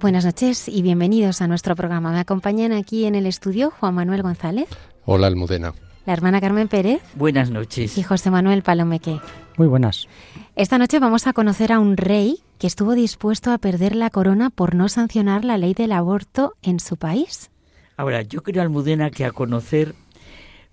[0.00, 2.10] Buenas noches y bienvenidos a nuestro programa.
[2.10, 4.66] Me acompañan aquí en el estudio Juan Manuel González.
[5.04, 5.74] Hola, Almudena.
[6.06, 7.02] La hermana Carmen Pérez.
[7.16, 7.98] Buenas noches.
[7.98, 9.20] Y José Manuel Palomeque.
[9.58, 10.08] Muy buenas.
[10.56, 14.48] Esta noche vamos a conocer a un rey que estuvo dispuesto a perder la corona
[14.48, 17.50] por no sancionar la ley del aborto en su país.
[17.98, 19.94] Ahora, yo creo, Almudena, que a conocer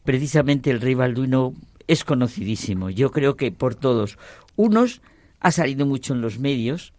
[0.05, 1.53] precisamente el rey Balduino
[1.87, 2.89] es conocidísimo.
[2.89, 4.17] Yo creo que por todos.
[4.55, 5.01] Unos
[5.41, 6.93] ha salido mucho en los medios,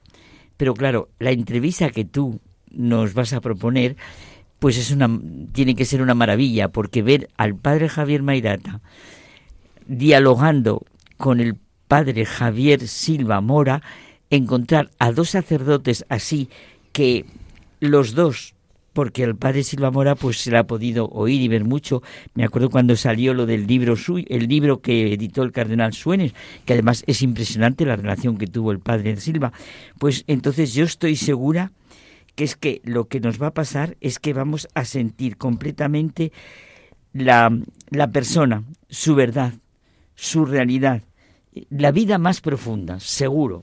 [0.59, 3.97] pero claro, la entrevista que tú nos vas a proponer,
[4.59, 5.09] pues es una,
[5.53, 8.83] tiene que ser una maravilla, porque ver al padre Javier Mairata
[9.87, 10.85] dialogando
[11.17, 11.57] con el
[11.87, 13.83] padre Javier Silva Mora,
[14.29, 16.51] encontrar a dos sacerdotes así
[16.93, 17.25] que
[17.81, 18.55] los dos
[18.99, 22.03] porque el padre Silva Mora pues se la ha podido oír y ver mucho.
[22.35, 26.35] Me acuerdo cuando salió lo del libro suyo, el libro que editó el cardenal Suenes,
[26.65, 29.53] que además es impresionante la relación que tuvo el padre Silva.
[30.01, 31.71] Pues entonces yo estoy segura
[32.35, 36.33] que es que lo que nos va a pasar es que vamos a sentir completamente
[37.13, 37.57] la,
[37.91, 39.53] la persona, su verdad,
[40.17, 41.03] su realidad,
[41.71, 43.63] la vida más profunda, seguro.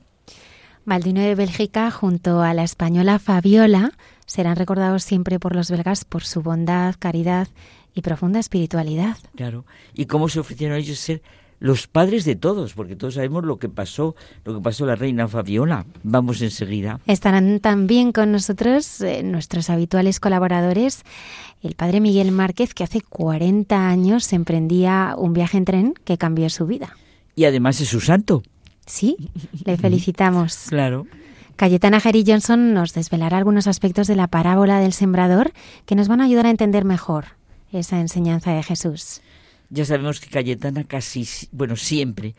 [0.86, 3.92] De Bélgica junto a la española Fabiola
[4.26, 7.48] serán recordados siempre por los belgas por su bondad, caridad
[7.94, 9.16] y profunda espiritualidad.
[9.34, 9.64] Claro.
[9.94, 11.22] ¿Y cómo se ofrecieron ellos ser
[11.58, 12.74] los padres de todos?
[12.74, 14.14] Porque todos sabemos lo que pasó,
[14.44, 15.86] lo que pasó la reina Fabiola.
[16.02, 17.00] Vamos enseguida.
[17.06, 21.04] Estarán también con nosotros eh, nuestros habituales colaboradores,
[21.62, 26.50] el padre Miguel Márquez, que hace 40 años emprendía un viaje en tren que cambió
[26.50, 26.96] su vida.
[27.34, 28.42] Y además es su santo.
[28.86, 29.16] Sí,
[29.64, 30.56] le felicitamos.
[30.68, 31.06] claro.
[31.56, 35.52] Cayetana Jerry Johnson nos desvelará algunos aspectos de la parábola del sembrador
[35.86, 37.36] que nos van a ayudar a entender mejor
[37.72, 39.22] esa enseñanza de Jesús.
[39.70, 42.34] Ya sabemos que Cayetana casi, bueno, siempre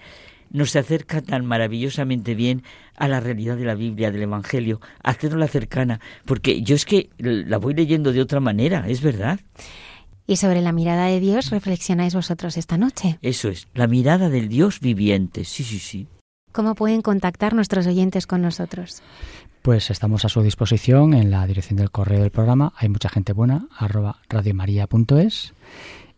[0.51, 2.63] nos acerca tan maravillosamente bien
[2.95, 7.57] a la realidad de la Biblia, del Evangelio, hacerla cercana, porque yo es que la
[7.57, 9.39] voy leyendo de otra manera, es verdad.
[10.27, 13.17] Y sobre la mirada de Dios reflexionáis vosotros esta noche.
[13.21, 16.07] Eso es, la mirada del Dios viviente, sí, sí, sí.
[16.57, 19.03] ¿Cómo pueden contactar nuestros oyentes con nosotros?
[19.61, 22.73] Pues estamos a su disposición en la dirección del correo del programa.
[22.77, 25.53] Hay mucha gente buena, arroba radiomaria.es.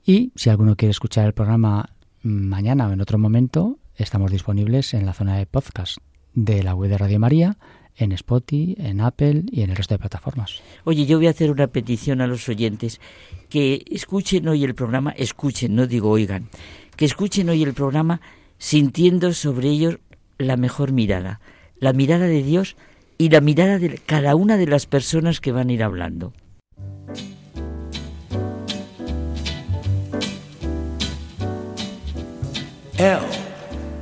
[0.06, 1.90] Y si alguno quiere escuchar el programa
[2.24, 5.98] mañana o en otro momento, estamos disponibles en la zona de podcast
[6.34, 7.58] de la web de Radio María,
[7.98, 10.62] en Spotify, en Apple y en el resto de plataformas.
[10.86, 13.02] Oye, yo voy a hacer una petición a los oyentes
[13.50, 16.48] que escuchen hoy el programa, escuchen, no digo oigan,
[16.96, 18.22] que escuchen hoy el programa
[18.58, 20.00] sintiendo sobre ellos
[20.40, 21.40] la mejor mirada,
[21.78, 22.76] la mirada de Dios
[23.20, 26.34] y la mirada de cada una de las personas que van a ir hablando.
[32.98, 33.22] L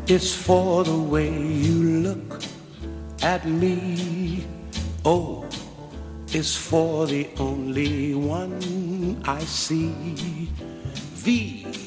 [0.07, 2.39] is for the way you look
[3.21, 4.43] at me.
[5.03, 5.45] O
[6.33, 10.49] is for the only one I see.
[11.15, 11.86] V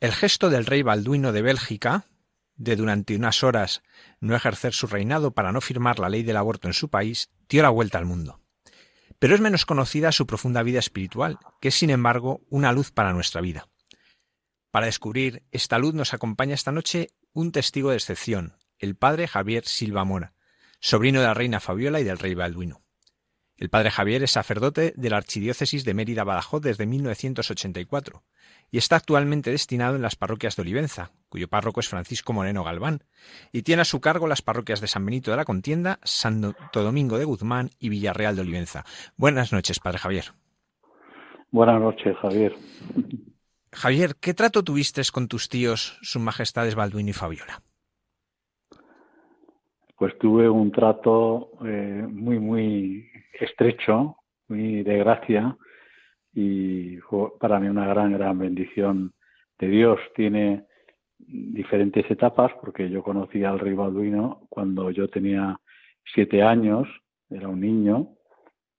[0.00, 2.06] El gesto del rey Balduino de Bélgica,
[2.56, 3.84] de durante unas horas
[4.18, 7.62] no ejercer su reinado para no firmar la ley del aborto en su país, dio
[7.62, 8.40] la vuelta al mundo.
[9.20, 13.12] Pero es menos conocida su profunda vida espiritual, que es sin embargo una luz para
[13.12, 13.68] nuestra vida.
[14.72, 19.64] Para descubrir esta luz nos acompaña esta noche un testigo de excepción, el padre Javier
[19.64, 20.34] Silva Mora,
[20.80, 22.82] sobrino de la reina Fabiola y del rey Balduino.
[23.60, 28.22] El padre Javier es sacerdote de la Archidiócesis de Mérida Badajoz desde 1984
[28.70, 33.04] y está actualmente destinado en las parroquias de Olivenza, cuyo párroco es Francisco Moreno Galván,
[33.52, 37.18] y tiene a su cargo las parroquias de San Benito de la Contienda, Santo Domingo
[37.18, 38.86] de Guzmán y Villarreal de Olivenza.
[39.18, 40.32] Buenas noches, padre Javier.
[41.50, 42.54] Buenas noches, Javier.
[43.72, 47.60] Javier, ¿qué trato tuviste con tus tíos, sus majestades Balduino y Fabiola?
[50.00, 53.06] Pues tuve un trato eh, muy, muy
[53.38, 54.16] estrecho,
[54.48, 55.54] muy de gracia
[56.32, 59.12] y fue para mí una gran, gran bendición
[59.58, 60.00] de Dios.
[60.16, 60.64] Tiene
[61.18, 65.60] diferentes etapas porque yo conocí al rey Balduino cuando yo tenía
[66.14, 66.88] siete años,
[67.28, 68.08] era un niño,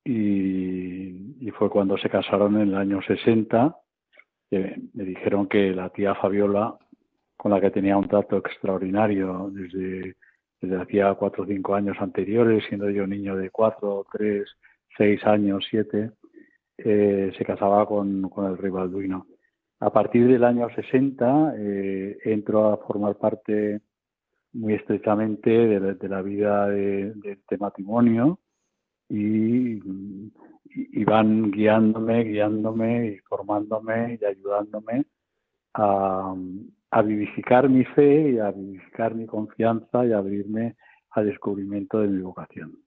[0.04, 3.76] y, fue cuando se casaron en el año 60.
[4.50, 6.76] me dijeron que la tía Fabiola,
[7.38, 10.16] con la que tenía un trato extraordinario desde
[10.62, 14.48] desde hacía cuatro o cinco años anteriores, siendo yo niño de cuatro, tres,
[14.96, 16.12] seis años, siete,
[16.78, 19.28] eh, se casaba con, el rey Balduino.
[19.80, 23.82] A partir del año 60 eh, entró a formar parte
[24.54, 28.40] muy estrechamente de, la vida de, este matrimonio
[29.10, 29.80] y,
[31.04, 35.06] van guiándome, guiándome y formándome y ayudándome
[35.74, 36.36] a,
[36.92, 40.76] a vivificar mi fe y a vivificar mi confianza y a abrirme
[41.12, 42.78] al descubrimiento de mi vocación.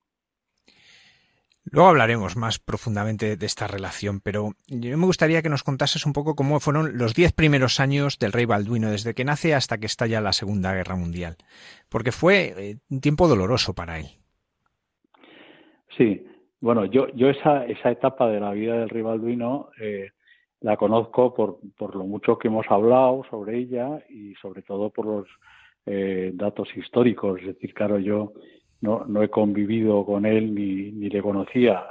[1.70, 6.12] Luego hablaremos más profundamente de esta relación, pero yo me gustaría que nos contases un
[6.12, 9.86] poco cómo fueron los diez primeros años del rey Balduino, desde que nace hasta que
[9.86, 11.36] estalla la Segunda Guerra Mundial,
[11.88, 14.06] porque fue eh, un tiempo doloroso para él.
[15.96, 16.26] Sí,
[16.60, 20.10] bueno, yo, yo esa, esa etapa de la vida del rey Balduino eh,
[20.64, 25.04] la conozco por, por lo mucho que hemos hablado sobre ella y sobre todo por
[25.04, 25.28] los
[25.84, 27.38] eh, datos históricos.
[27.40, 28.32] Es decir, claro, yo
[28.80, 31.84] no, no he convivido con él ni, ni le conocía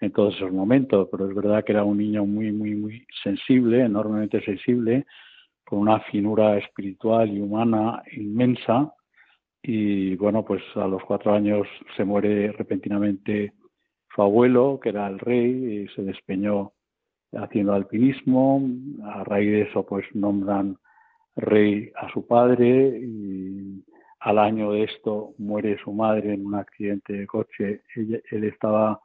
[0.00, 3.84] en todos esos momentos, pero es verdad que era un niño muy, muy, muy sensible,
[3.84, 5.06] enormemente sensible,
[5.64, 8.92] con una finura espiritual y humana inmensa.
[9.62, 13.52] Y bueno, pues a los cuatro años se muere repentinamente
[14.12, 16.72] su abuelo, que era el rey, y se despeñó
[17.32, 18.62] haciendo alpinismo.
[19.04, 20.76] A raíz de eso, pues nombran
[21.36, 23.84] rey a su padre y
[24.20, 27.82] al año de esto muere su madre en un accidente de coche.
[27.94, 29.00] él estaba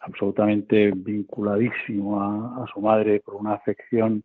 [0.00, 4.22] absolutamente vinculadísimo a, su madre por una afección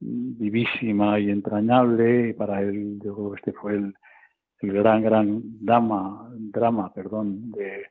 [0.00, 3.94] vivísima y entrañable y para él yo creo que este fue el,
[4.60, 7.86] el gran gran drama drama perdón de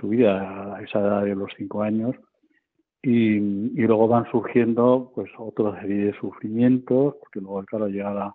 [0.00, 2.16] su vida a esa edad de los cinco años
[3.02, 8.34] y, luego van surgiendo pues otra serie de sufrimientos, porque luego claro llega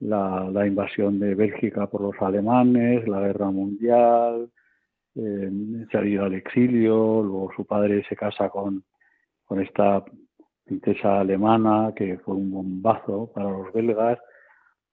[0.00, 4.50] la, la, invasión de Bélgica por los alemanes, la guerra mundial,
[5.14, 5.50] eh,
[5.90, 8.84] salir al exilio, luego su padre se casa con,
[9.44, 10.04] con esta
[10.64, 14.18] princesa alemana que fue un bombazo para los belgas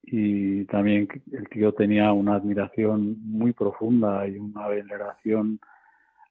[0.01, 5.59] y también el tío tenía una admiración muy profunda y una veneración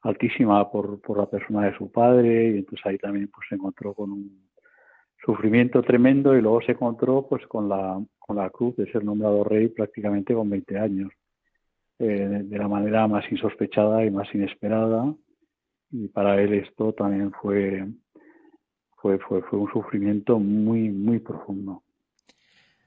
[0.04, 3.94] altísima por, por la persona de su padre y entonces ahí también pues se encontró
[3.94, 4.48] con un
[5.24, 9.44] sufrimiento tremendo y luego se encontró pues con la con la cruz de ser nombrado
[9.44, 11.10] rey prácticamente con 20 años
[11.98, 15.14] eh, de la manera más insospechada y más inesperada
[15.90, 17.86] y para él esto también fue
[18.98, 21.82] fue fue, fue un sufrimiento muy muy profundo.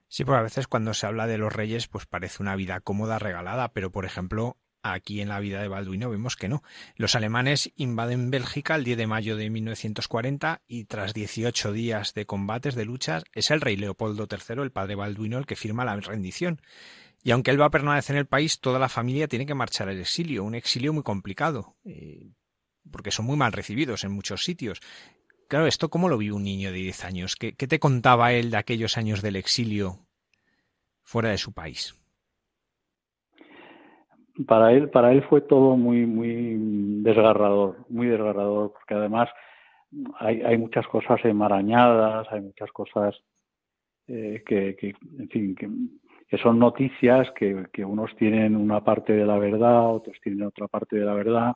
[0.09, 3.19] Sí, porque a veces cuando se habla de los reyes, pues parece una vida cómoda,
[3.19, 6.63] regalada, pero por ejemplo, Aquí en la vida de Balduino vemos que no.
[6.95, 12.25] Los alemanes invaden Bélgica el 10 de mayo de 1940 y tras 18 días de
[12.25, 15.95] combates, de luchas, es el rey Leopoldo III, el padre Balduino, el que firma la
[15.97, 16.61] rendición.
[17.23, 19.89] Y aunque él va a permanecer en el país, toda la familia tiene que marchar
[19.89, 22.29] al exilio, un exilio muy complicado, eh,
[22.89, 24.79] porque son muy mal recibidos en muchos sitios.
[25.47, 27.35] Claro, ¿esto cómo lo vive un niño de 10 años?
[27.35, 30.05] ¿Qué, ¿Qué te contaba él de aquellos años del exilio
[31.03, 31.95] fuera de su país?
[34.45, 36.55] Para él, para él fue todo muy, muy
[37.01, 39.29] desgarrador, muy desgarrador, porque además
[40.19, 43.15] hay, hay muchas cosas enmarañadas, hay muchas cosas
[44.07, 49.25] eh, que, que, en fin, que, son noticias que, que, unos tienen una parte de
[49.25, 51.53] la verdad, otros tienen otra parte de la verdad,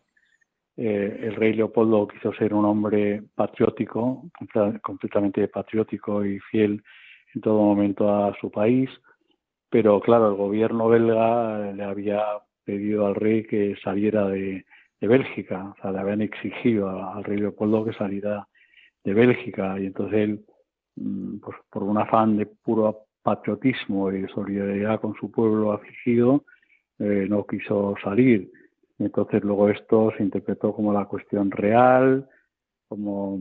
[0.77, 4.23] eh, el rey Leopoldo quiso ser un hombre patriótico,
[4.81, 6.81] completamente patriótico y fiel
[7.35, 8.89] en todo momento a su país,
[9.69, 12.23] pero claro, el gobierno belga le había
[12.63, 14.65] pedido al rey que saliera de,
[14.99, 18.47] Bélgica, o sea, le habían exigido al rey Leopoldo que saliera
[19.03, 20.45] de Bélgica y entonces él,
[20.95, 26.45] mm, pues por un afán de puro patriotismo y solidaridad con su pueblo afligido,
[26.99, 28.51] eh, no quiso salir.
[28.99, 32.27] Entonces luego esto se interpretó como la cuestión real,
[32.87, 33.39] como,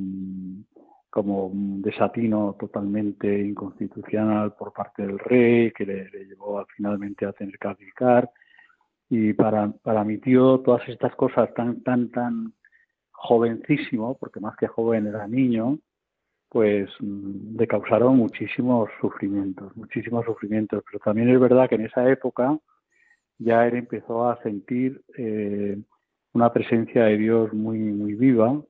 [1.10, 7.58] como un desatino totalmente inconstitucional por parte del rey, que le, llevó finalmente a tener
[7.58, 8.30] que aplicar.
[9.10, 12.54] Y para, para mi tío todas estas cosas tan, tan, tan
[13.10, 15.78] jovencísimo, porque más que joven era niño,
[16.48, 20.82] pues mm, le causaron muchísimos sufrimientos, muchísimos sufrimientos.
[20.86, 22.58] Pero también es verdad que en esa época
[23.38, 25.78] ya él empezó a sentir eh,
[26.32, 28.62] una presencia de Dios muy, muy viva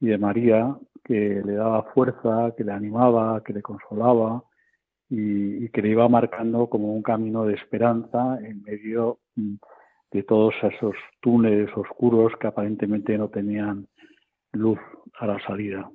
[0.00, 4.44] y de María que le daba fuerza, que le animaba, que le consolaba
[5.08, 9.54] y, que le iba marcando como un camino de esperanza en medio mm,
[10.10, 13.86] de todos esos túneles oscuros que aparentemente no tenían
[14.52, 14.78] luz
[15.18, 15.90] a la salida.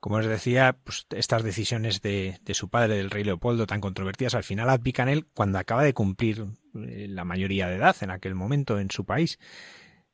[0.00, 4.44] Como os decía, pues, estas decisiones de, su padre, del rey Leopoldo, tan controvertidas, al
[4.44, 8.78] final advican él cuando acaba de cumplir eh, la mayoría de edad en aquel momento
[8.78, 9.38] en su país.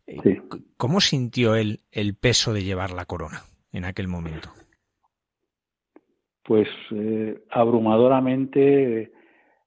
[0.07, 0.41] Eh,
[0.79, 4.51] ¿Cómo sintió él el peso de llevar la corona en aquel momento?
[6.45, 9.13] Pues eh, abrumadoramente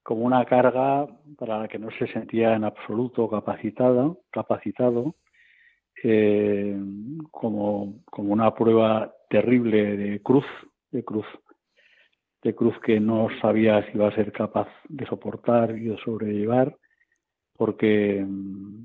[0.08, 1.06] como una carga
[1.38, 5.16] para la que no se sentía en absoluto capacitado, capacitado
[7.30, 10.46] como, como una prueba terrible de cruz,
[10.92, 11.26] de cruz,
[12.42, 16.78] de cruz que no sabía si iba a ser capaz de soportar y de sobrellevar,
[17.58, 18.84] porque mm,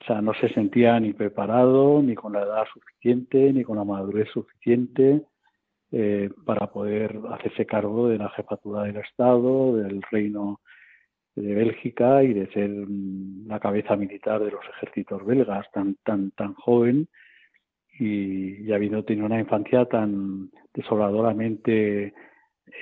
[0.00, 3.84] o sea, no se sentía ni preparado, ni con la edad suficiente, ni con la
[3.84, 5.26] madurez suficiente
[5.92, 10.60] eh, para poder hacerse cargo de la jefatura del Estado, del reino
[11.34, 16.30] de Bélgica y de ser mm, la cabeza militar de los ejércitos belgas tan tan
[16.32, 17.08] tan joven
[17.98, 22.14] y, habiendo tenido una infancia tan desoladoramente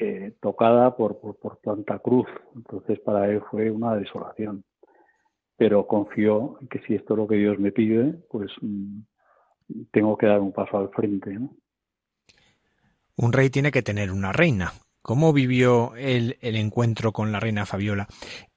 [0.00, 2.28] eh, tocada por, por, tanta cruz.
[2.54, 4.64] Entonces para él fue una desolación.
[5.56, 9.00] Pero confió en que si esto es lo que Dios me pide, pues mm,
[9.90, 11.36] tengo que dar un paso al frente.
[13.20, 14.72] Un rey tiene que tener una reina.
[15.02, 18.06] ¿Cómo vivió el, el encuentro con la reina Fabiola?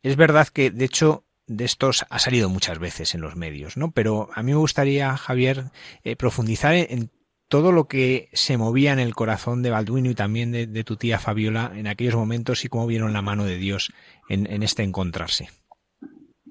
[0.01, 3.91] Es verdad que, de hecho, de estos ha salido muchas veces en los medios, ¿no?
[3.91, 5.65] Pero a mí me gustaría, Javier,
[6.05, 7.09] eh, profundizar en,
[7.49, 11.19] todo lo que se movía en el corazón de Balduino y también de, tu tía
[11.19, 13.93] Fabiola en aquellos momentos y cómo vieron la mano de Dios
[14.29, 15.49] en, este encontrarse.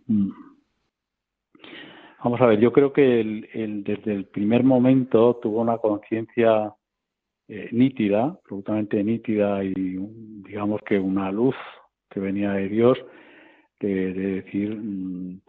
[0.06, 0.30] Mm.
[2.22, 3.02] Vamos a ver, yo creo que
[3.84, 6.72] desde el primer momento tuvo una conciencia
[7.48, 11.56] eh, nítida, absolutamente nítida y digamos que una luz
[12.08, 12.98] que venía de Dios
[13.80, 15.40] de, decir, mm,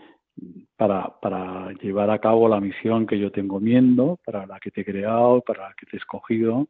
[0.75, 4.81] para, para llevar a cabo la misión que yo tengo viendo, para la que te
[4.81, 6.67] he creado, para la que te he escogido,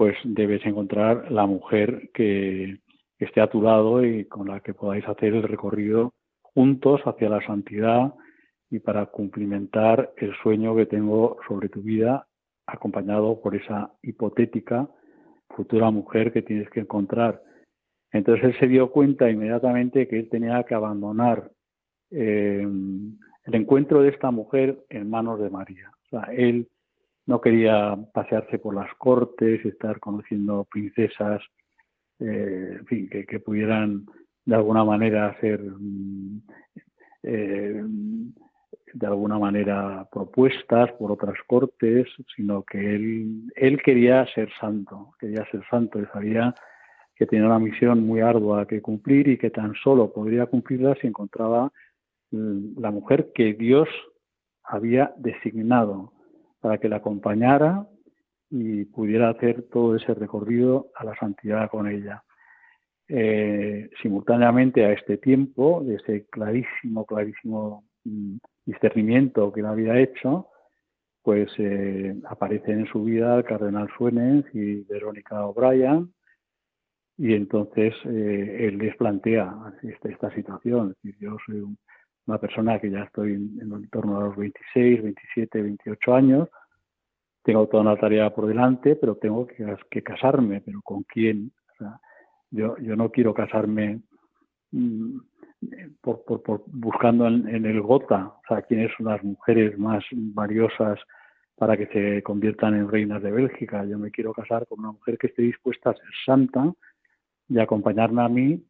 [0.00, 2.78] pues debes encontrar la mujer que,
[3.18, 7.44] esté a tu lado y con la que podáis hacer el recorrido juntos hacia la
[7.44, 8.14] santidad
[8.70, 12.26] y para cumplimentar el sueño que tengo sobre tu vida,
[12.72, 14.88] acompañado por esa hipotética
[15.56, 17.42] futura mujer que tienes que encontrar
[18.12, 21.50] entonces él se dio cuenta inmediatamente que él tenía que abandonar
[22.10, 22.66] eh,
[23.44, 25.90] el encuentro de esta mujer en manos de María.
[26.06, 26.68] O sea, él
[27.26, 31.40] no quería pasearse por las cortes, estar conociendo princesas,
[32.18, 34.04] eh, en fin, que, pudieran
[34.44, 36.42] de alguna manera ser mm,
[37.22, 37.84] eh,
[38.92, 42.06] de alguna manera propuestas por otras cortes,
[42.36, 46.54] sino que él, él quería ser santo, quería ser santo y sabía
[47.14, 51.06] que tenía una misión muy ardua que cumplir y que tan solo podría cumplirla si
[51.06, 51.70] encontraba
[52.30, 53.88] mm, la mujer que Dios
[54.64, 56.12] había designado
[56.60, 57.86] para que la acompañara
[58.50, 62.24] y pudiera hacer todo ese recorrido a la santidad con ella.
[63.08, 67.84] Eh, simultáneamente a este tiempo, de ese clarísimo, clarísimo
[68.64, 70.48] discernimiento que él había hecho,
[71.22, 76.12] pues eh, aparecen en su vida el cardenal Suenes y Verónica O'Brien,
[77.18, 80.90] y entonces eh, él les plantea esta, esta situación.
[80.90, 81.62] Es decir, yo soy
[82.26, 86.48] una persona que ya estoy en, torno a los 26, 27, 28 años,
[87.42, 91.52] tengo toda una tarea por delante, pero tengo que, casarme, pero ¿con quién?
[92.50, 94.02] yo, yo no quiero casarme
[94.72, 95.18] mm,
[96.00, 100.98] por, buscando en, el Gota, o sea, quiénes son las mujeres más valiosas
[101.56, 103.84] para que se conviertan en reinas de Bélgica.
[103.84, 106.72] Yo me quiero casar con una mujer que esté dispuesta a ser santa
[107.48, 108.64] y acompañarme a mí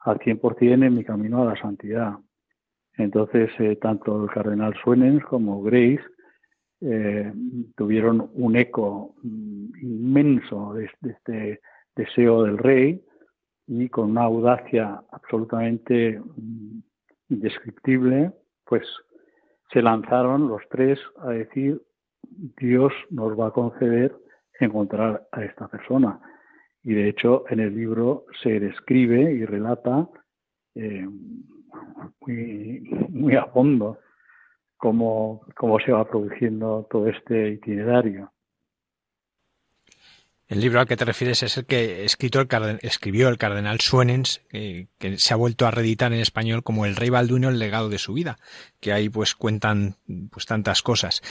[0.00, 2.14] al 100% en mi camino a la santidad.
[2.96, 6.02] Entonces, eh, tanto el cardenal Suenens como Grace
[6.80, 7.32] eh,
[7.76, 11.60] tuvieron un eco mm, inmenso de, este
[11.94, 13.04] deseo del rey
[13.66, 16.80] y con una audacia absolutamente mm,
[17.30, 18.32] indescriptible,
[18.64, 18.82] pues
[19.72, 21.80] se lanzaron los tres a decir,
[22.58, 24.14] Dios nos va a conceder
[24.60, 26.20] encontrar a esta persona.
[26.82, 30.08] Y de hecho en el libro se describe y relata
[30.74, 31.06] eh,
[32.20, 33.98] muy, muy a fondo
[34.76, 38.31] cómo, cómo se va produciendo todo este itinerario.
[40.52, 44.42] El libro al que te refieres es el que escrito el escribió el cardenal Suenens,
[44.50, 47.96] que se ha vuelto a reeditar en español como El Rey Balduino, el legado de
[47.96, 48.38] su vida,
[48.78, 49.96] que ahí pues cuentan
[50.30, 51.22] pues tantas cosas.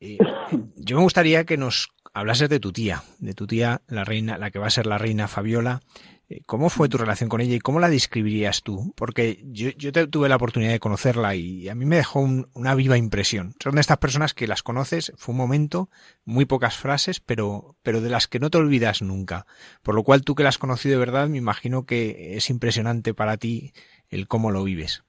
[0.00, 4.50] yo me gustaría que nos hablases de tu tía, de tu tía, la reina, la
[4.50, 6.15] que va a ser la reina Fabiola, eh,
[6.46, 8.92] ¿Cómo fue tu relación con ella y cómo la describirías tú?
[8.96, 9.70] Porque yo,
[10.10, 13.52] tuve la oportunidad de conocerla y a mí me dejó una viva impresión.
[13.62, 15.88] Son de estas personas que las conoces, fue un momento,
[16.24, 19.46] muy pocas frases, pero, pero de las que no te olvidas nunca.
[19.84, 23.14] Por lo cual tú que la has conocido de verdad, me imagino que es impresionante
[23.14, 23.72] para ti
[24.08, 25.04] el cómo lo vives.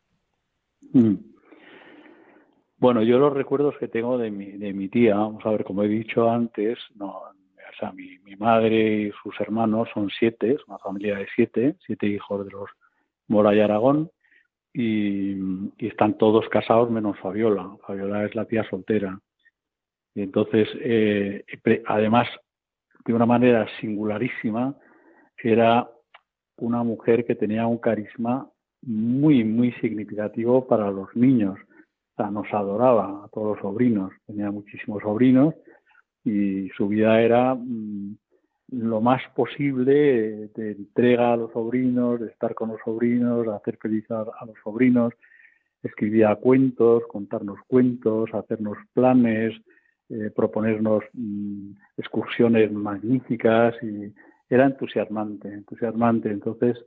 [0.93, 1.15] Mm.
[2.77, 5.81] Bueno, yo los recuerdos que tengo de mi, de mi tía, vamos a ver, como
[5.81, 7.23] he dicho antes, no,
[7.77, 12.07] o sea, mi, madre y sus hermanos son siete, es una familia de siete, siete
[12.07, 12.69] hijos de los
[13.27, 14.09] Mora y Aragón,
[14.73, 15.35] y,
[15.77, 17.77] están todos casados menos Fabiola.
[17.85, 19.19] Fabiola es la tía soltera.
[20.15, 21.45] Y entonces, eh,
[21.85, 22.27] además,
[23.05, 24.75] de una manera singularísima,
[25.37, 25.87] era
[26.57, 28.49] una mujer que tenía un carisma
[28.81, 31.59] muy, muy significativo para los niños.
[31.59, 35.53] O sea, nos adoraba a todos los sobrinos, tenía muchísimos sobrinos
[36.27, 38.17] y su vida era mm,
[38.71, 44.09] lo más posible de entrega a los sobrinos, de estar con los sobrinos, hacer feliz
[44.11, 45.13] a, los sobrinos.
[45.83, 49.53] Escribía cuentos, contarnos cuentos, hacernos planes,
[50.09, 54.13] eh, proponernos mm, excursiones magníficas y
[54.49, 56.29] era entusiasmante, entusiasmante.
[56.29, 56.77] Entonces,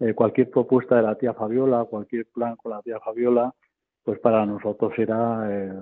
[0.00, 3.54] eh, cualquier propuesta de la tía Fabiola, cualquier plan con la tía Fabiola,
[4.10, 5.72] pues para nosotros era eh,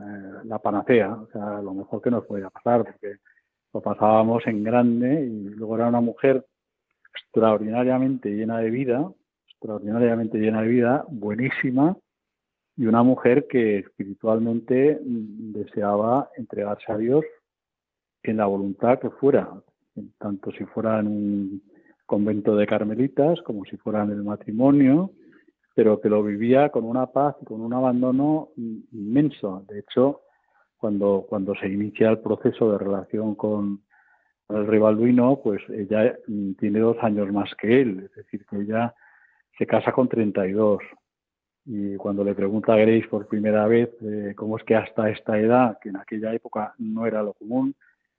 [0.44, 3.16] la panacea, o sea, lo mejor que nos podía pasar, porque
[3.72, 6.44] lo pasábamos en grande y luego era una mujer
[7.14, 9.10] extraordinariamente llena de vida,
[9.48, 11.96] extraordinariamente llena de vida, buenísima,
[12.76, 17.24] y una mujer que espiritualmente deseaba entregarse a Dios
[18.24, 19.48] en la voluntad que fuera,
[20.18, 21.62] tanto si fuera en un
[22.04, 25.12] convento de carmelitas como si fuera en el matrimonio,
[25.78, 29.64] pero que lo vivía con una paz y con un abandono inmenso.
[29.68, 30.22] De hecho,
[30.76, 33.82] cuando, cuando se inicia el proceso de relación con,
[34.48, 38.92] el rivalduino, pues ella mm, tiene dos años más que él, es decir, que ella
[39.56, 40.80] se casa con 32.
[41.64, 45.38] Y cuando le pregunta a Grace por primera vez eh, cómo es que hasta esta
[45.38, 47.76] edad, que en aquella época no era lo común,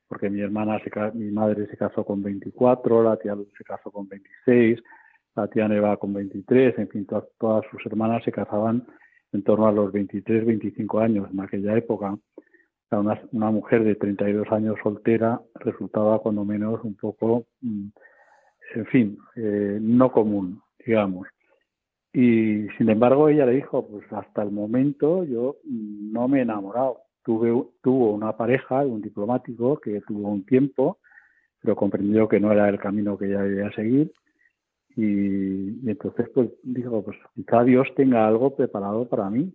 [0.07, 4.07] porque mi hermana, se, mi madre se casó con 24, la tía se casó con
[4.07, 4.81] 26,
[5.39, 8.85] Tatiana va con 23, en fin, todas, sus hermanas se casaban
[9.31, 12.17] en torno a los 23, 25 años en aquella época.
[12.91, 17.87] Una, una mujer de 32 años soltera resultaba cuando menos un poco, mm,
[18.75, 21.27] en fin, eh, no común, digamos.
[22.11, 26.97] Y sin embargo ella le dijo, pues hasta el momento yo no me he enamorado.
[27.23, 27.49] Tuve,
[27.81, 30.97] tuvo una pareja, un diplomático que tuvo un tiempo,
[31.61, 34.11] pero comprendió que no era el camino que ella debía seguir
[34.95, 39.53] y, entonces, pues digo, pues quizá Dios tenga algo preparado para mí.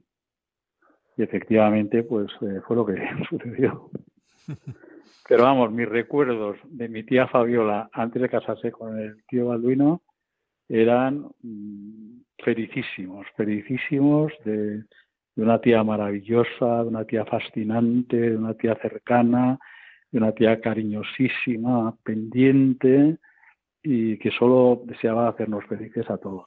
[1.17, 2.95] Y efectivamente, pues eh, fue lo que
[3.29, 3.91] sucedió.
[5.29, 10.03] Pero vamos, mis recuerdos de mi tía Fabiola antes de casarse con el tío Balduino
[10.69, 18.55] eran mm, felicísimos, felicísimos de, de, una tía maravillosa, de una tía fascinante, de una
[18.55, 19.59] tía cercana,
[20.11, 23.19] de una tía cariñosísima, pendiente,
[23.85, 26.45] y que solo deseaba hacernos felices a todos.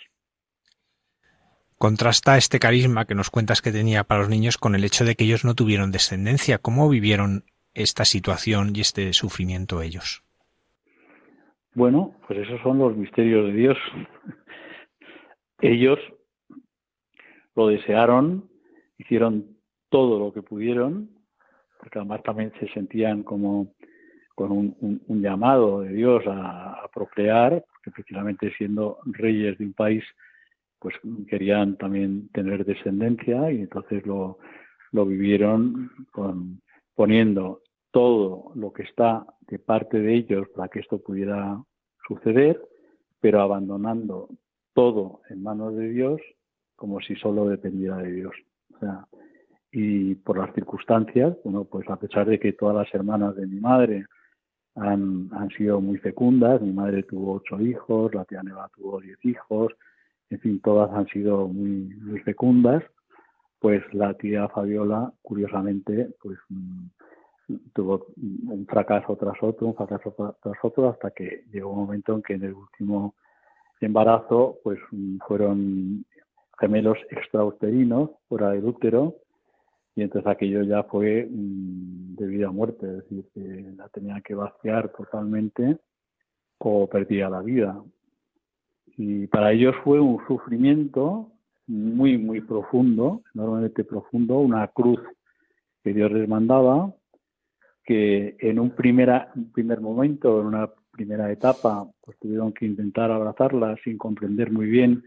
[1.78, 5.13] Contrasta este carisma que nos cuentas que tenía para los niños con el hecho de
[5.13, 6.58] que ellos no tuvieron descendencia.
[6.58, 7.43] ¿Cómo vivieron
[7.76, 10.23] esta situación y este sufrimiento ellos?
[11.76, 13.78] Bueno, pues esos son los misterios de Dios.
[15.62, 16.00] Ellos
[17.56, 18.50] lo desearon,
[18.97, 19.58] hicieron
[19.89, 21.12] todo lo que pudieron,
[21.80, 23.76] porque además también se sentían como
[24.38, 30.04] con un, llamado de Dios a, procrear, porque precisamente siendo reyes de un país
[30.78, 30.93] pues
[31.28, 34.38] querían también tener descendencia y entonces lo,
[34.91, 36.62] lo vivieron con,
[36.93, 41.60] poniendo todo lo que está de parte de ellos para que esto pudiera
[42.08, 42.62] suceder,
[43.19, 44.30] pero abandonando
[44.73, 46.21] todo en manos de Dios
[46.76, 48.36] como si solo dependiera de Dios.
[48.76, 49.08] O sea,
[49.71, 53.60] y por las circunstancias, bueno, pues a pesar de que todas las hermanas de mi
[53.60, 54.06] madre
[54.77, 59.17] han, han sido muy fecundas, mi madre tuvo ocho hijos, la tía Neva tuvo diez
[59.25, 59.73] hijos,
[60.29, 62.83] en fin, todas han sido muy, muy fecundas,
[63.59, 66.85] pues la tía Fabiola, curiosamente, pues mm,
[67.73, 72.21] tuvo un fracaso tras otro, un fracaso tras otro, hasta que llegó un momento en
[72.21, 73.15] que en el último
[73.79, 76.05] embarazo, pues mm, fueron
[76.59, 79.15] gemelos extrauterinos fuera del útero,
[79.95, 84.21] y entonces aquello ya fue mm, de vida a muerte, es decir, que la tenía
[84.21, 85.78] que vaciar totalmente
[86.60, 87.82] o perdía la vida.
[88.97, 91.32] Y para ellos fue un sufrimiento
[91.67, 95.00] muy, muy profundo, enormemente profundo, una cruz
[95.84, 96.93] que Dios les mandaba,
[97.84, 103.12] que en un, primera, un primer momento, en una primera etapa, pues tuvieron que intentar
[103.12, 105.04] abrazarla sin comprender muy bien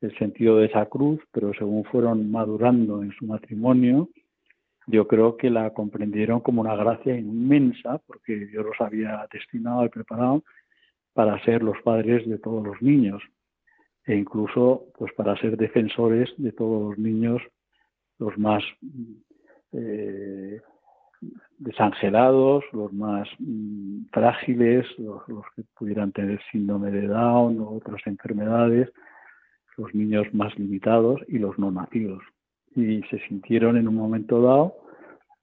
[0.00, 4.08] el sentido de esa cruz, pero según fueron madurando en su matrimonio,
[4.92, 9.88] yo creo que la comprendieron como una gracia inmensa, porque Dios los había destinado y
[9.88, 10.44] preparado
[11.14, 13.22] para ser los padres de todos los niños
[14.04, 17.40] e incluso pues para ser defensores de todos los niños
[18.18, 18.62] los más
[19.72, 20.60] eh,
[21.58, 28.02] desangelados, los más mm, frágiles, los, los, que pudieran tener síndrome de Down o otras
[28.06, 28.92] enfermedades,
[29.78, 32.22] los niños más limitados y los no nacidos.
[32.74, 34.81] Y se sintieron en un momento dado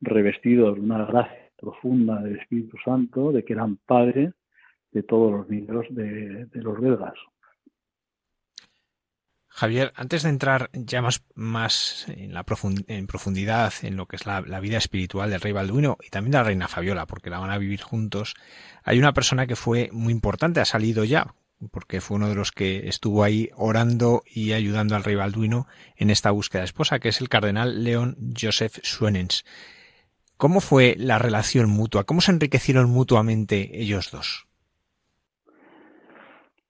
[0.01, 4.33] revestidos de una gracia profunda del Espíritu Santo, de que eran padres
[4.91, 7.13] de todos los niños de, los belgas.
[9.47, 11.01] Javier, antes de entrar ya
[11.35, 12.45] más, en, la
[12.87, 16.31] en profundidad en lo que es la, la, vida espiritual del rey Balduino y también
[16.31, 18.35] de la reina Fabiola, porque la van a vivir juntos,
[18.83, 21.35] hay una persona que fue muy importante, ha salido ya,
[21.71, 26.09] porque fue uno de los que estuvo ahí orando y ayudando al rey Balduino en
[26.09, 29.43] esta búsqueda de esposa, que es el cardenal León Joseph Suenens.
[30.39, 32.05] ¿Cómo fue la relación mutua?
[32.05, 34.47] ¿Cómo se enriquecieron mutuamente ellos dos?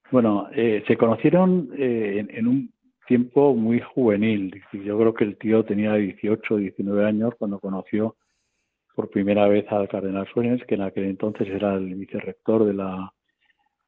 [0.10, 2.73] Bueno, eh, se conocieron eh, en, un
[3.08, 4.60] tiempo muy juvenil.
[4.73, 8.15] Yo creo que el tío tenía 18 o 19 años cuando conoció
[8.95, 13.13] por primera vez al cardenal Suenens, que en aquel entonces era el vicerrector de la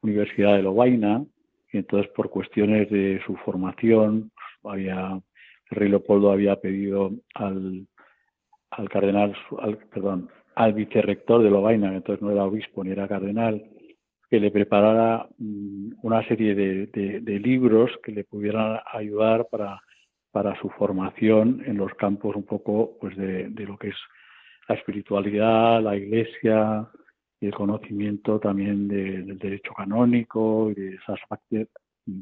[0.04, 1.26] Universidad de Lovaina,
[1.74, 4.32] y entonces por cuestiones de su formación,
[4.64, 5.20] había,
[5.72, 7.88] rey Leopoldo había pedido al,
[8.72, 13.64] al cardenal, al, perdón, al vicerrector de Lovaina, entonces no era obispo ni era cardenal,
[14.30, 19.82] que le preparara mm, una serie de, de, libros que le pudieran ayudar para,
[20.32, 23.98] para su formación en los campos un poco pues de, de lo que es
[24.68, 26.88] la espiritualidad, la iglesia,
[27.42, 31.68] y el conocimiento también del derecho canónico y de esas partes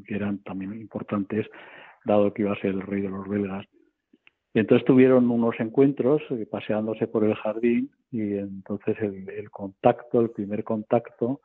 [0.06, 1.46] que eran también importantes,
[2.04, 3.66] dado que iba a ser el rey de los belgas.
[4.52, 10.30] Y entonces tuvieron unos encuentros eh, paseándose por el jardín y entonces el, contacto, el
[10.30, 11.40] primer contacto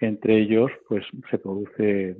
[0.00, 2.16] entre ellos, pues se produce,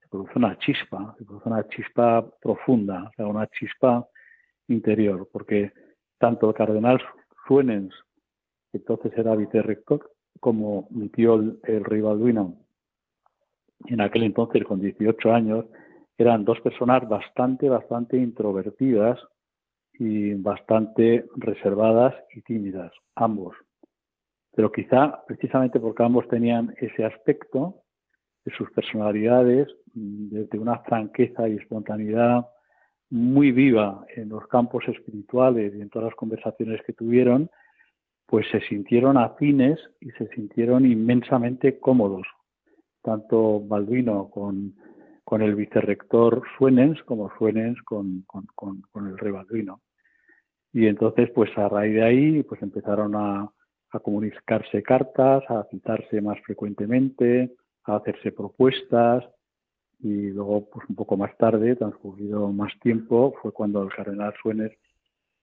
[0.00, 4.08] se produce una chispa, se produce una chispa profunda, o sea, una chispa
[4.66, 5.72] interior, porque
[6.18, 7.00] tanto el cardenal
[7.46, 7.94] Suenens,
[8.72, 12.56] que entonces era vicerrector, como mi tío el, rey Balduino,
[13.86, 15.66] en aquel entonces con 18 años,
[16.18, 19.20] eran dos personas bastante, bastante introvertidas
[19.94, 23.54] y bastante reservadas y tímidas, ambos.
[24.54, 27.82] Pero quizá precisamente porque ambos tenían ese aspecto
[28.44, 32.46] de sus personalidades, de una franqueza y espontaneidad
[33.10, 37.50] muy viva en los campos espirituales y en todas las conversaciones que tuvieron,
[38.26, 42.26] pues se sintieron afines y se sintieron inmensamente cómodos,
[43.02, 44.74] tanto Balduino con,
[45.24, 49.80] con el vicerrector Suenens como Suenens con, con, el rey Balduino.
[50.72, 53.50] Y entonces, pues a raíz de ahí, pues empezaron a,
[53.90, 57.54] a comunicarse cartas, a citarse más frecuentemente,
[57.84, 59.24] a hacerse propuestas,
[60.02, 64.72] y luego, pues un poco más tarde, transcurrido más tiempo, fue cuando el cardenal Suenens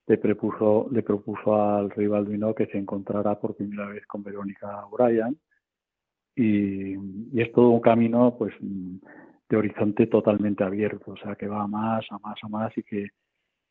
[0.10, 4.86] le propuso, le propuso al rey Balduino que se encontrara por primera vez con Verónica
[4.88, 5.40] O'Brien
[6.36, 8.54] y, es todo un camino pues
[9.50, 12.84] de horizonte totalmente abierto, o sea que va a más, a más, a más y
[12.84, 13.10] que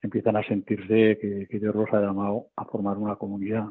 [0.03, 3.67] empiezan a sentirse que, que Dios los ha llamado a formar una comunidad.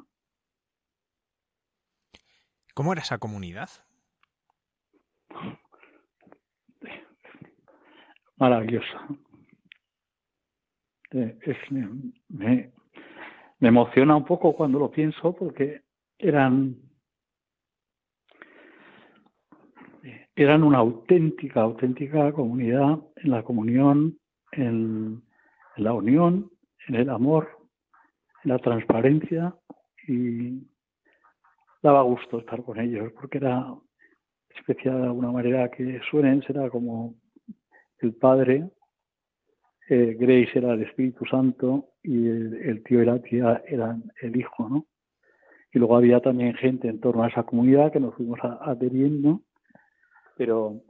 [2.74, 3.70] ¿Cómo era esa comunidad?
[8.38, 9.08] maravillosa.
[11.12, 11.40] Eh,
[12.30, 12.72] me,
[13.60, 15.82] me emociona un poco cuando lo pienso porque
[16.20, 16.76] eran
[20.38, 24.20] eran una auténtica, auténtica comunidad en la comunión,
[24.52, 25.24] en,
[25.78, 26.52] la unión,
[26.88, 27.50] en el amor,
[28.44, 29.56] en la transparencia
[30.08, 30.62] y
[31.82, 33.74] daba gusto estar con ellos porque era
[34.56, 37.16] especial de alguna manera que suenen, será como
[38.00, 38.70] el Padre,
[39.90, 44.70] eh, Grace era el Espíritu Santo y el, tío y la tía eran el Hijo,
[44.70, 44.86] ¿no?
[45.74, 49.42] Y luego había también gente en torno a esa comunidad que nos fuimos adheriendo
[50.38, 50.82] pero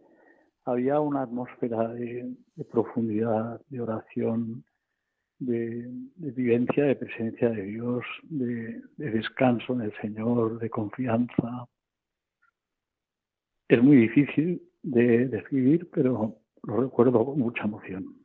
[0.65, 2.35] había una atmósfera de,
[2.69, 4.65] profundidad, de oración,
[5.39, 11.67] de, vivencia, de presencia de Dios, de, descanso en el Señor, de confianza.
[13.69, 18.17] Es muy difícil de describir, pero lo recuerdo con mucha emoción.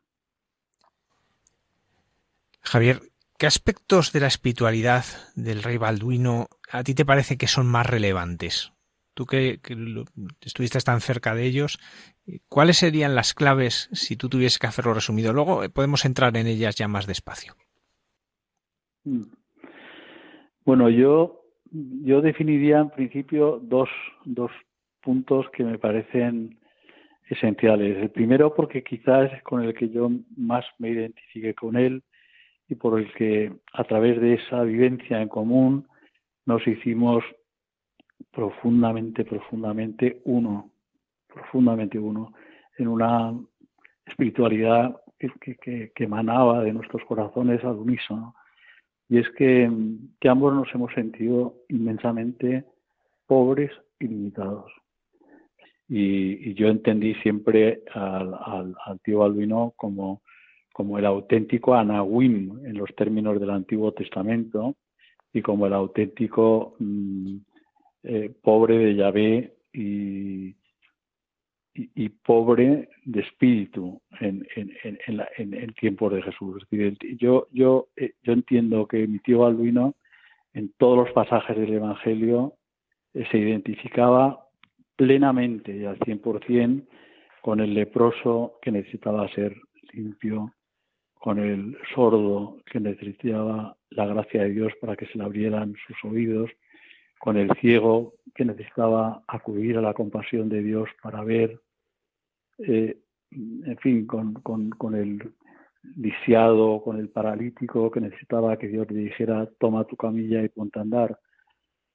[2.60, 3.00] Javier,
[3.38, 5.04] ¿qué aspectos de la espiritualidad
[5.36, 8.72] del rey Balduino a ti te parece que son más relevantes?
[9.14, 9.60] Tú que,
[10.40, 11.78] estuviste tan cerca de ellos,
[12.48, 15.32] ¿cuáles serían las claves si tú tuvieses que hacerlo resumido?
[15.32, 17.54] Luego eh, podemos entrar en ellas ya más despacio.
[19.04, 19.24] Mm.
[20.64, 23.88] Bueno, yo, yo definiría en principio dos,
[24.24, 24.50] dos
[25.00, 26.58] puntos que me parecen
[27.28, 27.96] esenciales.
[27.98, 32.02] El primero porque quizás es con el que yo más me identifique con él
[32.68, 35.88] y por el que a través de esa vivencia en común
[36.46, 37.24] nos hicimos
[38.32, 40.70] profundamente, profundamente uno,
[41.32, 42.32] profundamente uno,
[42.78, 43.38] en una
[44.06, 45.56] espiritualidad que,
[45.94, 48.34] que, emanaba de nuestros corazones al unísono.
[49.08, 49.70] Y es que,
[50.18, 52.64] que ambos nos hemos sentido inmensamente
[53.26, 54.72] pobres y limitados.
[55.88, 60.22] Y, yo entendí siempre al, tío Albino como,
[60.72, 64.76] como el auténtico Anahuim en los términos del Antiguo Testamento
[65.32, 67.36] y como el auténtico mm,
[68.04, 70.54] eh, pobre de Yahvé y,
[71.74, 76.66] y, pobre de espíritu en, en, en, en, tiempos de Jesús.
[77.18, 79.94] yo, yo, eh, yo entiendo que mi tío Balduino,
[80.52, 82.54] en todos los pasajes del Evangelio,
[83.14, 84.46] eh, se identificaba
[84.96, 86.86] plenamente y al 100%
[87.42, 89.56] con el leproso que necesitaba ser
[89.92, 90.54] limpio,
[91.14, 95.96] con el sordo que necesitaba la gracia de Dios para que se le abrieran sus
[96.04, 96.50] oídos,
[97.22, 101.60] con el ciego que necesitaba acudir a la compasión de Dios para ver,
[102.58, 102.98] eh,
[103.30, 105.32] en fin, con, el
[105.94, 110.80] lisiado, con el paralítico que necesitaba que Dios le dijera, toma tu camilla y ponte
[110.80, 111.16] a andar.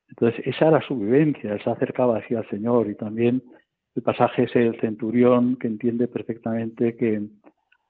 [0.07, 3.43] Entonces, esa era su vivencia, se acercaba así al Señor y también
[3.95, 7.21] el pasaje es el centurión que entiende perfectamente que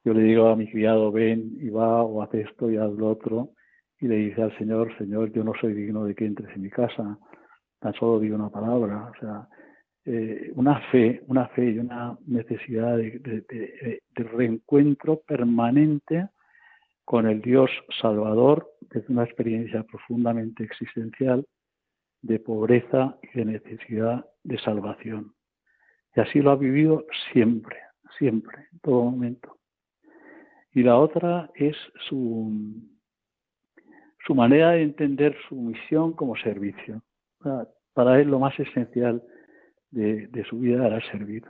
[0.04, 3.10] yo le digo a mi criado, ven y va o haz esto y haz lo
[3.10, 3.52] otro,
[4.00, 6.70] y le dice al Señor, Señor, yo no soy digno de que entres en mi
[6.70, 7.18] casa,
[7.80, 9.48] tan solo digo una palabra, o sea,
[10.06, 16.30] eh, una fe, una fe y una necesidad de, reencuentro permanente
[17.04, 17.70] con el Dios
[18.02, 21.46] Salvador desde una experiencia profundamente existencial
[22.22, 25.34] de pobreza y de necesidad de salvación.
[26.16, 27.78] Y así lo ha vivido siempre,
[28.18, 29.58] siempre, en todo momento.
[30.72, 31.76] Y la otra es
[32.08, 32.50] su,
[34.28, 37.02] su manera de entender su misión como servicio.
[37.94, 39.24] Para él lo más esencial
[39.90, 41.46] de, su vida era servir,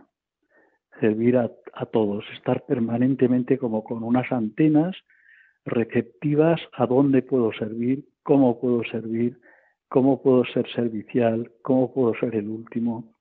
[0.99, 1.49] servir a,
[1.91, 4.95] todos, estar permanentemente como con unas antenas
[5.65, 9.39] receptivas a dónde puedo servir, cómo puedo servir,
[9.89, 13.15] cómo puedo ser servicial, cómo puedo ser el último,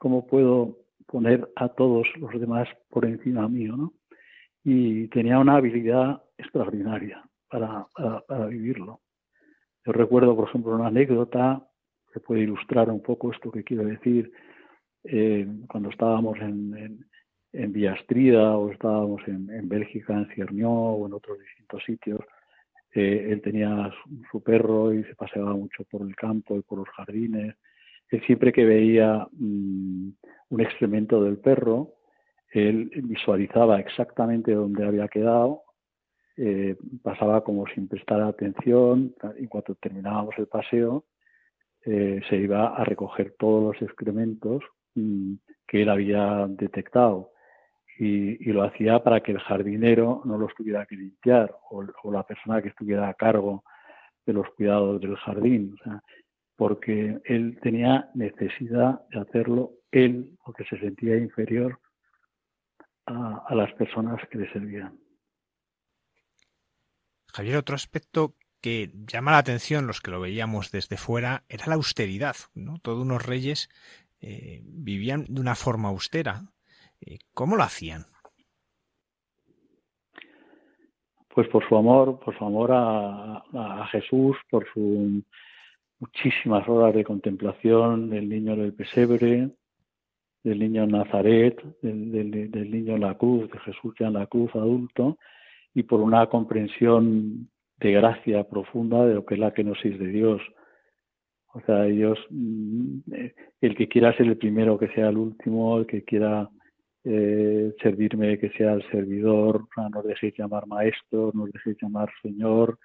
[0.00, 3.92] cómo puedo poner a todos los demás por encima mío, ¿no?
[4.64, 7.86] Y tenía una habilidad extraordinaria para,
[8.26, 9.00] para vivirlo.
[9.86, 11.64] Yo recuerdo, por ejemplo, una anécdota
[12.12, 14.32] que puede ilustrar un poco esto que quiero decir.
[15.04, 17.06] Eh, cuando estábamos en,
[17.52, 22.20] en, Villastrida o estábamos en, Bélgica, en Ciernió o en otros distintos sitios,
[22.94, 23.92] eh, él tenía
[24.30, 27.54] su, perro y se paseaba mucho por el campo y por los jardines.
[28.10, 30.08] Él siempre que veía mm,
[30.48, 31.92] un excremento del perro,
[32.50, 35.65] él visualizaba exactamente dónde había quedado
[36.36, 41.04] eh, pasaba como sin prestar atención y cuando terminábamos el paseo
[41.84, 44.62] eh, se iba a recoger todos los excrementos
[44.94, 45.34] mm,
[45.66, 47.30] que él había detectado
[47.98, 52.60] y, lo hacía para que el jardinero no los tuviera que limpiar o, la persona
[52.60, 53.64] que estuviera a cargo
[54.26, 55.76] de los cuidados del jardín,
[56.56, 61.78] porque él tenía necesidad de hacerlo él porque se sentía inferior
[63.06, 64.98] a, las personas que le servían.
[67.36, 71.74] Javier, otro aspecto que llama la atención los que lo veíamos desde fuera era la
[71.74, 72.34] austeridad.
[72.54, 72.78] ¿no?
[72.78, 73.68] Todos unos reyes
[74.22, 76.44] eh, vivían de una forma austera.
[77.02, 78.06] Eh, ¿Cómo lo hacían?
[81.28, 85.22] Pues por su amor, por su amor a, Jesús, por sus
[85.98, 89.50] muchísimas horas de contemplación del niño del pesebre,
[90.42, 95.18] del niño Nazaret, del, niño en la cruz, de Jesús ya en la cruz adulto,
[95.76, 100.40] y por una comprensión de gracia profunda de lo que es la kenosis de Dios.
[101.52, 103.00] O sea, ellos, mm,
[103.60, 106.48] el que quiera ser el primero, que sea el último, el que quiera
[107.04, 112.78] eh, servirme, que sea el servidor, no dejéis llamar maestro, no dejéis llamar señor,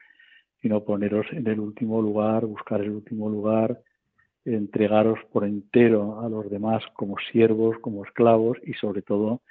[0.61, 3.79] sino poneros en el último lugar, buscar el último lugar,
[4.43, 9.41] entregaros por entero a los demás como siervos, como esclavos y sobre todo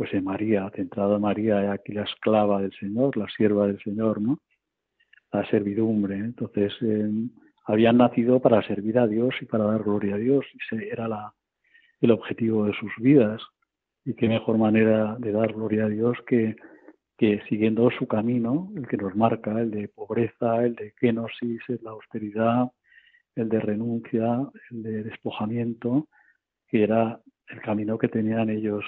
[0.00, 4.18] pues en María, centrado en María, aquí la esclava del Señor, la sierva del Señor,
[4.18, 4.38] ¿no?
[5.30, 6.16] La servidumbre.
[6.16, 7.28] Entonces, em,
[7.66, 11.06] habían nacido para servir a Dios y para dar gloria a Dios, y ese era
[11.06, 11.34] la,
[12.00, 13.42] el objetivo de sus vidas.
[14.06, 16.56] Y qué mejor manera de dar gloria a Dios que,
[17.18, 21.90] que siguiendo su camino, el que nos marca, el de pobreza, el de kenosis, la
[21.90, 22.70] austeridad,
[23.34, 26.08] el de renuncia, el de despojamiento,
[26.68, 28.82] que era el camino que tenían ellos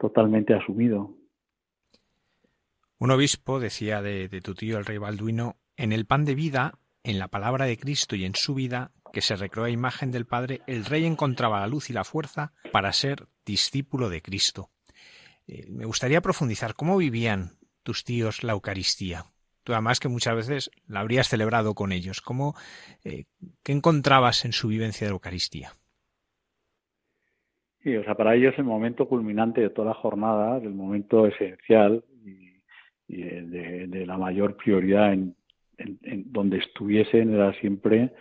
[0.00, 1.14] totalmente asumido.
[2.98, 7.18] Un obispo decía de, tu tío el rey Balduino, en el pan de vida, en
[7.18, 10.60] la palabra de Cristo y en su vida, que se recreó a imagen del Padre,
[10.66, 14.70] el rey encontraba la luz y la fuerza para ser discípulo de Cristo.
[15.46, 19.26] Eh, me gustaría profundizar cómo vivían tus tíos la Eucaristía
[19.74, 22.20] además que muchas veces la habrías celebrado con ellos.
[22.20, 22.54] ¿Cómo,
[23.04, 23.24] eh,
[23.62, 25.76] ¿Qué encontrabas en su vivencia de Eucaristía?
[27.82, 32.04] Sí, o sea, para ellos el momento culminante de toda la jornada, el momento esencial
[33.08, 35.34] y, de, la mayor prioridad en,
[36.26, 38.12] donde estuviesen era siempre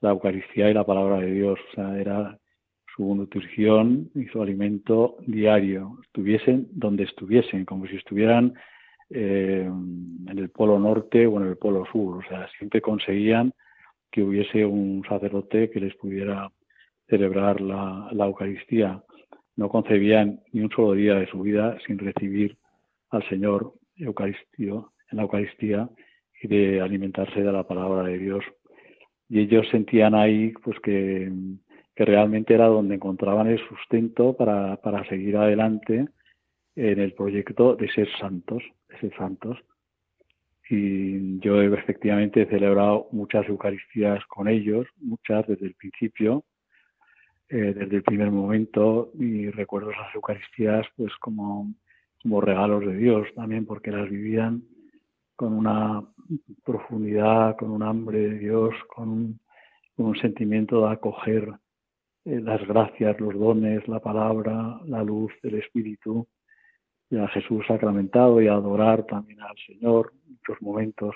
[0.00, 1.58] la Eucaristía y la palabra de Dios.
[1.70, 2.38] O sea, era
[2.94, 5.98] su nutrición y su alimento diario.
[6.04, 8.54] Estuviesen donde estuviesen, como si estuvieran
[9.08, 12.18] eh, en el polo norte o en el polo sur.
[12.18, 13.54] O sea, siempre conseguían
[14.10, 16.50] que hubiese un sacerdote que les pudiera
[17.08, 19.02] celebrar la, Eucaristía.
[19.56, 22.56] No concebían ni un solo día de su vida sin recibir
[23.10, 25.88] al Señor Eucaristío, en la Eucaristía
[26.40, 28.44] y de alimentarse de la palabra de Dios.
[29.28, 31.30] Y ellos sentían ahí pues que,
[31.96, 36.08] que realmente era donde encontraban el sustento para, para seguir adelante
[36.76, 39.58] en el proyecto de ser santos, de ser santos.
[40.70, 46.44] Y yo efectivamente he celebrado muchas Eucaristías con ellos, muchas desde el principio,
[47.50, 51.72] eh, desde el primer momento, y recuerdo esas Eucaristías pues como,
[52.22, 54.62] como regalos de Dios también, porque las vivían
[55.34, 56.04] con una
[56.62, 59.38] profundidad, con un hambre de Dios, con
[59.96, 61.48] un, sentimiento de acoger
[62.24, 66.26] eh, las gracias, los dones, la palabra, la luz del Espíritu
[67.10, 70.12] y a Jesús sacramentado y a adorar también al Señor.
[70.26, 71.14] Muchos momentos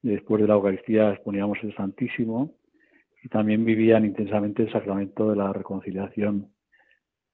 [0.00, 2.54] después de la Eucaristía exponíamos el Santísimo
[3.22, 6.52] y también vivían intensamente el sacramento de la reconciliación.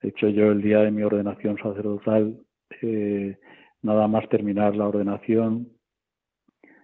[0.03, 2.39] De hecho, yo el día de mi ordenación sacerdotal,
[2.83, 3.39] eh,
[3.83, 5.69] nada más terminar la ordenación,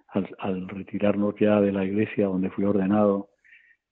[0.08, 3.30] al, retirarnos ya de la iglesia donde fui ordenado,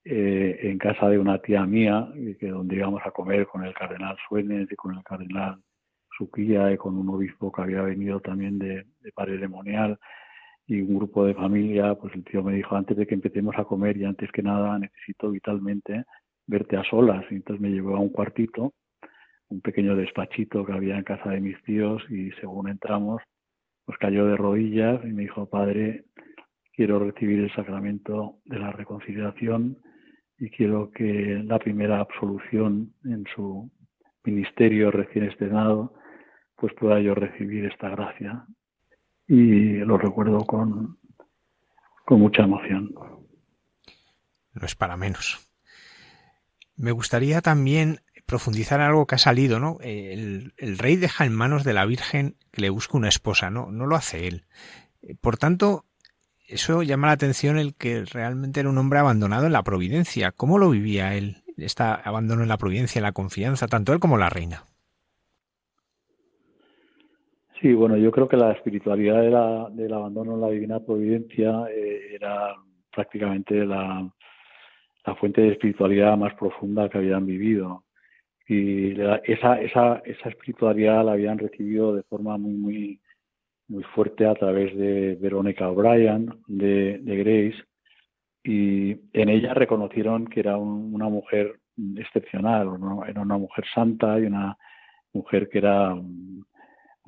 [0.05, 4.17] eh, en casa de una tía mía, que donde íbamos a comer con el cardenal
[4.29, 5.61] Suenes y con el cardenal
[6.37, 9.99] y con un obispo que había venido también de, de Paredemonial
[10.71, 13.65] y un grupo de familia, pues el tío me dijo, antes de que empecemos a
[13.65, 16.05] comer y antes que nada necesito vitalmente
[16.47, 17.25] verte a solas.
[17.29, 18.73] Y entonces me llevó a un cuartito,
[19.49, 23.21] un pequeño despachito que había en casa de mis tíos y según entramos,
[23.85, 26.05] pues cayó de rodillas y me dijo, padre,
[26.73, 29.77] quiero recibir el sacramento de la reconciliación
[30.39, 33.69] y quiero que la primera absolución en su
[34.23, 35.95] ministerio recién estrenado
[36.55, 38.47] pues pueda yo recibir esta gracia
[39.31, 40.99] y lo recuerdo con,
[42.05, 42.93] con mucha emoción.
[44.53, 45.49] No es para menos.
[46.77, 49.79] Me gustaría también profundizar en algo que ha salido, ¿no?
[49.83, 53.71] El, rey deja en manos de la Virgen que le busque una esposa, ¿no?
[53.71, 54.47] No lo hace él.
[55.21, 55.87] Por tanto,
[56.49, 60.33] eso llama la atención el que realmente era un hombre abandonado en la providencia.
[60.33, 61.45] ¿Cómo lo vivía él?
[61.57, 64.65] Este abandono en la providencia, en la confianza, tanto él como la reina.
[67.61, 71.67] Sí, bueno, yo creo que la espiritualidad de la, del abandono en la divina providencia
[71.71, 72.57] eh, era
[72.91, 74.11] prácticamente la,
[75.19, 77.85] fuente de espiritualidad más profunda que habían vivido.
[78.49, 78.93] y
[79.25, 83.01] esa, esa, esa espiritualidad la habían recibido de forma muy, muy,
[83.69, 87.63] muy fuerte a través de Verónica O'Brien, de, Grace,
[88.43, 91.61] y en ella reconocieron que era una mujer
[91.97, 92.69] excepcional,
[93.07, 94.57] era una mujer santa y una
[95.13, 95.95] mujer que era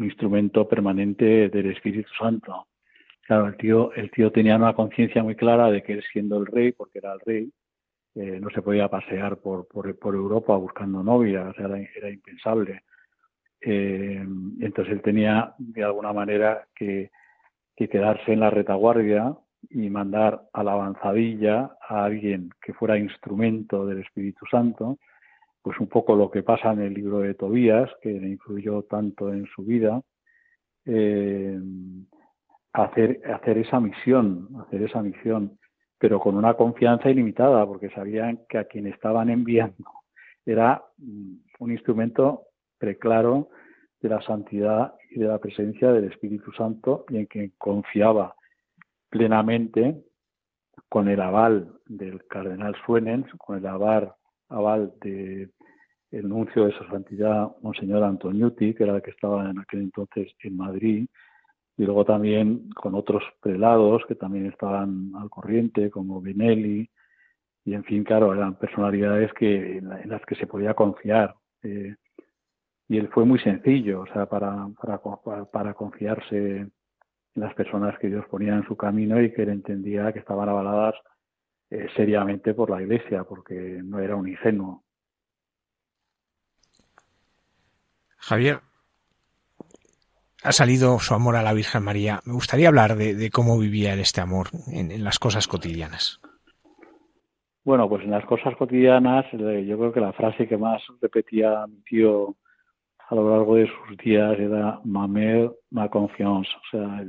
[0.05, 2.69] instrumento permanente del Espíritu Santo.
[3.23, 6.47] Claro, el tío, el tío tenía una conciencia muy clara de que él siendo el
[6.47, 7.53] rey, porque era el rey,
[8.15, 12.83] eh, no se podía pasear por, por, por, Europa buscando novia, o sea, era, impensable.
[13.61, 14.23] Eh,
[14.61, 17.11] entonces él tenía de alguna manera que,
[17.77, 19.37] que, quedarse en la retaguardia
[19.71, 24.99] y mandar a la avanzadilla a alguien que fuera instrumento del Espíritu Santo,
[25.63, 29.33] pues un poco lo que pasa en el libro de Tobías, que le influyó tanto
[29.33, 30.03] en su vida,
[30.85, 31.59] eh,
[32.73, 35.59] hacer, hacer esa misión, hacer esa misión
[36.03, 39.85] pero con una confianza ilimitada, porque sabían que a quien estaban enviando
[40.45, 42.47] era mm, un instrumento
[42.77, 43.51] preclaro
[44.01, 48.35] de la santidad y de la presencia del Espíritu Santo y en quien confiaba
[49.11, 50.03] plenamente
[50.89, 54.13] con el aval del cardenal Suenens, con el aval,
[54.53, 59.81] aval del nuncio de su santidad, Monseñor Antoniuti, que era el que estaba en aquel
[59.81, 61.07] entonces en Madrid,
[61.77, 66.89] y luego también con otros prelados que también estaban al corriente, como Benelli,
[67.65, 71.35] y en fin, claro, eran personalidades que, en, las que se podía confiar.
[71.63, 71.95] Eh,
[72.89, 76.73] y él fue muy sencillo, o sea, para, para, para confiarse en
[77.35, 80.95] las personas que Dios ponía en su camino y que él entendía que estaban avaladas
[81.73, 84.85] eh, seriamente por la Iglesia, porque no era un ingenuo.
[88.19, 88.61] Javier,
[90.45, 92.21] ha salido su amor a la Virgen María.
[92.27, 96.21] Me gustaría hablar de, cómo vivía él este amor en, las cosas cotidianas.
[97.65, 101.67] Bueno, pues en las cosas cotidianas, eh, yo creo que la frase que más repetía
[101.67, 102.37] mi tío
[103.09, 107.03] a lo largo de sus días era Mamer, ma confiance, o sea,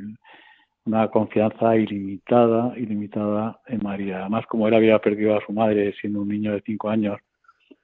[0.85, 4.21] una confianza ilimitada, ilimitada en María.
[4.21, 7.19] Además, como él había perdido a su madre siendo un niño de cinco años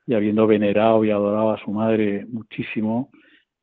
[0.05, 3.09] y habiendo venerado y adorado a su madre muchísimo,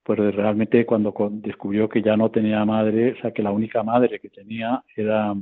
[0.07, 4.21] pues realmente cuando descubrió que ya no tenía madre, o sea, que la única madre
[4.21, 5.35] que tenía era,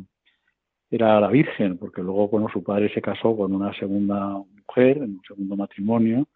[0.91, 5.17] era la Virgen, porque luego, bueno, su padre se casó con una segunda mujer, en
[5.17, 6.27] un segundo matrimonio,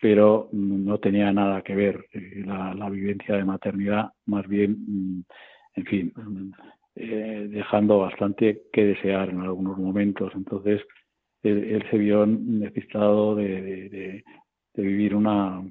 [0.00, 5.22] pero no tenía nada que ver eh, la, vivencia de maternidad, más bien, mm,
[5.76, 6.12] en fin,
[6.96, 10.32] eh, dejando bastante que desear en algunos momentos.
[10.34, 10.82] Entonces,
[11.42, 14.24] él, se vio necesitado de
[14.74, 15.62] vivir una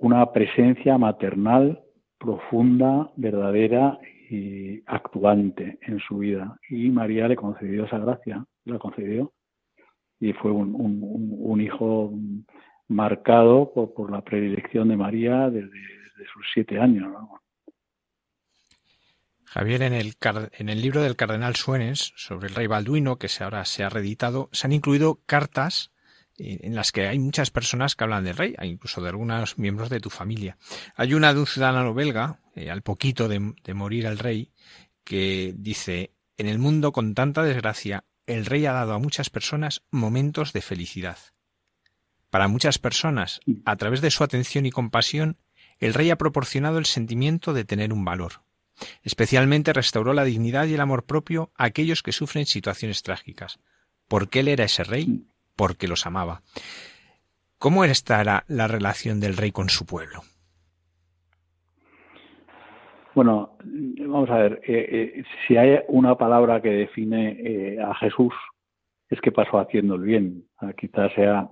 [0.00, 1.80] una presencia maternal
[2.18, 3.98] profunda, verdadera
[4.30, 6.58] y actuante en su vida.
[6.68, 9.32] Y María le concedió esa gracia, la concedió.
[10.20, 12.12] Y fue un, un, hijo
[12.88, 15.70] marcado por, la predilección de María desde,
[16.32, 17.12] sus siete años.
[19.52, 20.16] Javier, en el,
[20.52, 24.48] en el libro del cardenal Suenes sobre el rey Balduino, que ahora se ha reeditado,
[24.50, 25.90] se han incluido cartas
[26.38, 30.00] en las que hay muchas personas que hablan del rey, incluso de algunos miembros de
[30.00, 30.56] tu familia.
[30.96, 34.50] Hay una de un ciudadano belga, eh, al poquito de, morir el rey,
[35.04, 39.82] que dice, en el mundo con tanta desgracia, el rey ha dado a muchas personas
[39.90, 41.18] momentos de felicidad.
[42.30, 45.36] Para muchas personas, a través de su atención y compasión,
[45.78, 48.44] el rey ha proporcionado el sentimiento de tener un valor.
[49.02, 53.58] Especialmente restauró la dignidad y el amor propio a aquellos que sufren situaciones trágicas.
[54.08, 55.24] Porque él era ese rey
[55.56, 56.42] porque los amaba.
[57.58, 60.22] ¿Cómo estará la relación del rey con su pueblo?
[63.14, 68.32] Bueno, vamos a ver, eh, eh, si hay una palabra que define eh, a Jesús
[69.10, 70.44] es que pasó haciendo el bien.
[70.58, 71.48] Ah, quizás sea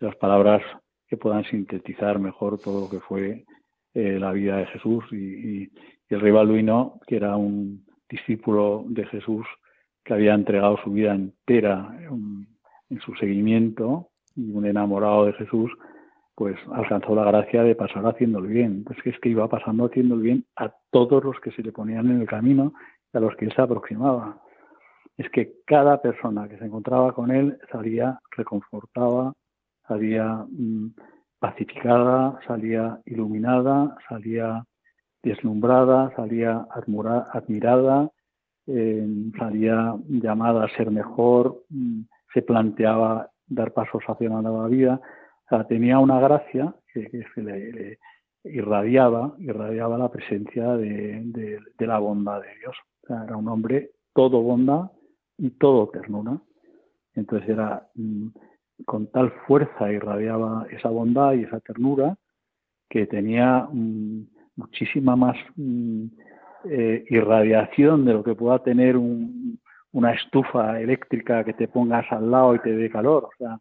[0.00, 0.60] las palabras
[1.06, 3.44] que puedan sintetizar mejor todo lo que fue
[3.94, 5.72] la vida de Jesús y, y,
[6.14, 9.46] el rey Balduino, que era un discípulo de Jesús
[10.04, 11.94] que había entregado su vida entera,
[12.90, 15.70] en su seguimiento y un enamorado de Jesús,
[16.34, 18.72] pues alcanzó la gracia de pasar haciendo el bien.
[18.78, 22.10] Entonces es que iba pasando haciendo el bien a todos los que se le ponían
[22.10, 22.72] en el camino
[23.12, 24.40] y a los que él se aproximaba.
[25.16, 29.32] Es que cada persona que se encontraba con él salía reconfortada,
[29.86, 30.94] salía mm,
[31.40, 34.64] pacificada, salía iluminada, salía
[35.28, 38.10] deslumbrada, salía admirada,
[38.66, 39.06] eh,
[39.38, 42.02] salía llamada a ser mejor, mm,
[42.34, 45.00] se planteaba dar pasos hacia una nueva vida.
[45.46, 47.98] O sea, tenía una gracia que, se le,
[48.44, 52.76] irradiaba, irradiaba la presencia de, la bondad de Dios.
[53.08, 54.90] Era un hombre todo bondad
[55.38, 56.38] y todo ternura.
[57.14, 58.28] Entonces era mm,
[58.84, 62.16] con tal fuerza irradiaba esa bondad y esa ternura
[62.88, 64.26] que tenía mm,
[64.58, 66.04] muchísima más mm,
[66.64, 72.54] eh, irradiación de lo que pueda tener una estufa eléctrica que te pongas al lado
[72.54, 73.24] y te dé calor.
[73.24, 73.58] O sea,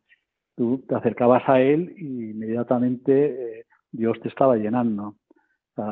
[0.56, 5.16] tú te acercabas a él y inmediatamente eh, Dios te estaba llenando.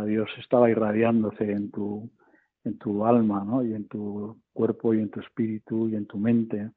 [0.08, 2.10] Dios estaba irradiándose en tu,
[2.64, 3.64] en tu alma, ¿no?
[3.64, 6.72] Y en tu cuerpo y en tu espíritu y en tu mente.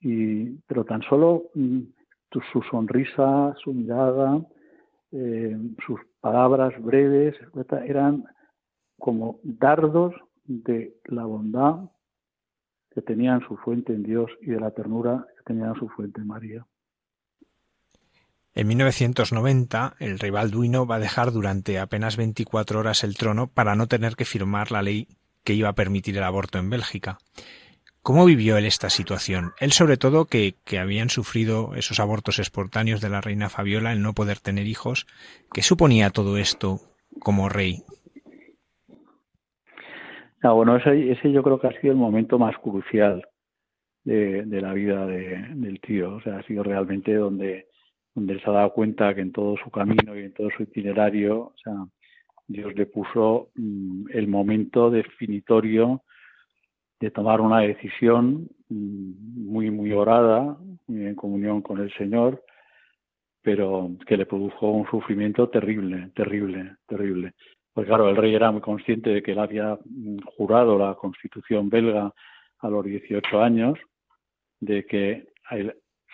[0.00, 1.80] Y, pero tan solo mm,
[2.50, 4.40] su sonrisa, su mirada,
[5.18, 5.56] eh,
[5.86, 7.34] sus palabras breves,
[7.86, 8.24] eran
[8.98, 10.14] como dardos
[10.44, 11.90] de la bondad
[12.90, 16.26] que tenían su fuente en Dios y de la ternura que tenían su fuente en
[16.26, 16.66] María.
[18.54, 23.74] En 1990, el rey Balduino va a dejar durante apenas 24 horas el trono para
[23.74, 25.08] no tener que firmar la ley
[25.44, 27.18] que iba a permitir el aborto en Bélgica.
[28.06, 29.50] ¿Cómo vivió él esta situación?
[29.58, 34.12] Él sobre todo que, habían sufrido esos abortos espontáneos de la reina Fabiola, el no
[34.12, 35.08] poder tener hijos.
[35.52, 36.78] ¿Qué suponía todo esto
[37.18, 37.82] como rey?
[40.40, 43.26] Ah, bueno, ese, yo creo que ha sido el momento más crucial
[44.04, 46.14] de, de la vida de, del tío.
[46.14, 47.66] O sea, ha sido realmente donde
[48.14, 50.62] donde él se ha dado cuenta que en todo su camino y en todo su
[50.62, 51.74] itinerario, o sea,
[52.46, 56.04] Dios le puso mm, el momento definitorio
[57.00, 62.42] de tomar una decisión mm, muy, muy orada, muy en comunión con el Señor,
[63.42, 67.34] pero que le produjo un sufrimiento terrible, terrible, terrible.
[67.72, 71.68] Pues claro, el rey era muy consciente de que él había mm, jurado la constitución
[71.68, 72.12] belga
[72.60, 73.78] a los 18 años,
[74.60, 75.28] de que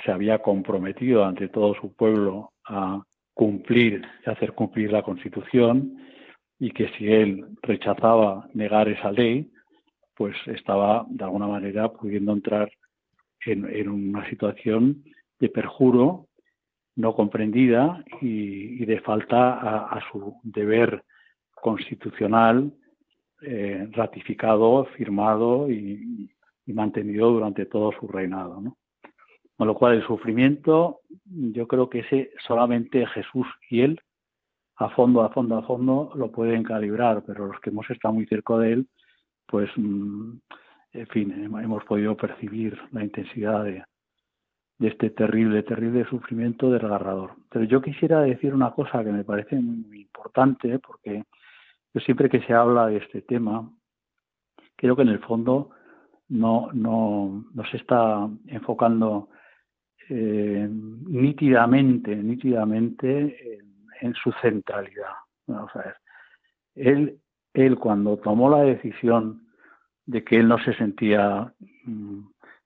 [0.05, 3.03] se había comprometido ante todo su pueblo a
[3.35, 5.97] cumplir y hacer cumplir la Constitución
[6.59, 9.51] y que si él rechazaba negar esa ley,
[10.15, 12.71] pues estaba de alguna manera pudiendo entrar
[13.47, 15.05] en, una situación
[15.39, 16.29] de perjuro
[16.95, 21.03] no comprendida y, de falta a, su deber
[21.55, 22.73] constitucional
[23.41, 26.31] eh, ratificado, firmado y,
[26.67, 28.61] y, mantenido durante todo su reinado.
[28.61, 28.77] ¿no?
[29.57, 34.01] Con lo cual el sufrimiento, yo creo que ese solamente Jesús y él,
[34.77, 38.27] a fondo, a fondo, a fondo, lo pueden calibrar, pero los que hemos estado muy
[38.27, 38.89] cerca de él,
[39.47, 40.33] pues, mm,
[40.93, 43.85] en fin, hemos podido percibir la intensidad de,
[44.81, 47.37] este terrible, terrible sufrimiento desgarrador.
[47.51, 51.25] Pero yo quisiera decir una cosa que me parece muy, importante, porque
[51.95, 53.71] yo siempre que se habla de este tema,
[54.77, 55.71] creo que en el fondo
[56.29, 59.29] no, no, no se está enfocando
[60.09, 63.61] eh, nítidamente, nítidamente
[64.01, 65.13] en, su centralidad.
[65.47, 65.97] Vamos a ver.
[66.75, 67.19] Él,
[67.55, 69.47] él cuando tomó la decisión
[70.07, 71.53] de que él no se sentía
[71.85, 72.21] mm,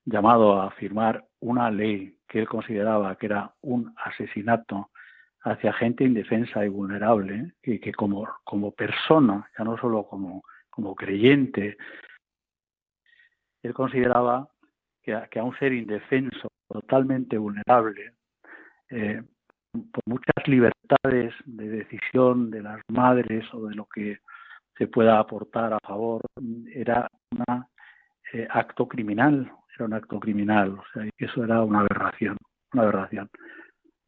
[0.04, 4.90] llamado a firmar una ley que él consideraba que era un asesinato
[5.42, 10.94] hacia gente indefensa y vulnerable, y que como, como persona, ya no solo como, como
[10.96, 11.76] creyente,
[13.62, 14.48] él consideraba
[15.02, 18.14] que a un ser indefenso totalmente vulnerable,
[18.90, 19.22] eh,
[19.92, 24.18] por muchas libertades de decisión de las madres o de lo que
[24.76, 26.20] se pueda aportar a favor,
[26.72, 27.64] era un
[28.32, 32.36] eh, acto criminal, era un acto criminal, o sea, eso era una aberración,
[32.72, 33.30] una aberración.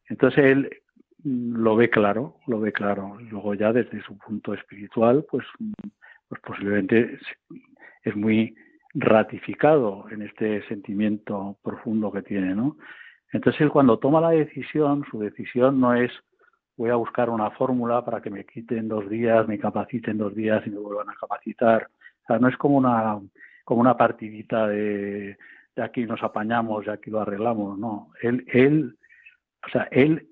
[0.09, 0.71] Entonces él
[1.25, 3.17] mm, lo ve claro, lo ve claro.
[3.21, 5.47] Luego ya desde su punto espiritual, pues,
[6.29, 7.19] pues posiblemente
[8.03, 8.55] es muy
[8.95, 12.77] ratificado en este sentimiento profundo que tiene, ¿no?
[13.33, 16.11] Entonces él cuando toma la decisión, su decisión no es
[16.79, 20.67] voy a buscar una fórmula para que me quiten dos días, me capaciten dos días
[20.67, 21.91] y me vuelvan a capacitar.
[22.23, 23.19] O sea, no es como una
[23.65, 25.37] como una partidita de,
[25.77, 28.13] de aquí nos apañamos y aquí lo arreglamos, no.
[28.23, 28.97] Él, él,
[29.67, 30.29] o sea, él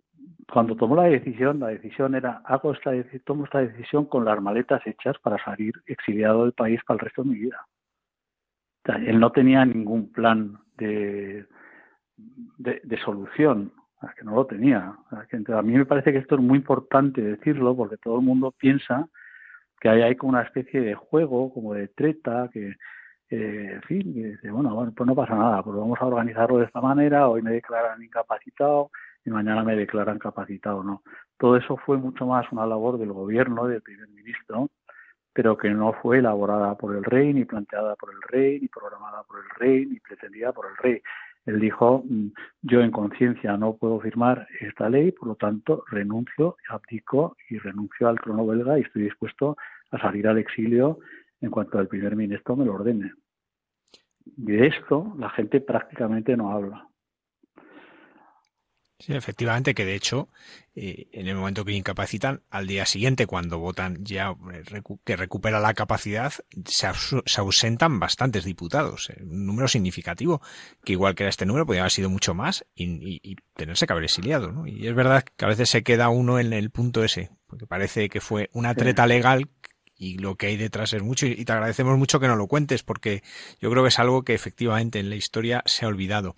[0.51, 2.93] cuando tomó la decisión, la decisión era hago esta
[3.25, 7.23] tomo esta decisión con las maletas hechas para salir exiliado del país para el resto
[7.23, 7.67] de mi vida
[8.95, 11.47] él no tenía ningún plan de,
[12.59, 13.73] de, solución,
[14.17, 14.95] que no lo tenía.
[15.11, 19.09] A mí me parece que esto es muy importante decirlo porque todo el mundo piensa
[19.81, 22.75] que hay, hay como una especie de juego, como de treta, que,
[23.29, 26.67] en fin, que dice, bueno, bueno, pues no pasa nada, pues vamos a organizarlo de
[26.67, 28.91] esta manera, hoy me declaran incapacitado
[29.25, 31.03] y mañana me declaran capacitado, ¿no?
[31.39, 34.71] Todo eso fue mucho más una labor del gobierno, del primer ministro,
[35.33, 39.23] pero que no fue elaborada por el rey, ni planteada por el rey, ni programada
[39.25, 41.03] por el rey, ni pretendida por el rey.
[41.47, 42.27] Él dijo, mm,
[42.63, 48.09] yo en conciencia no puedo firmar esta ley, por lo tanto renuncio, abdico y renuncio
[48.09, 49.57] al trono belga y estoy dispuesto
[49.93, 50.99] a salir al exilio
[51.41, 53.13] en cuanto el primer ministro me lo ordene.
[54.25, 56.89] De esto la gente prácticamente no habla.
[58.99, 60.31] Sí, efectivamente, que de hecho,
[60.75, 65.61] eh, en el momento que incapacitan, al día siguiente, cuando votan ya eh, que recupera
[65.61, 66.33] la capacidad,
[66.65, 66.87] se,
[67.37, 70.41] ausentan bastantes diputados, eh, un número significativo,
[70.83, 74.05] que igual que era este número, podría haber sido mucho más y, tenerse que haber
[74.05, 74.51] exiliado.
[74.51, 74.67] ¿no?
[74.67, 78.09] Y es verdad que a veces se queda uno en el punto ese, porque parece
[78.09, 79.51] que fue una treta legal
[79.99, 82.83] y lo que hay detrás es mucho y te agradecemos mucho que nos lo cuentes
[82.83, 83.23] porque
[83.61, 86.35] yo creo que es algo que efectivamente en la historia se ha olvidado.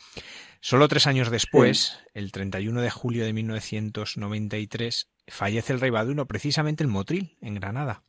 [0.61, 6.83] Solo tres años después, el 31 de julio de 1993, fallece el rey Baduno precisamente
[6.83, 8.03] en Motril, en Granada.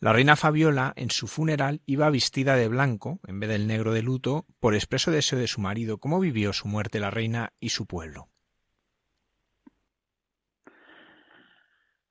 [0.00, 4.02] La reina Fabiola, en su funeral, iba vestida de blanco, en vez del negro de
[4.02, 5.96] luto, por expreso deseo de su marido.
[5.96, 8.28] ¿Cómo vivió su muerte la reina y su pueblo?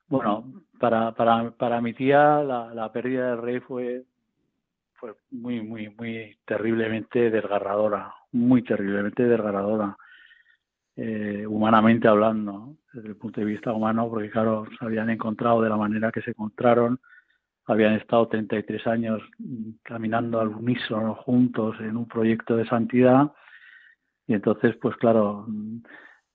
[0.08, 4.04] Bueno, para, para, para mi tía la, la pérdida del rey fue,
[5.30, 9.96] muy, muy, muy terriblemente desgarradora muy terriblemente desgarradora,
[10.96, 15.70] eh, humanamente hablando, desde el punto de vista humano, porque claro, se habían encontrado de
[15.70, 17.00] la manera que se encontraron,
[17.66, 19.22] habían estado 33 años
[19.82, 23.32] caminando al unísono juntos en un proyecto de santidad
[24.26, 25.46] y entonces, pues claro,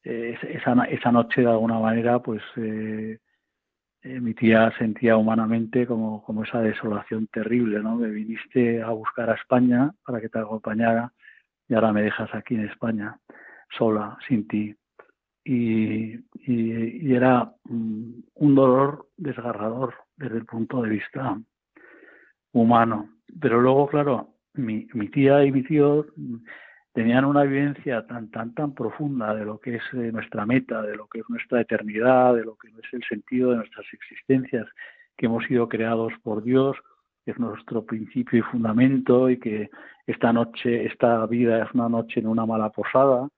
[0.04, 3.20] esa, esa noche de alguna manera, pues eh,
[4.04, 7.96] mi tía sentía humanamente como, como esa desolación terrible, ¿no?
[7.96, 11.12] Me viniste a buscar a España para que te acompañara
[11.68, 13.20] y ahora me dejas aquí en España,
[13.78, 14.76] sola, sin ti.
[15.44, 21.38] Y, y, era mm, un dolor desgarrador desde el punto de vista
[22.54, 23.10] humano.
[23.40, 26.06] Pero luego, claro, mi, mi tía y mi tío
[27.00, 30.98] tenían una vivencia tan, tan, tan profunda de lo que es eh, nuestra meta, de
[30.98, 34.68] lo que es nuestra eternidad, de lo que es el sentido de nuestras existencias,
[35.16, 36.76] que hemos sido creados por Dios,
[37.24, 39.70] que es nuestro principio y fundamento y que
[40.08, 43.30] esta noche, esta vida es una noche en una mala posada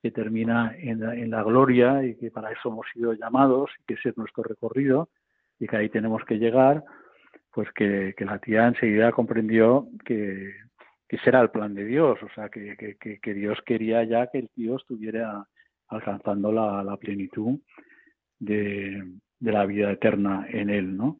[0.00, 4.10] que termina en la, gloria y que para eso hemos sido llamados y que ese
[4.10, 5.08] es nuestro recorrido
[5.58, 6.84] y que ahí tenemos que llegar,
[7.52, 10.54] pues que, la tía enseguida comprendió que,
[11.08, 14.38] que ese era el plan de Dios, o sea, que, que, Dios quería ya que
[14.38, 15.44] el tío estuviera
[15.88, 17.58] alcanzando la, plenitud
[18.38, 19.02] de,
[19.40, 21.18] de, la vida eterna en él, ¿no?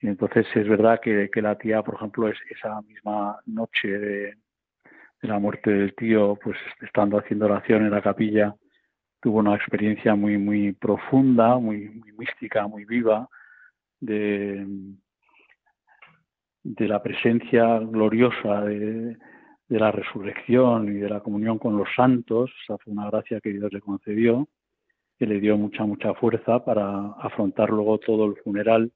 [0.00, 4.34] entonces es verdad que, la tía, por ejemplo, es esa misma noche de,
[5.22, 8.54] la muerte del tío, pues estando haciendo oración en la capilla,
[9.22, 13.26] tuvo una experiencia muy, muy profunda, muy, mística, muy viva,
[14.00, 14.66] de,
[16.64, 19.16] de la presencia gloriosa de,
[19.68, 22.50] la resurrección y de la comunión con los santos.
[22.64, 24.48] Esa fue una gracia que Dios le concedió,
[25.18, 28.90] que le dio mucha, mucha fuerza para afrontar luego todo el funeral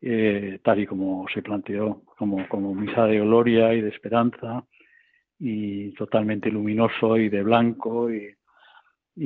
[0.00, 4.64] eh, tal y como se planteó, como, como misa de gloria y de esperanza,
[5.38, 8.34] y totalmente luminoso y de blanco, y,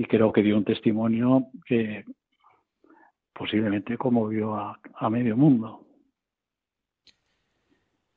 [0.08, 2.04] creo que dio un testimonio que
[3.32, 5.87] posiblemente conmovió a medio mundo.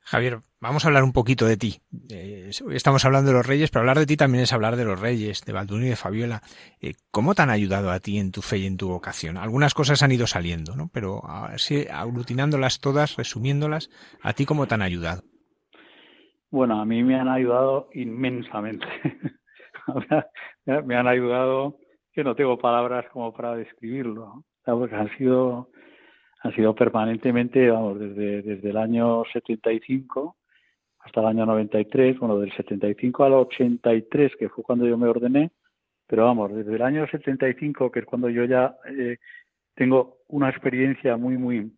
[0.04, 1.80] Javier, vamos a hablar un poquito de ti.
[2.10, 5.00] Eh, estamos hablando de los reyes, pero hablar de ti también es hablar de los
[5.00, 6.42] reyes, de Balduino y de Fabiola.
[6.80, 9.36] Eh, ¿Cómo te han ayudado a ti en tu fe y en tu vocación?
[9.36, 10.90] Algunas cosas han ido saliendo, ¿no?
[10.92, 13.90] Pero así, aglutinándolas todas, resumiéndolas,
[14.22, 15.22] ¿a ti cómo te han ayudado?
[16.50, 18.86] Bueno, a mí me han ayudado inmensamente.
[20.66, 21.78] me han ayudado
[22.12, 25.70] que no tengo palabras como para describirlo, porque han sido
[26.42, 30.36] han sido permanentemente, vamos, desde, desde el año 75
[31.04, 35.50] hasta el año 93, bueno, del 75 al 83, que fue cuando yo me ordené,
[36.06, 39.18] pero vamos, desde el año 75, que es cuando yo ya eh,
[39.74, 41.72] tengo una experiencia muy, muy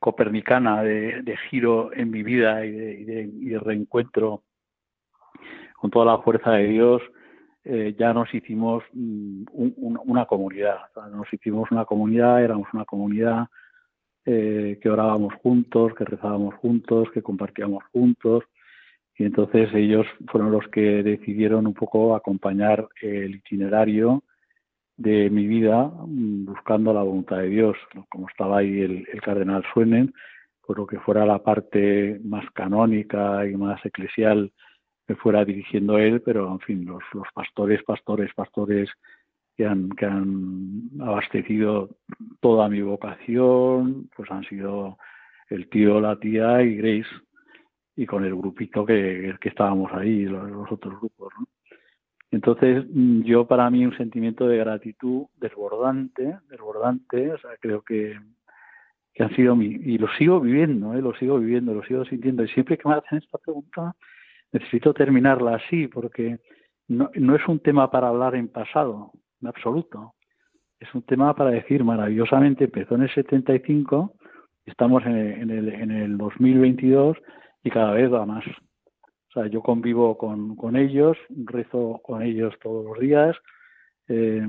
[0.00, 4.42] copernicana de, giro en mi vida y de, y de, reencuentro
[5.76, 7.02] con toda la fuerza de Dios,
[7.64, 10.76] eh, ya nos hicimos mm, una comunidad.
[11.10, 13.46] nos hicimos una comunidad, éramos una comunidad
[14.26, 18.44] eh, que orábamos juntos, que rezábamos juntos, que compartíamos juntos.
[19.16, 24.24] Y entonces ellos fueron los que decidieron un poco acompañar el itinerario
[24.96, 27.76] de mi vida mm, buscando la voluntad de Dios.
[28.10, 30.12] Como estaba ahí el, el cardenal Suenen,
[30.66, 34.52] por lo que fuera la parte más canónica y más eclesial
[35.06, 38.90] que fuera dirigiendo él, pero en fin, los, los pastores, pastores, pastores
[39.56, 41.90] que han, que han abastecido
[42.40, 44.98] toda mi vocación, pues han sido
[45.50, 47.10] el tío, la tía y Grace,
[47.96, 51.32] y con el grupito que, que estábamos ahí, los, otros grupos.
[52.30, 52.84] Entonces,
[53.24, 58.18] yo para mí un sentimiento de gratitud desbordante, desbordante, o sea, creo que,
[59.12, 61.02] que han sido mi, y lo sigo viviendo, ¿eh?
[61.02, 63.94] lo sigo viviendo, lo sigo sintiendo, y siempre que me hacen esta pregunta,
[64.54, 66.38] necesito terminarla así porque
[66.86, 69.10] no, es un tema para hablar en pasado,
[69.42, 70.14] en absoluto.
[70.78, 74.14] Es un tema para decir maravillosamente, empezó en el 75,
[74.64, 77.16] estamos en el, en el, en el 2022
[77.64, 78.44] y cada vez va más.
[78.46, 83.36] O sea, yo convivo con, ellos, rezo con ellos todos los días,
[84.06, 84.46] eh,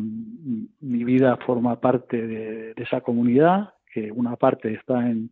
[0.81, 5.31] mi vida forma parte de, esa comunidad, que una parte está en,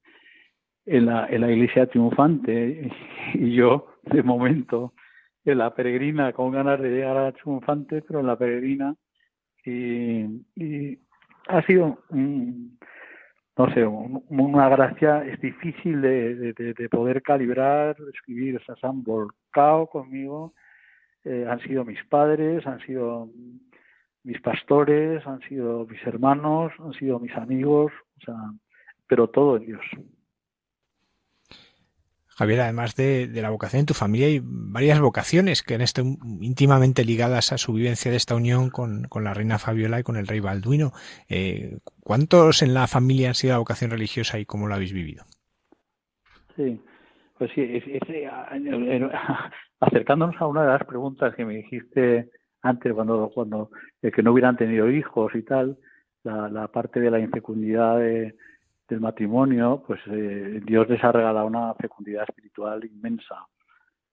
[0.85, 2.89] la, en la iglesia triunfante
[3.35, 4.93] y yo, de momento,
[5.45, 8.95] en la peregrina con ganas de llegar a triunfante, pero en la peregrina
[9.65, 10.99] y,
[11.47, 18.75] ha sido, no sé, una gracia, es difícil de, de, poder calibrar, escribir, o sea,
[18.75, 20.53] se han volcado conmigo,
[21.23, 23.29] eh, han sido mis padres, han sido
[24.23, 28.35] mis pastores, han sido mis hermanos, han sido mis amigos, o sea,
[29.07, 29.81] pero todo Dios.
[32.35, 36.07] Javier, además de, la vocación en tu familia, hay varias vocaciones que han estado
[36.41, 40.27] íntimamente ligadas a su vivencia de esta unión con, la reina Fabiola y con el
[40.27, 40.91] rey Balduino.
[41.29, 45.25] Eh, ¿Cuántos en la familia han sido la vocación religiosa y cómo lo habéis vivido?
[46.55, 46.79] Sí,
[47.37, 47.81] pues sí,
[49.79, 52.29] acercándonos a una de las preguntas que me dijiste
[52.61, 53.69] antes, cuando, cuando
[54.01, 55.77] que no hubieran tenido hijos y tal,
[56.23, 57.99] la, parte de la infecundidad
[58.93, 63.47] del matrimonio, pues eh, Dios les ha regalado una fecundidad espiritual inmensa.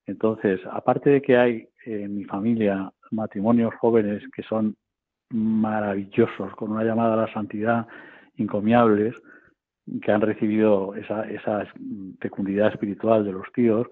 [0.07, 4.76] Entonces, aparte de que hay en mi familia matrimonios jóvenes que son
[5.28, 7.87] maravillosos, con una llamada a la santidad
[8.37, 9.14] encomiables,
[10.03, 11.66] que han recibido esa,
[12.20, 13.87] fecundidad espiritual de los tíos.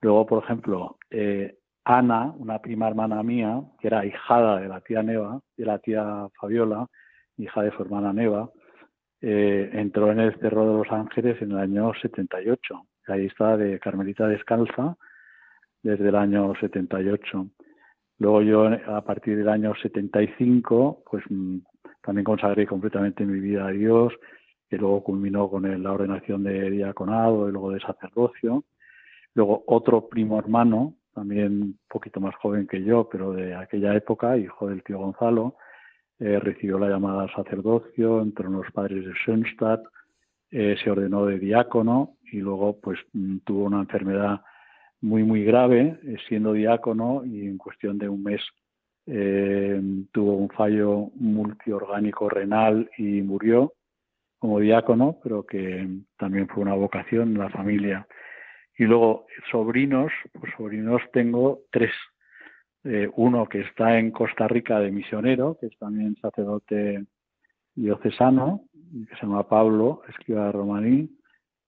[0.00, 5.02] Luego, por ejemplo, eh, Ana, una prima hermana mía, que era hijada de la tía
[5.02, 6.86] Neva, de la tía Fabiola,
[7.36, 8.50] hija de su hermana Neva,
[9.22, 12.86] eh, entró en el Cerro de los Ángeles en el año 78.
[13.06, 14.96] Ahí está de Carmelita Descalza
[15.82, 17.46] desde el año 78.
[18.18, 21.58] Luego yo, a partir del año 75, pues mm,
[22.02, 24.12] también consagré completamente mi vida a Dios,
[24.68, 28.64] que luego culminó con la ordenación de diaconado y luego de sacerdocio.
[29.34, 34.36] Luego otro primo hermano, también un poquito más joven que yo, pero de aquella época,
[34.36, 35.56] hijo del tío Gonzalo,
[36.24, 39.82] eh, recibió la llamada al sacerdocio, entró en los padres de Schönstadt,
[40.52, 44.40] eh, se ordenó de diácono y luego pues mm, tuvo una enfermedad
[45.00, 48.40] muy muy grave eh, siendo diácono y en cuestión de un mes
[50.12, 53.72] tuvo un fallo multiorgánico renal y murió
[54.38, 58.06] como diácono, pero que también fue una vocación en la familia.
[58.78, 61.90] Y luego, sobrinos, pues sobrinos tengo tres.
[62.84, 67.04] Eh, uno que está en Costa Rica de misionero, que es también sacerdote
[67.74, 68.64] diocesano,
[69.08, 71.08] que se llama Pablo, escriba romaní.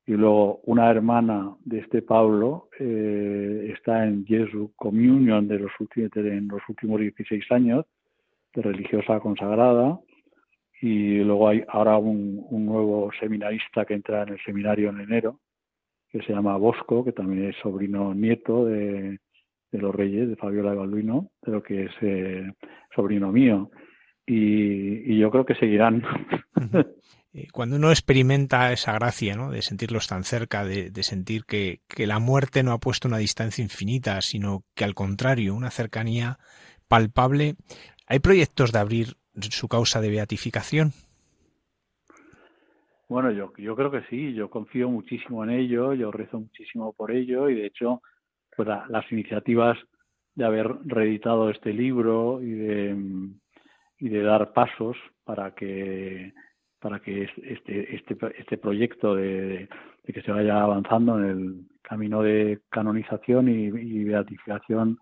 [0.06, 6.48] Y luego una hermana de este Pablo eh, está en Jesu Communion de los en
[6.48, 7.86] los últimos 16 años,
[8.52, 9.98] de religiosa consagrada.
[10.82, 15.40] Y luego hay ahora un nuevo seminarista que entra en el seminario en enero,
[16.10, 19.18] que se llama Bosco, que también es sobrino nieto de,
[19.78, 22.52] los reyes, de Fabiola de Balduino, pero que es eh,
[22.94, 23.70] sobrino mío.
[24.26, 26.02] Y, yo creo que seguirán.
[27.36, 29.50] Eh, cuando uno experimenta esa gracia, ¿no?
[29.50, 33.60] De sentirlos tan cerca, de, sentir que, que, la muerte no ha puesto una distancia
[33.60, 36.38] infinita, sino que al contrario, una cercanía
[36.86, 37.56] palpable,
[38.06, 39.16] ¿hay proyectos de abrir
[39.50, 40.92] su causa de beatificación?
[43.08, 47.10] Bueno, yo, yo creo que sí, yo confío muchísimo en ello, yo rezo muchísimo por
[47.10, 48.02] ello y de hecho,
[48.56, 49.78] pues las iniciativas
[50.34, 52.96] de haber reeditado este libro y de,
[53.98, 56.32] y de dar pasos para que
[56.80, 59.68] para que este este este proyecto de,
[60.04, 64.98] que se vaya avanzando en el camino de canonización y, beatificación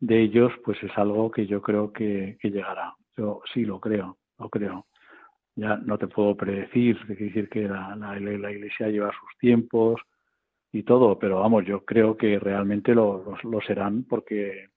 [0.00, 2.94] de ellos, pues es algo que yo creo que, llegará.
[3.16, 4.86] Yo sí lo creo, lo creo
[5.56, 8.18] ya no te puedo predecir, quiere decir que la, la,
[8.50, 10.00] Iglesia lleva sus tiempos
[10.74, 14.70] y todo, pero vamos, yo creo que realmente lo, lo, serán porque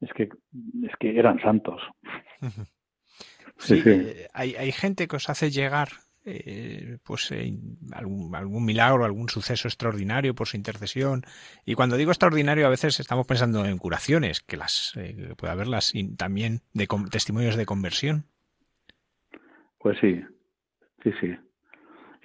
[0.00, 1.80] es que es que eran santos.
[3.58, 5.88] Sí, eh, hay, hay gente que os hace llegar
[6.24, 7.56] eh, pues eh,
[7.92, 11.22] algún, algún, milagro, algún suceso extraordinario por su intercesión.
[11.64, 14.92] Y cuando digo extraordinario, a veces estamos pensando en curaciones, que las
[15.38, 18.26] puede haberlas, y también de testimonios de conversión.
[19.78, 20.20] Pues sí,
[21.02, 21.36] sí, sí.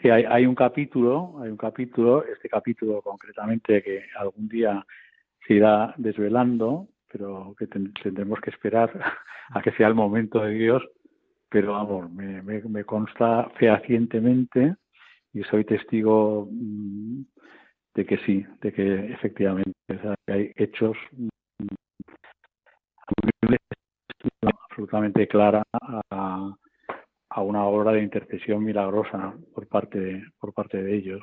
[0.01, 4.83] Sí, hay, hay un capítulo, hay un capítulo, este capítulo concretamente que algún día
[5.45, 8.91] se irá desvelando, pero que tendremos que esperar
[9.49, 10.83] a que sea el momento de Dios.
[11.49, 14.75] Pero vamos, me, me, consta fehacientemente
[15.33, 17.21] y soy testigo mm,
[17.93, 19.71] de que sí, de que efectivamente
[20.27, 21.27] hay hechos mm,
[24.69, 25.61] absolutamente clara
[27.33, 31.21] a una obra de intercesión milagrosa por parte de, por parte de ellos.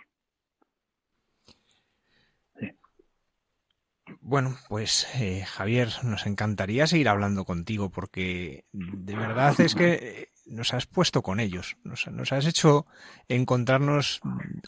[4.20, 10.72] Bueno, pues eh, Javier, nos encantaría seguir hablando contigo porque de verdad es que nos
[10.72, 12.86] has puesto con ellos, nos, nos, has hecho
[13.28, 14.22] encontrarnos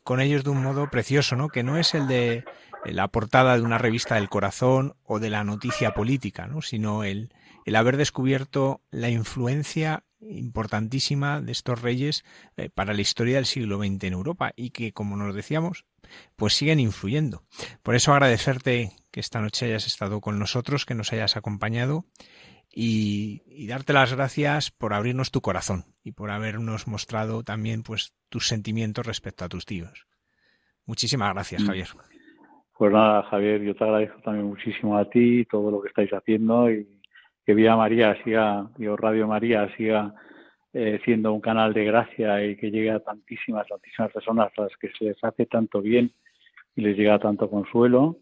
[0.04, 1.48] con ellos de un modo precioso, ¿no?
[1.48, 2.44] Que no es el de
[2.84, 6.60] la portada de una revista del corazón o de la noticia política, ¿no?
[6.60, 7.32] Sino el,
[7.64, 12.24] el haber descubierto la influencia importantísima de estos reyes
[12.56, 15.86] eh, para la historia del siglo XX en Europa y que, como nos decíamos,
[16.36, 17.42] pues siguen influyendo.
[17.82, 22.04] Por eso agradecerte que esta noche hayas estado con nosotros, que nos hayas acompañado
[22.72, 28.46] y, darte las gracias por abrirnos tu corazón y por habernos mostrado también pues tus
[28.46, 30.06] sentimientos respecto a tus tíos.
[30.86, 31.66] Muchísimas gracias, mm.
[31.66, 31.88] Javier.
[32.78, 36.70] Pues nada, Javier, yo te agradezco también muchísimo a ti todo lo que estáis haciendo
[36.70, 36.99] y
[37.44, 40.14] que Vía María siga, digo, Radio María siga
[40.72, 44.76] eh, siendo un canal de gracia y que llegue a tantísimas, tantísimas personas a las
[44.76, 46.12] que se les hace tanto bien
[46.76, 48.18] y les llega tanto consuelo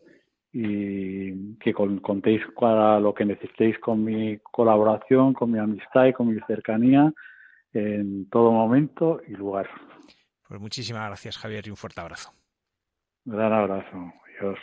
[0.52, 6.28] y que contéis para lo que necesitéis con mi colaboración, con mi amistad y con
[6.28, 7.12] mi cercanía
[7.72, 9.68] en todo momento y lugar.
[10.48, 12.32] Pues muchísimas gracias Javier y un fuerte abrazo.
[13.26, 14.12] Un gran abrazo.
[14.40, 14.58] Adiós.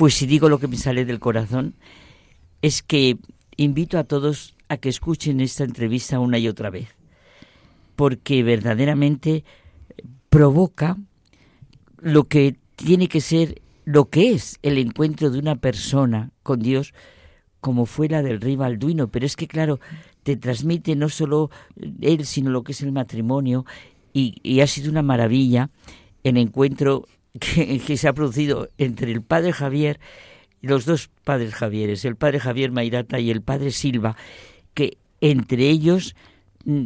[0.00, 1.74] Pues si digo lo que me sale del corazón,
[2.62, 3.18] es que
[3.58, 6.88] invito a todos a que escuchen esta entrevista una y otra vez,
[7.96, 9.44] porque verdaderamente
[10.30, 10.96] provoca
[11.98, 16.94] lo que tiene que ser, lo que es el encuentro de una persona con Dios,
[17.60, 19.80] como fue la del rey Balduino, pero es que claro,
[20.22, 21.50] te transmite no solo
[22.00, 23.66] él, sino lo que es el matrimonio,
[24.14, 25.68] y, y ha sido una maravilla
[26.24, 27.06] el encuentro
[27.38, 30.00] que, se ha producido entre el padre Javier
[30.62, 34.16] los dos padres Javieres, el padre Javier Mairata y el padre Silva,
[34.74, 36.14] que entre ellos
[36.64, 36.84] mm,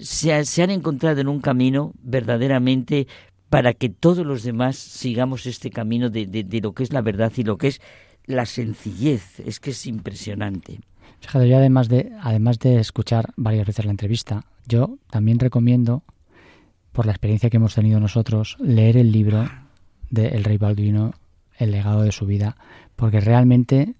[0.00, 3.06] se, han encontrado en un camino verdaderamente
[3.48, 7.32] para que todos los demás sigamos este camino de, de, lo que es la verdad
[7.36, 7.80] y lo que es
[8.26, 9.40] la sencillez.
[9.40, 10.80] Es que es impresionante.
[11.20, 16.02] Fíjate, yo además de, además de escuchar varias veces la entrevista, yo también recomiendo,
[16.92, 19.48] por la experiencia que hemos tenido nosotros, leer el libro
[20.14, 21.14] de El Rey Balduino,
[21.58, 22.56] el legado de su vida,
[22.96, 23.94] porque realmente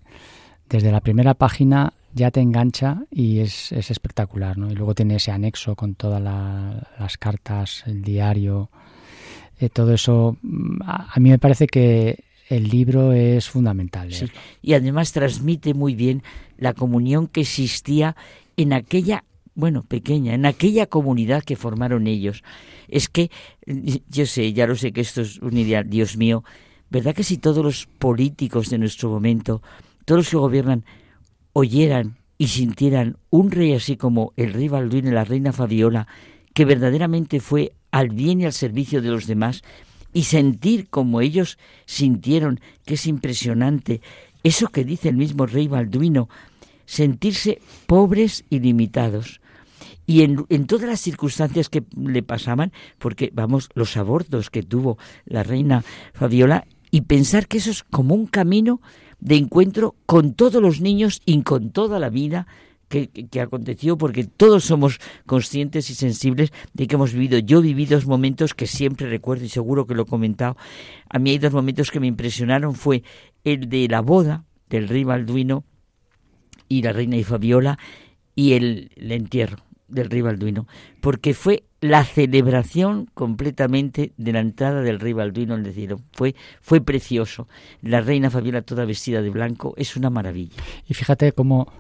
[0.69, 4.71] desde la primera página ya te engancha y es, es espectacular, ¿no?
[4.71, 8.71] Y luego tiene ese anexo con todas las cartas, el diario,
[9.59, 10.37] eh, todo eso.
[10.43, 14.13] Mm, a, mí me parece que el libro es fundamental.
[14.13, 14.27] Sí.
[14.63, 16.23] Y además transmite muy bien
[16.57, 18.17] la comunión que existía
[18.57, 19.25] en aquella
[19.55, 22.43] bueno, pequeña, en aquella comunidad que formaron ellos.
[22.89, 23.31] Es que,
[23.67, 26.45] yo sé, ya lo sé que esto es un ideal, Dios mío,
[26.91, 29.63] ¿verdad que si todos los políticos de nuestro momento,
[30.05, 30.85] todos los que gobiernan,
[31.53, 36.09] oyeran y sintieran un rey así como el rey Balduino y la reina Fabiola,
[36.53, 39.63] que verdaderamente fue al bien y al servicio de los demás,
[40.13, 44.01] y sentir como ellos sintieron, que es impresionante,
[44.43, 46.29] eso que dice el mismo rey Balduino,
[46.87, 49.41] sentirse pobres y limitados,
[50.07, 55.43] y en, todas las circunstancias que le pasaban, porque vamos, los abortos que tuvo la
[55.43, 58.81] reina Fabiola, y pensar que eso es como un camino
[59.19, 62.47] de encuentro con todos los niños y con toda la vida
[62.89, 67.39] que, que, aconteció, porque todos somos conscientes y sensibles de que hemos vivido.
[67.39, 70.57] Yo viví dos momentos que siempre recuerdo y seguro que lo he comentado.
[71.09, 72.75] A mí hay dos momentos que me impresionaron.
[72.75, 73.03] Fue
[73.43, 75.65] el de la boda del rey Balduino
[76.69, 77.79] y la reina y Fabiola
[78.37, 79.65] y el, el entierro
[79.95, 80.67] del rey Balduino,
[81.01, 86.01] porque fue la celebración completamente de la entrada del rey Balduino al cielo.
[86.13, 87.47] Fue, fue precioso.
[87.83, 90.57] La reina Fabiola toda vestida de blanco es una maravilla.
[90.87, 91.71] Y fíjate cómo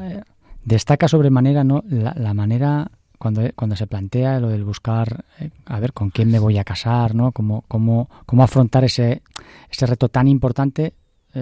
[0.00, 0.22] eh,
[0.64, 1.82] destaca sobremanera ¿no?
[1.88, 6.38] la, manera cuando, cuando se plantea lo del buscar, eh, a ver, con quién me
[6.38, 7.32] voy a casar, ¿no?
[7.32, 9.22] Cómo, cómo, cómo afrontar ese,
[9.70, 10.94] ese reto tan importante,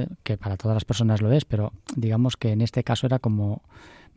[0.02, 3.18] eh, que para todas las personas lo es, pero digamos que en este caso era
[3.18, 3.62] como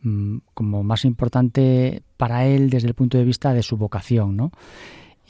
[0.02, 4.50] Mm, como más importante para él desde el punto de vista de su vocación, ¿no?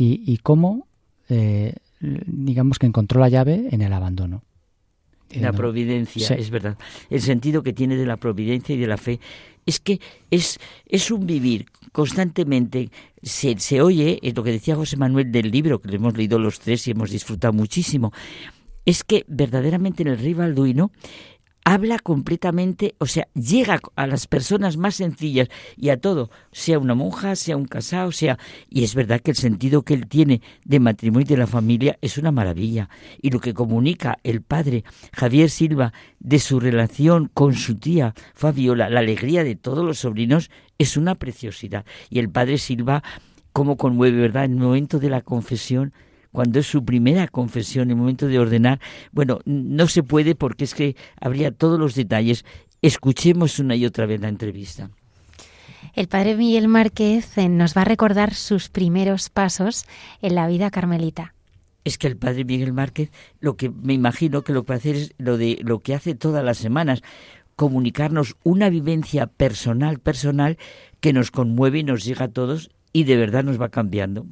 [0.02, 0.86] Y, cómo,
[1.28, 4.42] eh, digamos que encontró la llave en el abandono.
[5.34, 6.78] La providencia, es verdad.
[7.10, 9.20] El sentido que tiene de la providencia y de la fe
[9.66, 12.90] es que es, es un vivir constantemente.
[13.22, 16.38] Se, se oye, es lo que decía José Manuel del libro, que lo hemos leído
[16.38, 18.10] los tres y hemos disfrutado muchísimo,
[18.84, 20.90] es que verdaderamente en el rey Balduino
[21.64, 26.94] habla completamente, o sea, llega a las personas más sencillas y a todo, sea una
[26.94, 28.38] monja, sea un casado, sea...
[28.68, 31.98] Y es verdad que el sentido que él tiene de matrimonio y de la familia
[32.00, 32.88] es una maravilla.
[33.20, 38.88] Y lo que comunica el padre Javier Silva de su relación con su tía Fabiola,
[38.88, 41.84] la alegría de todos los sobrinos, es una preciosidad.
[42.08, 43.02] Y el padre Silva,
[43.52, 44.44] cómo conmueve, ¿verdad?
[44.44, 45.92] En el momento de la confesión,
[46.32, 48.80] cuando es su primera confesión, el momento de ordenar,
[49.12, 52.44] bueno, no se puede porque es que habría todos los detalles.
[52.82, 54.90] Escuchemos una y otra vez la entrevista.
[55.94, 59.86] El padre Miguel Márquez eh, nos va a recordar sus primeros pasos
[60.22, 61.34] en la vida carmelita.
[61.84, 63.10] Es que el padre Miguel Márquez,
[63.40, 66.44] lo que me imagino que lo que hace es lo de lo que hace todas
[66.44, 67.02] las semanas,
[67.56, 70.58] comunicarnos una vivencia personal, personal,
[71.00, 74.26] que nos conmueve y nos llega a todos y de verdad nos va cambiando.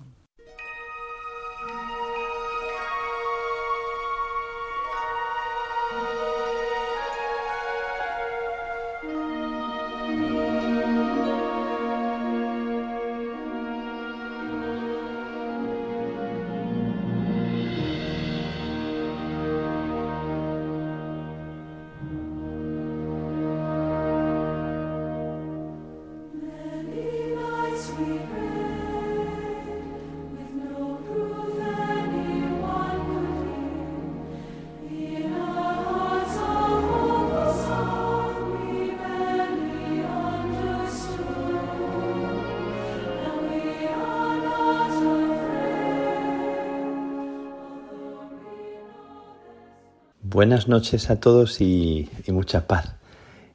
[50.39, 52.95] Buenas noches a todos y, mucha paz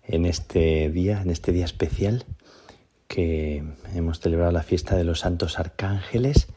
[0.05, 2.25] en este día, en este día especial
[3.07, 3.63] que
[3.95, 6.47] hemos celebrado la fiesta de los santos arcángeles.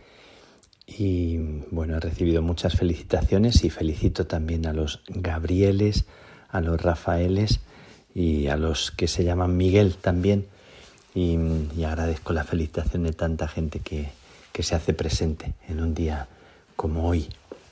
[0.84, 1.36] Y
[1.70, 6.06] bueno, he recibido muchas felicitaciones y felicito también a los Gabrieles,
[6.48, 7.60] a los Rafaeles
[8.12, 10.48] y a los que se llaman Miguel también.
[11.14, 11.38] Y,
[11.84, 14.08] agradezco la felicitación de tanta gente que,
[14.50, 16.26] que se hace presente en un día
[16.74, 17.28] como hoy.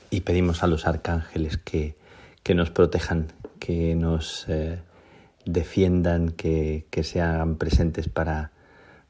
[0.09, 2.04] Y pedimos a los arcángeles que
[2.45, 4.77] que nos protejan, que nos eh,
[5.45, 8.51] defiendan, que, que, se hagan presentes para,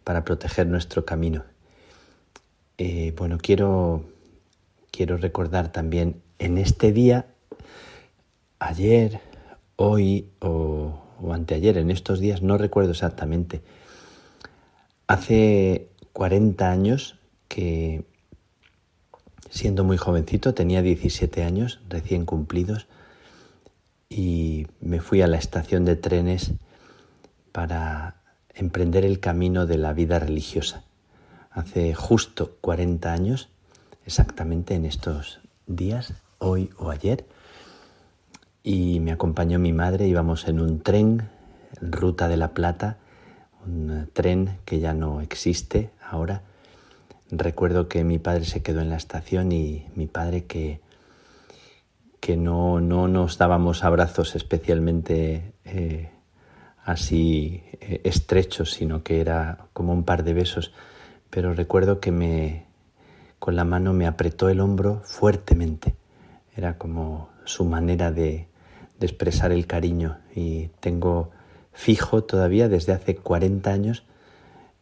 [0.06, 1.44] para proteger nuestro camino.
[2.78, 4.06] Eh, bueno, quiero,
[4.90, 7.26] quiero recordar también en este día,
[8.58, 9.20] ayer,
[9.76, 13.62] hoy o, o anteayer, en estos días, no recuerdo exactamente,
[15.08, 17.20] hace 40 años
[17.50, 18.06] que
[19.50, 22.88] siendo muy jovencito, tenía 17 años recién cumplidos,
[24.10, 26.54] y me fui a la estación de trenes
[27.52, 28.22] para
[28.54, 30.84] emprender el camino de la vida religiosa.
[31.52, 33.50] Hace justo 40 años,
[34.06, 37.26] exactamente en estos días, hoy o ayer,
[38.64, 41.30] y me acompañó mi madre, íbamos en un tren,
[41.82, 42.98] Ruta de la Plata,
[43.66, 46.42] un tren que ya no existe ahora.
[47.32, 50.80] Recuerdo que mi padre se quedó en la estación y mi padre que
[52.26, 56.10] que no, no nos dábamos abrazos especialmente eh,
[56.84, 60.74] así eh, estrechos, sino que era como un par de besos.
[61.30, 62.66] Pero recuerdo que me,
[63.38, 65.94] con la mano me apretó el hombro fuertemente.
[66.58, 68.48] Era como su manera de,
[68.98, 71.30] de expresar el cariño y tengo
[71.74, 74.04] fijo todavía desde hace 40 años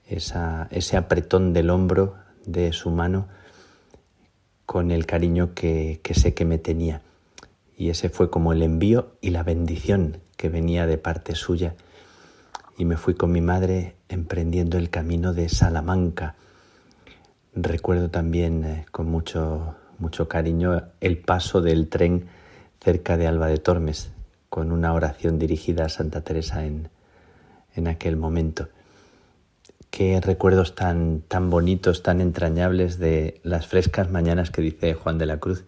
[0.08, 2.16] esa, ese apretón del hombro
[2.46, 3.28] de su mano
[4.66, 7.02] con el cariño que, que sé que me tenía
[7.78, 11.76] Y ese fue como el envío y la bendición que venía de parte suya.
[12.78, 16.36] Y me fui con mi madre emprendiendo el camino de Salamanca.
[17.56, 22.28] Recuerdo también eh, con mucho, mucho cariño el paso del tren
[22.80, 24.12] cerca de Alba de Tormes,
[24.50, 26.90] con una oración dirigida a Santa Teresa en,
[27.76, 28.70] en aquel momento.
[29.90, 35.28] Qué recuerdos tan, tan bonitos, tan entrañables de las frescas mañanas que dice Juan de
[35.28, 35.66] la Cruz.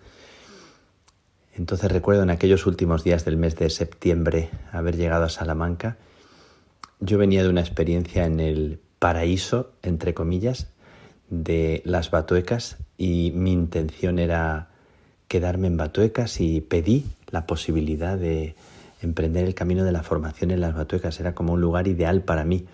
[1.57, 5.97] Entonces recuerdo en aquellos últimos días del mes de septiembre haber llegado a Salamanca.
[6.99, 10.67] Yo venía de una experiencia en el paraíso, entre comillas,
[11.29, 14.69] de las Batuecas y mi intención era
[15.27, 18.55] quedarme en Batuecas y pedí la posibilidad de
[19.01, 21.19] emprender el camino de la formación en las Batuecas.
[21.19, 22.65] Era como un lugar ideal para mí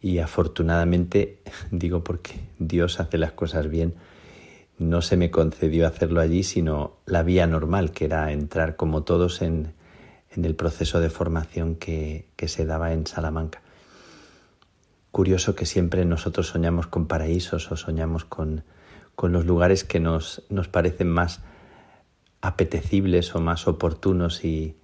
[0.00, 3.94] y afortunadamente, digo porque Dios hace las cosas bien,
[4.80, 9.42] no se me concedió hacerlo allí, sino la vía normal, que era entrar como todos
[9.42, 9.74] en,
[10.34, 13.60] el proceso de formación que, se daba en Salamanca.
[15.10, 18.64] Curioso que siempre nosotros soñamos con paraísos o soñamos con,
[19.22, 21.42] los lugares que nos, nos, parecen más
[22.40, 24.76] apetecibles o más oportunos y,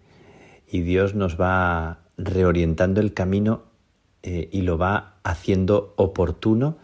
[0.70, 3.62] y Dios nos va reorientando el camino
[4.22, 6.76] eh, y lo va haciendo oportuno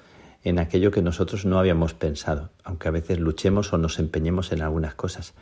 [0.45, 4.63] en aquello que nosotros no habíamos pensado, aunque a veces luchemos o nos empeñemos en
[4.63, 5.35] algunas cosas.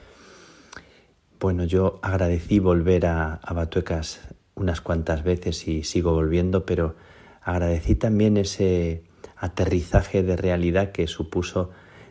[1.38, 4.20] Bueno, yo agradecí volver a, Batuecas
[4.54, 6.96] unas cuantas veces y sigo volviendo, pero
[7.40, 9.04] agradecí también ese
[9.36, 11.70] aterrizaje de realidad que supuso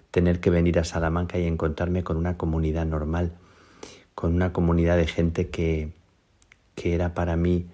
[0.10, 3.34] tener que venir a Salamanca y encontrarme con una comunidad normal,
[4.16, 5.92] con una comunidad de gente que,
[6.74, 7.68] que era para mí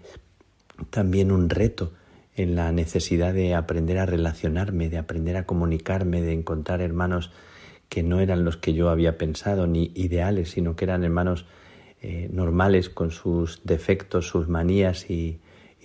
[0.90, 1.94] también un reto,
[2.36, 7.32] en la necesidad de aprender a relacionarme, de aprender a comunicarme, de encontrar hermanos
[7.90, 11.46] que no eran los que yo había pensado, ni ideales, sino que eran hermanos
[12.02, 15.40] eh, normales con sus defectos, sus manías y,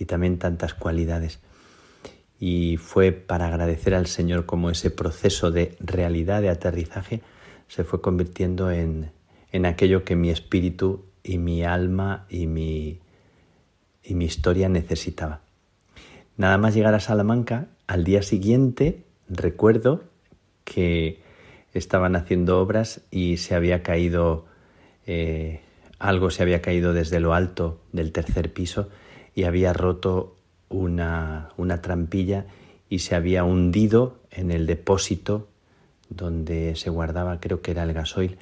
[0.07, 1.39] también tantas cualidades.
[2.39, 7.21] Y fue para agradecer al Señor como ese proceso de realidad, de aterrizaje,
[7.67, 9.11] se fue convirtiendo en,
[9.51, 12.99] en aquello que mi espíritu y mi alma y mi,
[14.03, 15.41] y mi historia necesitaba.
[16.41, 20.01] Nada más llegar a Salamanca, al día siguiente recuerdo
[20.63, 21.21] que
[21.75, 24.47] estaban haciendo obras y se había caído,
[25.05, 25.61] eh,
[25.99, 28.89] algo se había caído desde lo alto del tercer piso
[29.35, 30.35] y había roto
[30.67, 32.47] una, una trampilla
[32.89, 35.47] y se había hundido en el depósito
[36.09, 38.39] donde se guardaba, creo que era el gasoil,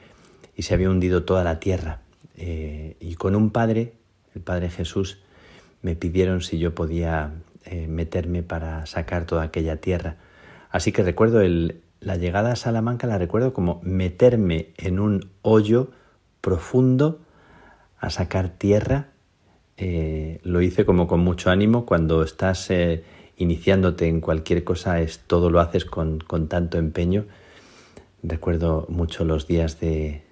[0.55, 1.99] y se había hundido toda la tierra.
[2.37, 3.91] Eh, y con un padre,
[4.35, 5.19] el Padre Jesús,
[5.81, 7.33] me pidieron si yo podía
[7.71, 10.15] eh, meterme para sacar toda aquella tierra.
[10.71, 15.91] Así que recuerdo el, la llegada a Salamanca, la recuerdo como meterme en un hoyo
[16.41, 17.19] profundo
[17.99, 19.09] a sacar tierra.
[19.77, 21.85] Eh, lo hice como con mucho ánimo.
[21.85, 23.03] Cuando estás eh,
[23.37, 27.25] iniciándote en cualquier cosa, es, todo lo haces con, con tanto empeño.
[28.23, 30.23] Recuerdo mucho los días de,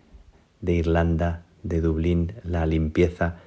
[0.61, 3.41] de Irlanda, de Dublín, la limpieza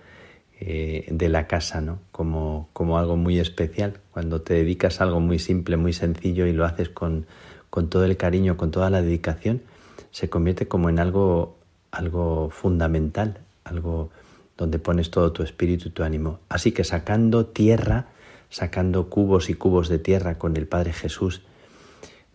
[0.63, 2.01] eh, de la casa, ¿no?
[2.13, 6.53] Como, como, algo muy especial, cuando te dedicas a algo muy simple, muy sencillo y
[6.53, 7.25] lo haces con,
[7.71, 9.63] con todo el cariño, con toda la dedicación,
[10.11, 11.57] se convierte como en algo,
[11.93, 14.11] algo fundamental, algo
[14.59, 16.41] donde pones todo tu espíritu y tu ánimo.
[16.51, 18.09] Así que sacando tierra,
[18.51, 21.41] sacando cubos y cubos de tierra con el Padre Jesús,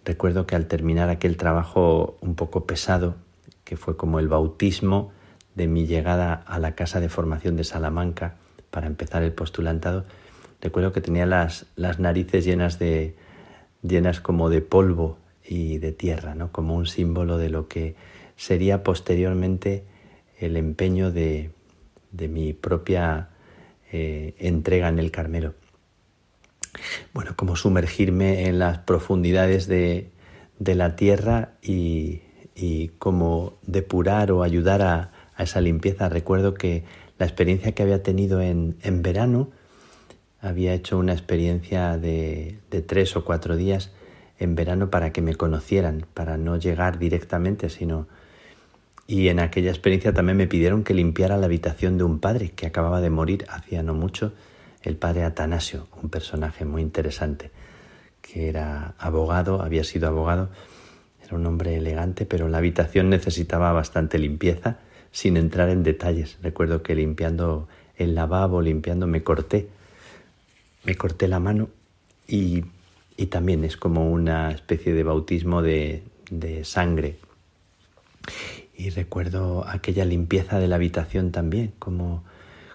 [0.04, 3.18] recuerdo que al terminar aquel trabajo un poco pesado,
[3.64, 5.12] que fue como el bautismo,
[5.56, 8.36] de mi llegada a la casa de formación de Salamanca
[8.72, 10.06] para empezar el postulantado,
[10.62, 13.16] recuerdo que tenía las, las narices llenas de
[13.82, 15.18] llenas como de polvo
[15.48, 16.52] y de tierra, ¿no?
[16.52, 17.96] como un símbolo de lo que
[18.36, 19.86] sería posteriormente
[20.40, 21.52] el empeño de,
[22.12, 23.30] de mi propia
[23.92, 25.54] eh, entrega en el Carmelo.
[27.14, 30.10] Bueno, como sumergirme en las profundidades de,
[30.60, 32.22] de la tierra y,
[32.56, 36.10] y como depurar o ayudar a, a esa limpieza.
[36.10, 36.84] Recuerdo que
[37.18, 39.50] la experiencia que había tenido en, en verano,
[40.42, 43.92] había hecho una experiencia de, de, tres o cuatro días
[44.38, 48.08] en verano para que me conocieran, para no llegar directamente, sino...
[49.08, 52.66] Y en aquella experiencia también me pidieron que limpiara la habitación de un padre que
[52.66, 54.34] acababa de morir hacía no mucho,
[54.82, 57.52] el padre Atanasio, un personaje muy interesante,
[58.24, 60.50] que era abogado, había sido abogado,
[61.24, 64.80] era un hombre elegante, pero la habitación necesitaba bastante limpieza
[65.16, 66.38] sin entrar en detalles.
[66.44, 69.70] Recuerdo que limpiando el lavabo, limpiando, me corté,
[70.84, 71.70] me corté la mano
[72.28, 72.66] y,
[73.16, 77.16] y también es como una especie de bautismo de, de sangre.
[78.78, 82.26] y recuerdo aquella limpieza de la habitación también, como,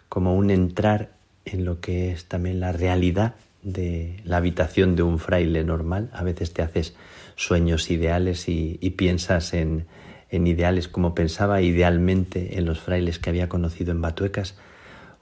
[0.09, 1.11] como un entrar
[1.45, 6.09] en lo que es también la realidad de la habitación de un fraile normal.
[6.15, 6.95] A veces te haces
[7.37, 9.85] sueños ideales y, piensas en,
[10.31, 14.57] en, ideales como pensaba idealmente en los frailes que había conocido en Batuecas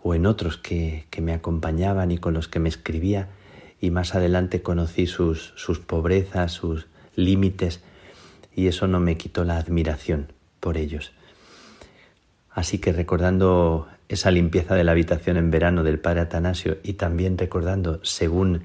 [0.02, 3.28] o en otros que, que me acompañaban y con los que me escribía
[3.80, 7.80] y más adelante conocí sus, sus pobrezas, sus límites
[8.54, 11.12] y eso no me quitó la admiración por ellos.
[12.50, 17.38] Así que recordando esa limpieza de la habitación en verano del padre Atanasio y también
[17.38, 18.62] recordando según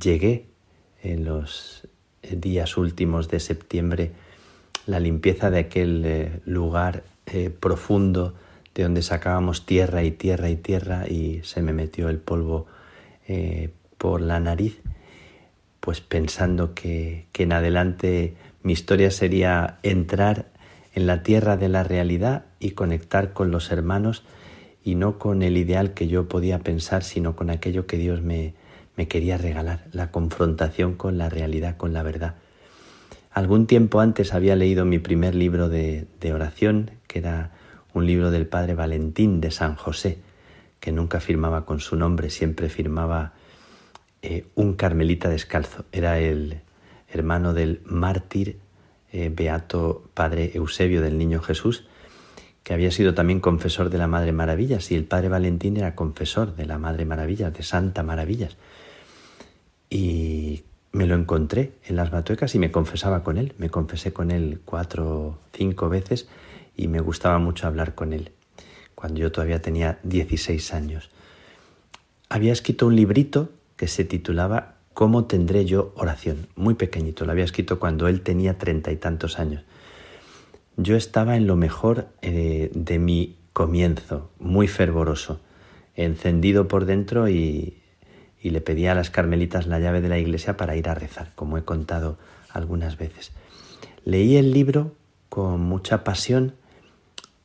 [0.00, 0.46] llegué
[1.02, 1.86] en los
[2.22, 4.12] días últimos de septiembre
[4.86, 8.34] la limpieza de aquel eh, lugar eh, profundo
[8.74, 12.66] de donde sacábamos tierra y tierra y tierra y se me metió el polvo
[13.28, 14.80] eh, por la nariz,
[15.80, 20.46] pues pensando que, que en adelante mi historia sería entrar
[20.94, 24.24] en la tierra de la realidad y conectar con los hermanos
[24.82, 28.54] y no con el ideal que yo podía pensar, sino con aquello que Dios me,
[28.96, 32.34] me quería regalar, la confrontación con la realidad, con la verdad.
[33.34, 37.50] Algún tiempo antes había leído mi primer libro de, oración, que era
[37.92, 40.18] un libro del padre Valentín de San José,
[40.78, 43.32] que nunca firmaba con su nombre, siempre firmaba
[44.22, 45.84] eh, un carmelita descalzo.
[45.90, 46.60] Era el
[47.08, 48.58] hermano del mártir
[49.10, 51.88] eh, beato padre Eusebio del Niño Jesús,
[52.62, 56.54] que había sido también confesor de la Madre Maravillas, y el padre Valentín era confesor
[56.54, 58.56] de la Madre Maravillas, de Santa Maravillas.
[59.90, 60.62] Y
[60.94, 63.52] me lo encontré en las batuecas y me confesaba con él.
[63.58, 66.28] Me confesé con él cuatro cinco veces
[66.76, 68.30] y me gustaba mucho hablar con él,
[68.94, 71.10] cuando yo todavía tenía 16 años.
[72.28, 76.46] Había escrito un librito que se titulaba ¿Cómo tendré yo oración?
[76.54, 79.64] Muy pequeñito, lo había escrito cuando él tenía treinta y tantos años.
[80.76, 85.40] Yo estaba en lo mejor eh, de mi comienzo, muy fervoroso,
[85.96, 87.82] encendido por dentro y,
[88.44, 91.32] y le pedía a las carmelitas la llave de la iglesia para ir a rezar,
[91.34, 92.18] como he contado
[92.50, 93.32] algunas veces.
[94.04, 94.92] Leí el libro
[95.30, 96.52] con mucha pasión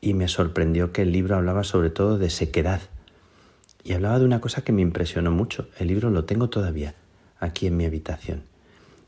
[0.02, 2.82] y me sorprendió que el libro hablaba sobre todo de sequedad.
[3.82, 5.70] Y hablaba de una cosa que me impresionó mucho.
[5.80, 6.96] El libro lo tengo todavía
[7.40, 8.44] aquí en mi habitación.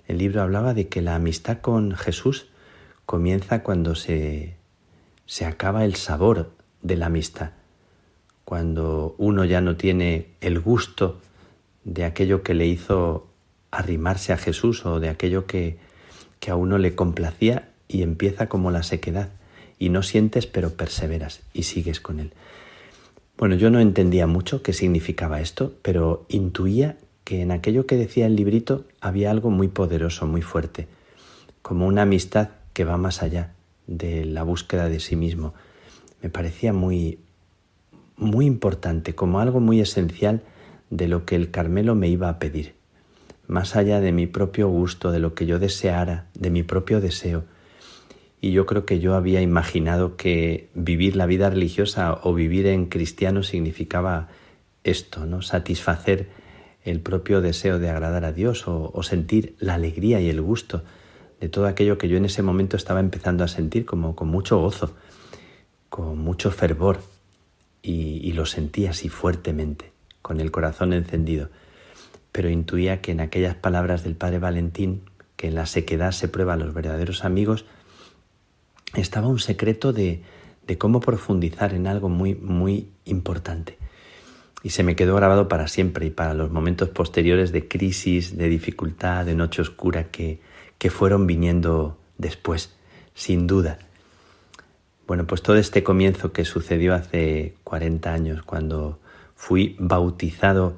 [0.07, 2.47] El libro hablaba de que la amistad con Jesús
[3.05, 4.55] comienza cuando se,
[5.25, 6.51] se acaba el sabor
[6.81, 7.51] de la amistad,
[8.45, 11.19] cuando uno ya no tiene el gusto
[11.83, 13.27] de aquello que le hizo
[13.71, 15.77] arrimarse a Jesús o de aquello que,
[16.39, 19.29] que a uno le complacía y empieza como la sequedad
[19.79, 22.33] y no sientes pero perseveras y sigues con él.
[23.37, 28.27] Bueno, yo no entendía mucho qué significaba esto, pero intuía que en aquello que decía
[28.27, 30.87] el librito había algo muy poderoso, muy fuerte,
[31.61, 33.53] como una amistad que va más allá
[33.87, 35.53] de la búsqueda de sí mismo.
[36.21, 37.19] Me parecía muy
[38.15, 40.43] muy importante, como algo muy esencial
[40.91, 42.75] de lo que el Carmelo me iba a pedir,
[43.47, 47.45] más allá de mi propio gusto, de lo que yo deseara, de mi propio deseo.
[48.39, 52.85] Y yo creo que yo había imaginado que vivir la vida religiosa o vivir en
[52.87, 54.29] cristiano significaba
[54.83, 55.41] esto, ¿no?
[55.41, 56.29] Satisfacer
[56.83, 60.83] el propio deseo de agradar a Dios o, sentir la alegría y el gusto
[61.39, 64.59] de todo aquello que yo en ese momento estaba empezando a sentir como con mucho
[64.59, 64.95] gozo,
[65.89, 66.99] con mucho fervor
[67.81, 69.90] y, y lo sentía así fuertemente,
[70.31, 71.49] con el corazón encendido.
[72.31, 75.01] Pero intuía que en aquellas palabras del Padre Valentín,
[75.35, 77.65] que en la sequedad se prueban los verdaderos amigos,
[78.95, 80.23] estaba un secreto de,
[80.65, 83.77] de cómo profundizar en algo muy, muy importante
[84.63, 88.47] y se me quedó grabado para siempre y para los momentos posteriores de crisis, de
[88.47, 90.39] dificultad, de noche oscura que,
[90.77, 92.73] que fueron viniendo después,
[93.13, 93.79] sin duda.
[95.07, 99.01] Bueno, pues todo este comienzo que sucedió hace 40 años, cuando
[99.41, 100.77] fui bautizado,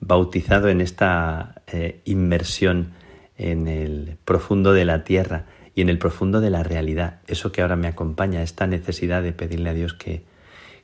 [0.00, 2.90] bautizado en esta eh, inmersión
[3.38, 5.46] en el profundo de la tierra
[5.76, 9.32] y en el profundo de la realidad, eso que ahora me acompaña, esta necesidad de
[9.32, 10.24] pedirle a Dios que,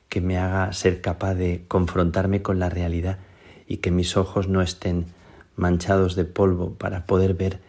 [0.07, 3.19] que me haga ser capaz de confrontarme con la realidad
[3.67, 5.07] y que mis ojos no estén
[5.57, 7.59] manchados de polvo para poder ver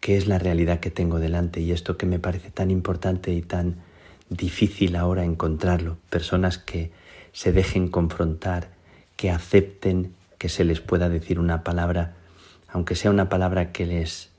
[0.00, 1.60] qué es la realidad que tengo delante.
[1.60, 3.76] Y esto que me parece tan importante y tan
[4.28, 6.90] difícil ahora encontrarlo, personas que
[7.30, 8.76] se dejen confrontar,
[9.18, 12.14] que acepten que se les pueda decir una palabra,
[12.68, 14.30] aunque sea una palabra que les,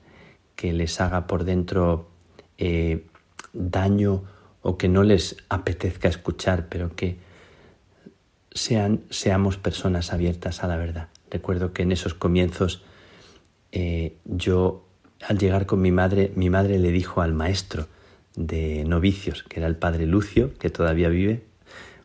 [0.56, 2.08] que les haga por dentro
[2.56, 3.04] eh,
[3.52, 4.24] daño
[4.62, 7.18] o que no les apetezca escuchar, pero que
[8.52, 11.08] sean, seamos personas abiertas a la verdad.
[11.30, 12.82] Recuerdo que en esos comienzos
[13.72, 14.88] eh, yo,
[15.28, 17.86] al llegar con mi madre, mi madre le dijo al maestro
[18.34, 21.49] de novicios, que era el padre Lucio, que todavía vive,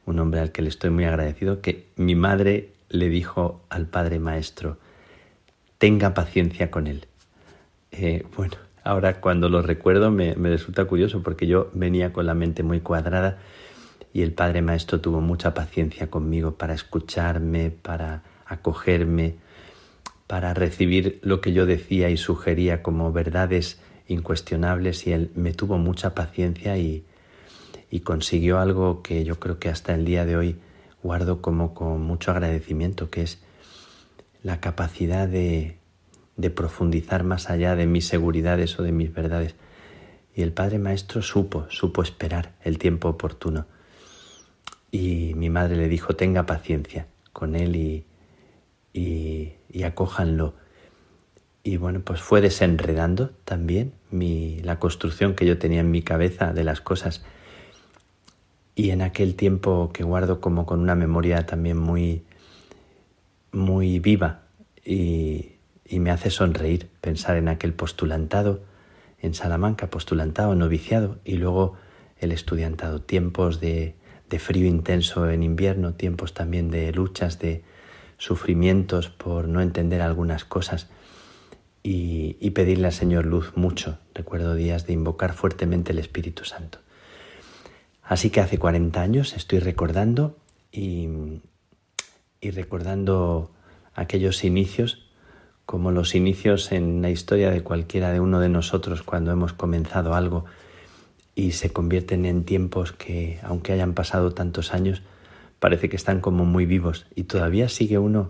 [0.05, 4.19] un hombre al que le estoy muy agradecido, que mi madre le dijo al padre
[4.19, 4.77] maestro,
[5.77, 7.07] tenga paciencia con él.
[7.91, 12.33] Eh, bueno, ahora cuando lo recuerdo me, me resulta curioso porque yo venía con la
[12.33, 13.39] mente muy cuadrada
[14.13, 19.35] y el padre maestro tuvo mucha paciencia conmigo para escucharme, para acogerme,
[20.27, 25.77] para recibir lo que yo decía y sugería como verdades incuestionables y él me tuvo
[25.77, 27.03] mucha paciencia y,
[27.95, 30.57] y consiguió algo que yo creo que hasta el día de hoy
[31.01, 33.41] guardo como con mucho agradecimiento, que es
[34.43, 35.77] la capacidad de,
[36.53, 39.55] profundizar más allá de mis seguridades o de mis verdades.
[40.35, 43.65] Y el Padre Maestro supo, supo esperar el tiempo oportuno.
[44.91, 48.05] Y mi madre le dijo, tenga paciencia con él y,
[48.91, 50.53] y, y acójanlo.
[51.63, 56.51] Y bueno, pues fue desenredando también mi, la construcción que yo tenía en mi cabeza
[56.51, 57.23] de las cosas.
[58.75, 62.23] Y en aquel tiempo que guardo como con una memoria también muy,
[63.51, 64.41] muy viva
[64.83, 65.53] y,
[65.85, 68.61] y me hace sonreír pensar en aquel postulantado
[69.21, 71.75] en Salamanca, postulantado, noviciado y luego
[72.19, 73.95] el estudiantado, tiempos de,
[74.29, 77.63] de frío intenso en invierno, tiempos también de luchas, de
[78.17, 80.89] sufrimientos por no entender algunas cosas
[81.83, 83.99] y, pedirle al Señor luz mucho.
[84.13, 86.79] Recuerdo días de invocar fuertemente el Espíritu Santo.
[88.05, 90.37] Así que hace 40 años estoy recordando
[90.71, 91.09] y,
[92.39, 93.51] y recordando
[93.93, 95.09] aquellos inicios
[95.65, 100.13] como los inicios en la historia de cualquiera de uno de nosotros cuando hemos comenzado
[100.13, 100.45] algo
[101.33, 105.01] y se convierten en tiempos que, aunque hayan pasado tantos años,
[105.59, 108.29] parece que están como muy vivos y todavía sigue uno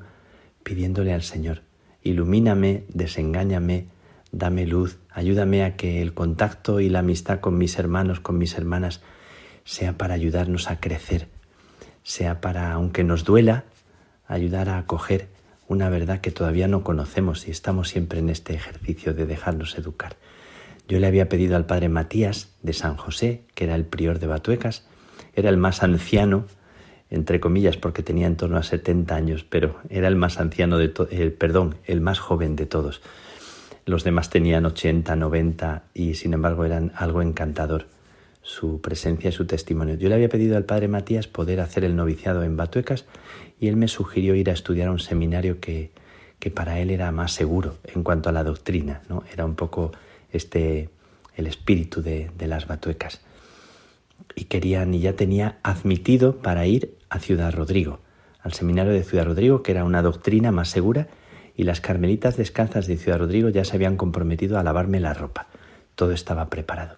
[0.64, 1.62] pidiéndole al Señor
[2.06, 3.88] ilumíname, desengáñame,
[4.32, 8.58] dame luz, ayúdame a que el contacto y la amistad con mis hermanos, con mis
[8.58, 9.02] hermanas,
[9.66, 11.28] sea para ayudarnos a crecer,
[12.04, 13.66] sea para, aunque nos duela,
[14.28, 15.28] ayudar a acoger
[15.68, 20.16] una verdad que todavía no conocemos y estamos siempre en este ejercicio de dejarnos educar.
[20.88, 24.28] Yo le había pedido al padre Matías de San José, que era el prior de
[24.28, 24.86] Batuecas,
[25.34, 26.46] era el más anciano
[27.10, 30.90] entre comillas, porque tenía en torno a 70 años, pero era el más anciano de
[30.90, 33.02] todos, eh, perdón, el más joven de todos.
[33.86, 37.88] Los demás tenían 80, 90 y sin embargo eran algo encantador
[38.46, 39.96] su presencia y su testimonio.
[39.96, 43.06] Yo le había pedido al padre Matías poder hacer el noviciado en Batuecas
[43.60, 45.90] y él me sugirió ir a estudiar a un seminario que,
[46.38, 49.24] que para él era más seguro en cuanto a la doctrina, ¿no?
[49.34, 49.92] Era un poco
[50.32, 50.90] este
[51.36, 53.20] el espíritu de, de las Batuecas
[54.36, 58.00] y querían y ya tenía admitido para ir a Ciudad Rodrigo,
[58.42, 61.08] al seminario de Ciudad Rodrigo, que era una doctrina más segura,
[61.58, 65.48] y las carmelitas descalzas de Ciudad Rodrigo ya se habían comprometido a lavarme la ropa.
[65.96, 66.98] Todo estaba preparado.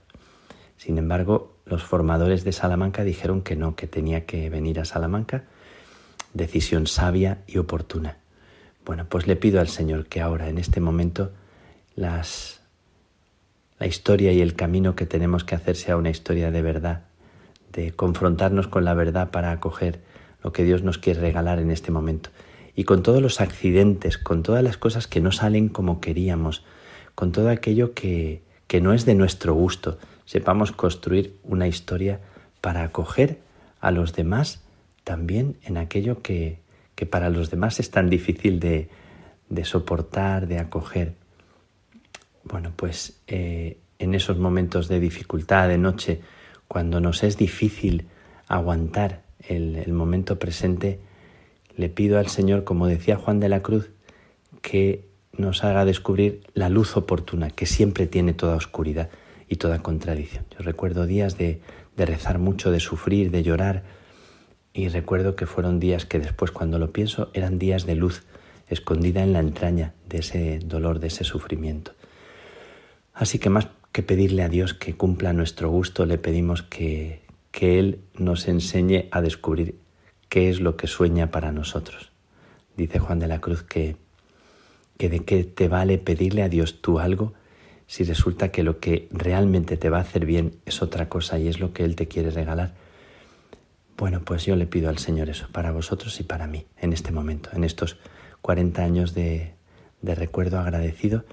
[0.78, 5.44] Sin embargo, los formadores de Salamanca dijeron que no, que tenía que venir a Salamanca.
[6.34, 8.18] Decisión sabia y oportuna.
[8.86, 11.32] Bueno, pues le pido al Señor que ahora, en este momento,
[11.96, 12.62] las,
[13.80, 17.04] la historia y el camino que tenemos que hacer sea una historia de verdad,
[17.74, 20.00] de confrontarnos con la verdad para acoger
[20.44, 22.30] lo que Dios nos quiere regalar en este momento.
[22.76, 26.64] Y con todos los accidentes, con todas las cosas que no salen como queríamos,
[27.16, 29.98] con todo aquello que, que no es de nuestro gusto,
[30.28, 32.20] sepamos construir una historia
[32.62, 33.40] para acoger
[33.80, 34.62] a los demás
[35.04, 36.60] también en aquello que,
[36.94, 38.90] que para los demás es tan difícil de,
[39.50, 41.14] de soportar, de acoger.
[42.44, 46.22] Bueno, pues eh, en esos momentos de dificultad, de noche,
[46.68, 48.08] cuando nos es difícil
[48.48, 51.00] aguantar el, momento presente,
[51.78, 53.90] le pido al Señor, como decía Juan de la Cruz,
[54.62, 59.10] que nos haga descubrir la luz oportuna, que siempre tiene toda oscuridad
[59.48, 60.46] y toda contradicción.
[60.58, 61.62] Yo recuerdo días de,
[61.96, 63.84] rezar mucho, de sufrir, de llorar,
[64.74, 68.24] y recuerdo que fueron días que después, cuando lo pienso, eran días de luz
[68.68, 71.94] escondida en la entraña de ese dolor, de ese sufrimiento.
[73.14, 77.22] Así que más que pedirle a Dios que cumpla nuestro gusto, le pedimos que,
[77.52, 79.80] que Él nos enseñe a descubrir
[80.30, 82.12] qué es lo que sueña para nosotros.
[82.76, 83.96] Dice Juan de la Cruz que,
[84.98, 87.34] que de qué te vale pedirle a Dios tú algo
[87.88, 91.48] si resulta que lo que realmente te va a hacer bien es otra cosa y
[91.48, 92.74] es lo que Él te quiere regalar.
[93.98, 97.12] Bueno, pues yo le pido al Señor eso, para vosotros y para mí, en este
[97.12, 97.98] momento, en estos
[98.42, 99.54] 40 años de,
[100.02, 101.26] de recuerdo agradecido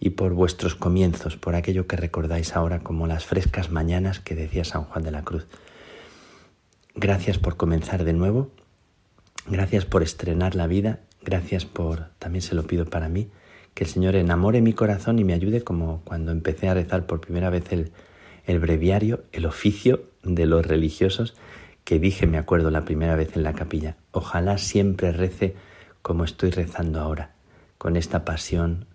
[0.00, 4.64] y por vuestros comienzos, por aquello que recordáis ahora como las frescas mañanas que decía
[4.64, 5.46] San Juan de la Cruz.
[6.94, 8.50] Gracias por comenzar de nuevo,
[9.46, 13.28] gracias por estrenar la vida, gracias por, también se lo pido para mí,
[13.74, 17.20] que el Señor enamore mi corazón y me ayude como cuando empecé a rezar por
[17.20, 17.92] primera vez el,
[18.46, 21.34] el breviario, el oficio de los religiosos
[21.84, 23.96] que dije, me acuerdo, la primera vez en la capilla.
[24.10, 25.54] Ojalá siempre rece
[26.02, 27.34] como estoy rezando ahora,
[27.78, 28.86] con esta pasión,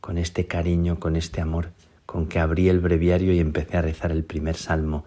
[0.00, 1.72] con este cariño, con este amor,
[2.06, 5.04] con que abrí el breviario y empecé a rezar el primer salmo.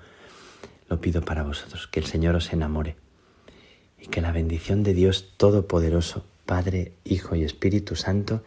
[0.89, 2.97] Lo pido para vosotros, que el Señor os enamore
[3.99, 8.43] y que la bendición de Dios Todopoderoso, Padre, Hijo y Espíritu Santo,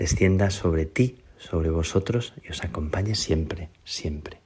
[0.00, 4.39] descienda sobre ti, sobre vosotros y os acompañe siempre, siempre.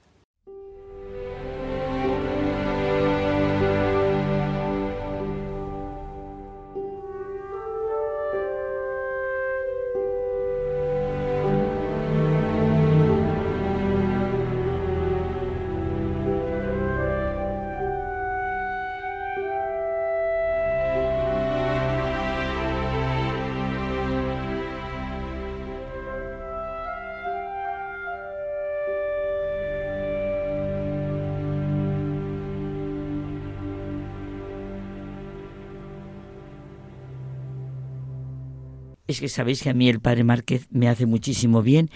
[39.15, 41.89] Es que sabéis que a mí el padre Márquez me hace muchísimo bien,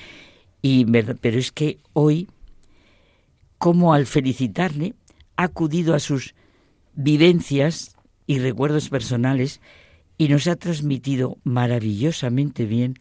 [0.63, 2.29] y pero es que hoy,
[3.59, 4.95] como al felicitarle,
[5.37, 6.37] ha acudido a sus
[6.95, 7.97] vivencias
[8.29, 9.61] y recuerdos personales
[10.17, 12.95] y nos ha transmitido maravillosamente bien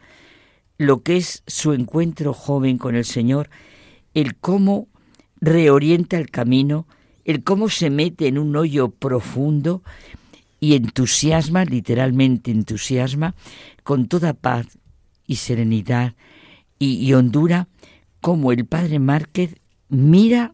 [0.80, 3.52] lo que es su encuentro joven con el Señor,
[4.15, 4.88] el cómo
[5.39, 6.88] reorienta el camino,
[7.23, 9.84] el cómo se mete en un hoyo profundo
[10.60, 13.36] y entusiasma, literalmente entusiasma,
[13.84, 14.78] con toda paz
[15.26, 16.16] y serenidad
[16.80, 17.68] y, hondura,
[18.22, 19.56] como el padre Márquez
[19.90, 20.54] mira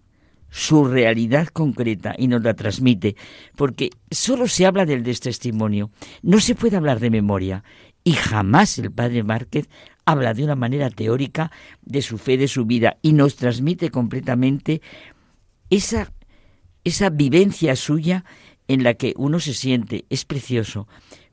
[0.49, 3.15] su realidad concreta y nos la transmite,
[3.55, 5.89] porque solo se habla del testimonio,
[6.21, 7.63] no se puede hablar de memoria,
[8.03, 9.69] y jamás el padre Márquez
[10.05, 11.51] habla de una manera teórica
[11.81, 14.81] de su fe, de su vida, y nos transmite completamente
[15.69, 16.11] esa,
[16.83, 18.23] esa vivencia suya
[18.67, 20.87] en la que uno se siente, es precioso,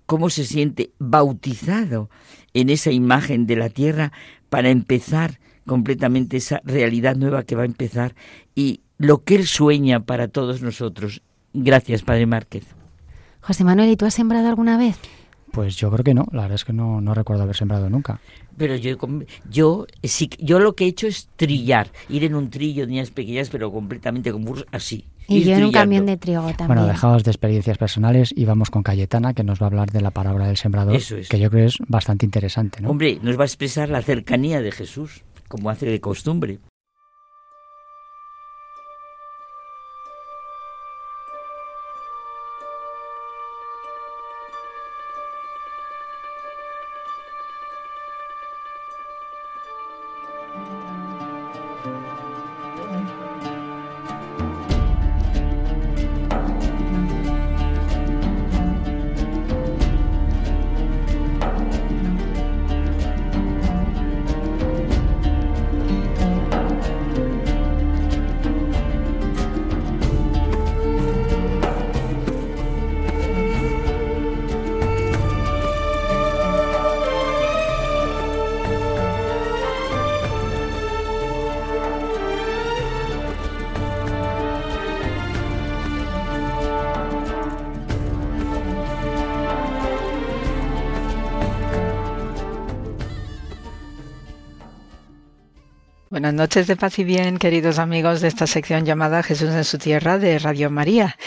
[0.07, 2.11] cómo se siente bautizado
[2.55, 4.13] en esa imagen de la tierra
[4.49, 8.15] para empezar completamente esa realidad nueva que va a empezar
[8.55, 11.23] y lo que él sueña para todos nosotros.
[11.53, 12.65] Gracias, Padre Márquez.
[13.41, 14.99] José Manuel, ¿y tú has sembrado alguna vez?
[15.53, 18.21] Pues yo creo que no, la verdad es que no, no recuerdo haber sembrado nunca.
[18.61, 18.95] Pero yo,
[19.49, 23.11] yo, sí, yo lo que he hecho es trillar, ir en un trillo de niñas
[23.11, 25.07] pequeñas, pero completamente como así.
[25.29, 26.67] Y yo en un camión de trigo también.
[26.67, 30.03] Bueno, dejados de experiencias personales y vamos con Cayetana, que nos va a hablar de
[30.03, 32.83] la palabra del sembrador, que yo creo es bastante interesante.
[32.83, 32.91] ¿no?
[32.91, 36.59] Hombre, nos va a expresar la cercanía de Jesús, como hace de costumbre.
[96.41, 100.19] Noches de paz y bien, queridos amigos de esta sección llamada Jesús en su tierra
[100.19, 101.19] de Radio María.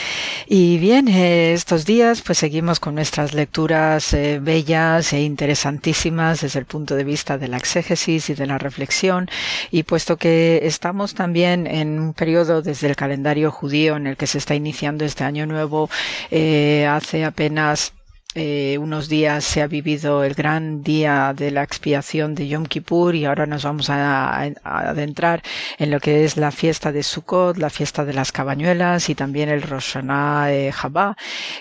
[0.47, 6.57] Y bien, eh, estos días pues seguimos con nuestras lecturas eh, bellas e interesantísimas desde
[6.57, 9.29] el punto de vista de la exégesis y de la reflexión.
[9.69, 14.25] Y puesto que estamos también en un periodo desde el calendario judío en el que
[14.25, 15.91] se está iniciando este año nuevo,
[16.31, 17.93] eh, hace apenas
[18.35, 23.13] eh, unos días se ha vivido el gran día de la expiación de Yom Kippur
[23.13, 25.43] y ahora nos vamos a, adentrar
[25.77, 29.49] en lo que es la fiesta de Sukkot, la fiesta de las cabañuelas y también
[29.49, 30.71] el Rosh Hashanah eh,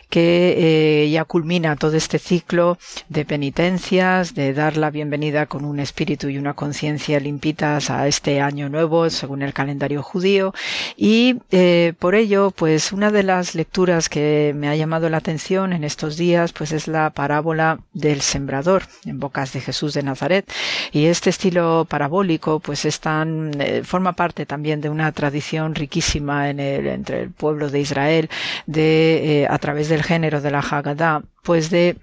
[0.08, 2.78] que eh, ya culmina todo este ciclo
[3.08, 8.40] de penitencias, de dar la bienvenida con un espíritu y una conciencia limpitas a este
[8.40, 10.54] año nuevo según el calendario judío.
[10.96, 15.72] Y eh, por ello pues una de las lecturas que me ha llamado la atención
[15.72, 20.48] en estos días pues es la parábola del sembrador en bocas de Jesús de Nazaret.
[20.92, 26.86] Y este estilo parabólico pues eh, forma parte también de una tradición riquísima en el,
[26.86, 28.30] entre el pueblo de Israel
[28.66, 31.96] de, eh, a través del género de la Haggadah, pues de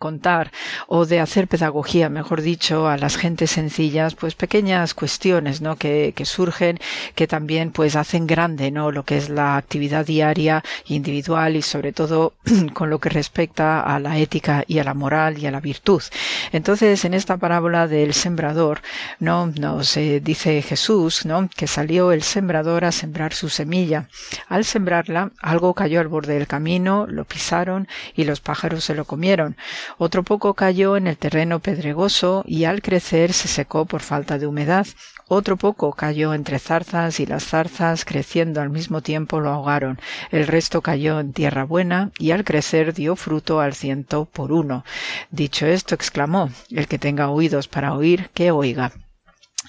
[0.00, 0.50] contar
[0.88, 5.76] o de hacer pedagogía, mejor dicho, a las gentes sencillas, pues pequeñas cuestiones, ¿no?
[5.76, 6.78] Que, que surgen,
[7.14, 8.90] que también pues hacen grande, ¿no?
[8.90, 12.32] Lo que es la actividad diaria, individual y sobre todo
[12.72, 16.02] con lo que respecta a la ética y a la moral y a la virtud.
[16.50, 18.80] Entonces, en esta parábola del sembrador,
[19.18, 19.48] ¿no?
[19.48, 21.50] Nos eh, dice Jesús, ¿no?
[21.54, 24.08] Que salió el sembrador a sembrar su semilla.
[24.48, 29.04] Al sembrarla, algo cayó al borde del camino, lo pisaron y los pájaros se lo
[29.04, 29.56] comieron.
[29.98, 34.46] Otro poco cayó en el terreno pedregoso y al crecer se secó por falta de
[34.46, 34.86] humedad.
[35.28, 40.00] Otro poco cayó entre zarzas y las zarzas, creciendo al mismo tiempo, lo ahogaron.
[40.30, 44.84] El resto cayó en tierra buena y al crecer dio fruto al ciento por uno.
[45.30, 48.92] Dicho esto, exclamó, el que tenga oídos para oír, que oiga.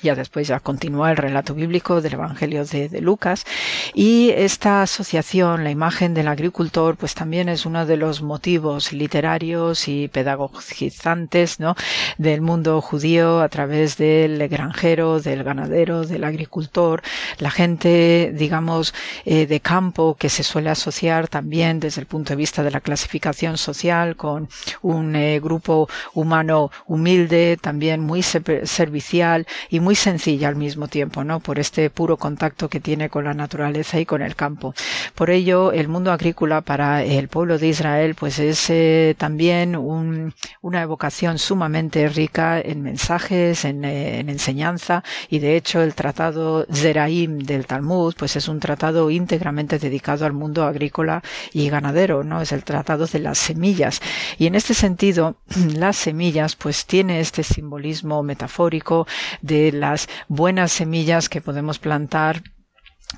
[0.01, 3.45] Ya después ya continúa el relato bíblico del Evangelio de, Lucas
[3.93, 9.87] y esta asociación, la imagen del agricultor, pues también es uno de los motivos literarios
[9.87, 11.75] y pedagogizantes ¿no?
[12.17, 17.01] del mundo judío a través del granjero, del ganadero, del agricultor,
[17.39, 18.93] la gente, digamos,
[19.25, 22.81] eh, de campo que se suele asociar también desde el punto de vista de la
[22.81, 24.49] clasificación social con
[24.81, 31.39] un eh, grupo humano humilde, también muy servicial y muy sencilla al mismo tiempo, ¿no?
[31.39, 34.73] Por este puro contacto que tiene con la naturaleza y con el campo.
[35.15, 40.33] Por ello, el mundo agrícola para el pueblo de Israel, pues es eh, también un,
[40.61, 46.65] una evocación sumamente rica en mensajes, en, eh, en, enseñanza, y de hecho el tratado
[46.71, 51.21] Zeraim del Talmud, pues es un tratado íntegramente dedicado al mundo agrícola
[51.53, 52.41] y ganadero, ¿no?
[52.41, 54.01] Es el tratado de las semillas.
[54.37, 55.35] Y en este sentido,
[55.75, 59.07] las semillas, pues tiene este simbolismo metafórico
[59.41, 62.43] de las buenas semillas que podemos plantar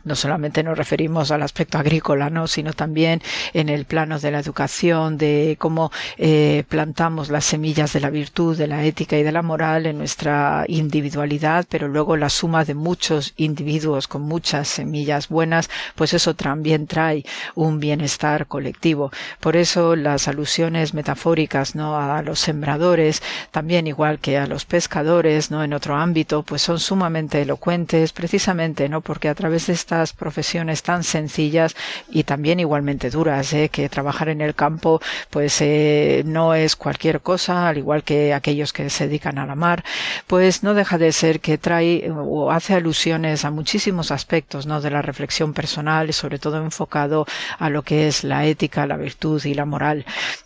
[0.03, 2.47] no solamente nos referimos al aspecto agrícola, ¿no?
[2.47, 3.21] sino también
[3.53, 8.57] en el plano de la educación, de cómo eh, plantamos las semillas de la virtud,
[8.57, 12.73] de la ética y de la moral en nuestra individualidad, pero luego la suma de
[12.73, 17.23] muchos individuos con muchas semillas buenas, pues eso también trae
[17.55, 19.11] un bienestar colectivo.
[19.39, 21.97] Por eso las alusiones metafóricas ¿no?
[21.97, 23.21] a los sembradores,
[23.51, 25.63] también igual que a los pescadores, ¿no?
[25.63, 29.01] en otro ámbito, pues son sumamente elocuentes, precisamente, ¿no?
[29.01, 31.75] porque a través de estas profesiones tan sencillas
[32.09, 33.67] y también igualmente duras, ¿eh?
[33.69, 38.71] que trabajar en el campo pues eh, no es cualquier cosa, al igual que aquellos
[38.71, 39.83] que se dedican a la mar,
[40.25, 44.79] pues no deja de ser que trae o hace alusiones a muchísimos aspectos ¿no?
[44.79, 47.25] de la reflexión personal y sobre todo enfocado
[47.59, 50.05] a lo que es la ética, la virtud y la moral.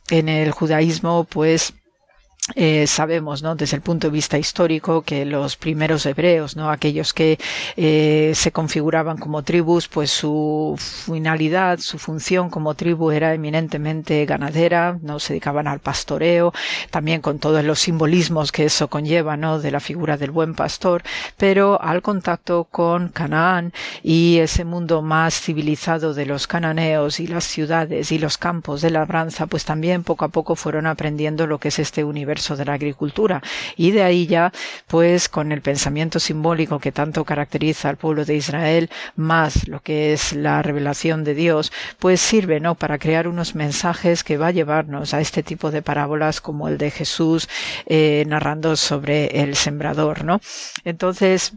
[0.10, 1.74] En el judaísmo pues
[2.56, 3.56] eh, sabemos, ¿no?
[3.56, 6.72] Desde el punto de vista histórico, que los primeros hebreos, ¿no?
[6.72, 7.38] Aquellos que
[7.76, 14.98] eh, se configuraban como tribus, pues su finalidad, su función como tribu era eminentemente ganadera,
[15.02, 15.20] ¿no?
[15.20, 16.54] Se dedicaban al pastoreo,
[16.90, 19.60] también con todos los simbolismos que eso conlleva, ¿no?
[19.60, 21.04] De la figura del buen pastor,
[21.36, 23.74] pero al contacto con Canaán
[24.04, 28.92] y ese mundo más civilizado de los cananeos y las ciudades y los campos de
[28.92, 32.74] labranza, pues también poco a poco fueron aprendiendo lo que es este universo de la
[32.74, 33.42] agricultura.
[33.76, 34.52] Y de ahí ya,
[34.88, 40.14] pues con el pensamiento simbólico que tanto caracteriza al pueblo de Israel, más lo que
[40.14, 42.76] es la revelación de Dios, pues sirve, ¿no?
[42.76, 46.78] Para crear unos mensajes que va a llevarnos a este tipo de parábolas como el
[46.78, 47.48] de Jesús
[47.86, 50.42] eh, narrando sobre el sembrador, ¿no?
[50.84, 51.54] Entonces,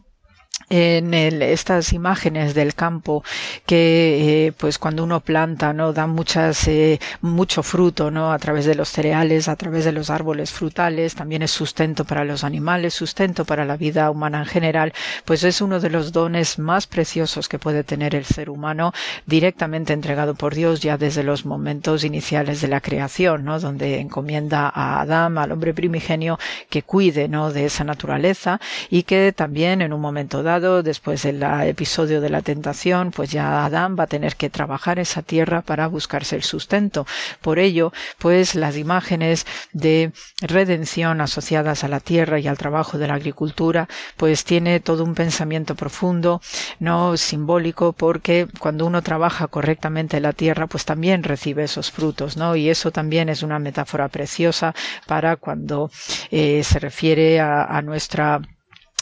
[0.70, 3.24] en el, estas imágenes del campo
[3.66, 8.66] que eh, pues cuando uno planta no dan muchas eh, mucho fruto no a través
[8.66, 12.94] de los cereales a través de los árboles frutales también es sustento para los animales
[12.94, 14.92] sustento para la vida humana en general
[15.24, 18.92] pues es uno de los dones más preciosos que puede tener el ser humano
[19.26, 24.70] directamente entregado por Dios ya desde los momentos iniciales de la creación no donde encomienda
[24.72, 26.38] a Adán al hombre primigenio
[26.68, 31.42] que cuide no de esa naturaleza y que también en un momento dado después del
[31.42, 35.86] episodio de la tentación, pues ya Adán va a tener que trabajar esa tierra para
[35.86, 37.06] buscarse el sustento.
[37.40, 43.08] Por ello, pues las imágenes de redención asociadas a la tierra y al trabajo de
[43.08, 46.40] la agricultura, pues tiene todo un pensamiento profundo,
[46.78, 52.56] no simbólico, porque cuando uno trabaja correctamente la tierra, pues también recibe esos frutos, ¿no?
[52.56, 54.74] Y eso también es una metáfora preciosa
[55.06, 55.90] para cuando
[56.30, 58.40] eh, se refiere a, a nuestra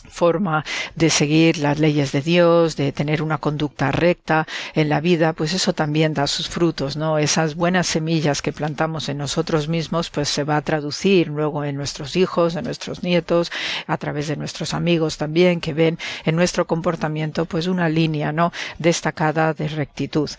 [0.08, 0.64] forma
[0.94, 5.52] de seguir las leyes de Dios, de tener una conducta recta en la vida, pues
[5.52, 7.18] eso también da sus frutos, ¿no?
[7.18, 11.76] Esas buenas semillas que plantamos en nosotros mismos, pues se va a traducir luego en
[11.76, 13.50] nuestros hijos, en nuestros nietos,
[13.86, 18.52] a través de nuestros amigos también, que ven en nuestro comportamiento, pues una línea, ¿no?
[18.78, 20.30] Destacada de rectitud.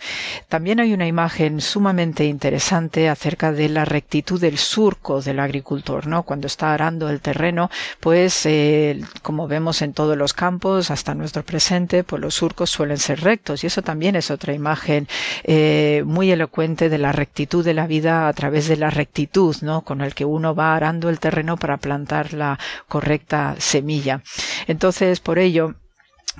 [0.48, 6.22] También hay una imagen sumamente interesante acerca de la rectitud del surco del agricultor, ¿no?
[6.22, 7.70] Cuando está arando el terreno,
[8.00, 12.96] pues, eh, como vemos, en todos los campos hasta nuestro presente, pues los surcos suelen
[12.98, 15.06] ser rectos y eso también es otra imagen
[15.44, 19.82] eh, muy elocuente de la rectitud de la vida a través de la rectitud, ¿no?
[19.82, 22.58] Con el que uno va arando el terreno para plantar la
[22.88, 24.22] correcta semilla.
[24.66, 25.74] Entonces, por ello,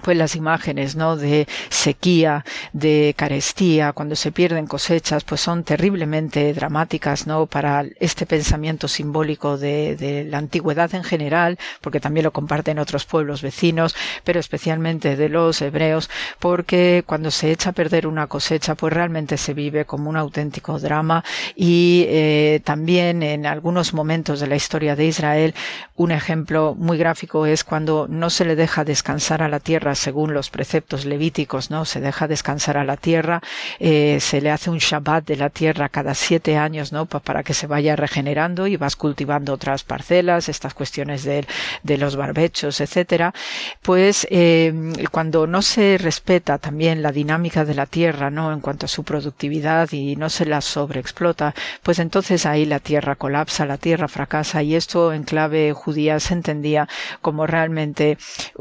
[0.03, 6.53] pues las imágenes no de sequía de carestía cuando se pierden cosechas pues son terriblemente
[6.55, 12.33] dramáticas no para este pensamiento simbólico de, de, la antigüedad en general porque también lo
[12.33, 13.95] comparten otros pueblos vecinos
[14.25, 16.09] pero especialmente de los hebreos
[16.39, 20.79] porque cuando se echa a perder una cosecha pues realmente se vive como un auténtico
[20.79, 21.25] drama.
[21.57, 25.55] Y eh, también en algunos momentos de la historia de Israel
[25.97, 30.35] un ejemplo muy gráfico es cuando no se le deja descansar a la tierra según
[30.35, 31.85] los preceptos levíticos, ¿no?
[31.85, 33.41] Se deja descansar a la tierra,
[33.79, 37.07] eh, se le hace un Shabbat de la tierra cada siete años, ¿no?
[37.07, 41.47] para que se vaya regenerando y vas cultivando otras parcelas, estas cuestiones de,
[41.83, 43.35] de los barbechos, etcétera.
[43.83, 44.73] Pues eh,
[45.11, 48.53] cuando no se respeta también la dinámica de la tierra, ¿no?
[48.53, 53.17] En cuanto a su productividad y no se la sobreexplota, pues entonces ahí la tierra
[53.17, 56.89] colapsa, la tierra fracasa y esto en clave judía se entendía
[57.21, 58.19] como realmente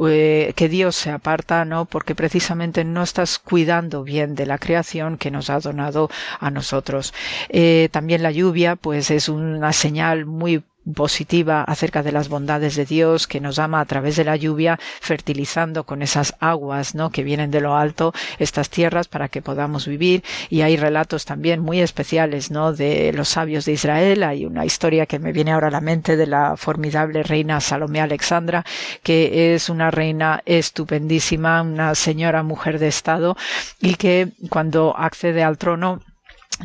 [0.07, 1.85] eh, que Dios aparta, ¿no?
[1.85, 6.09] Porque precisamente no estás cuidando bien de la creación que nos ha donado
[6.39, 7.13] a nosotros.
[7.49, 12.85] Eh, también la lluvia, pues es una señal muy positiva acerca de las bondades de
[12.85, 17.11] Dios que nos ama a través de la lluvia, fertilizando con esas aguas, ¿no?
[17.11, 21.59] que vienen de lo alto estas tierras para que podamos vivir y hay relatos también
[21.61, 22.73] muy especiales, ¿no?
[22.73, 26.17] de los sabios de Israel, hay una historia que me viene ahora a la mente
[26.17, 28.65] de la formidable reina Salomé Alexandra,
[29.03, 33.37] que es una reina estupendísima, una señora mujer de estado
[33.81, 36.01] y que cuando accede al trono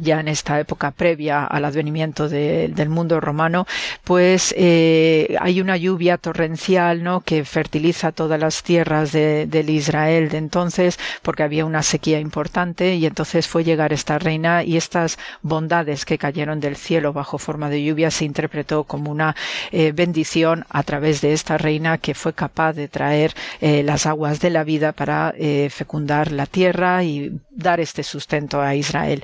[0.01, 3.67] ya en esta época previa al advenimiento del mundo romano,
[4.05, 7.21] pues eh, hay una lluvia torrencial, ¿no?
[7.21, 12.95] Que fertiliza todas las tierras de, del Israel de entonces, porque había una sequía importante
[12.97, 17.71] y entonces fue llegar esta reina y estas bondades que cayeron del cielo bajo forma
[17.71, 19.35] de lluvia se interpretó como una
[19.73, 24.41] eh, bendición a través de esta reina que fue capaz de traer eh, las aguas
[24.41, 29.23] de la vida para eh, fecundar la tierra y dar este sustento a Israel.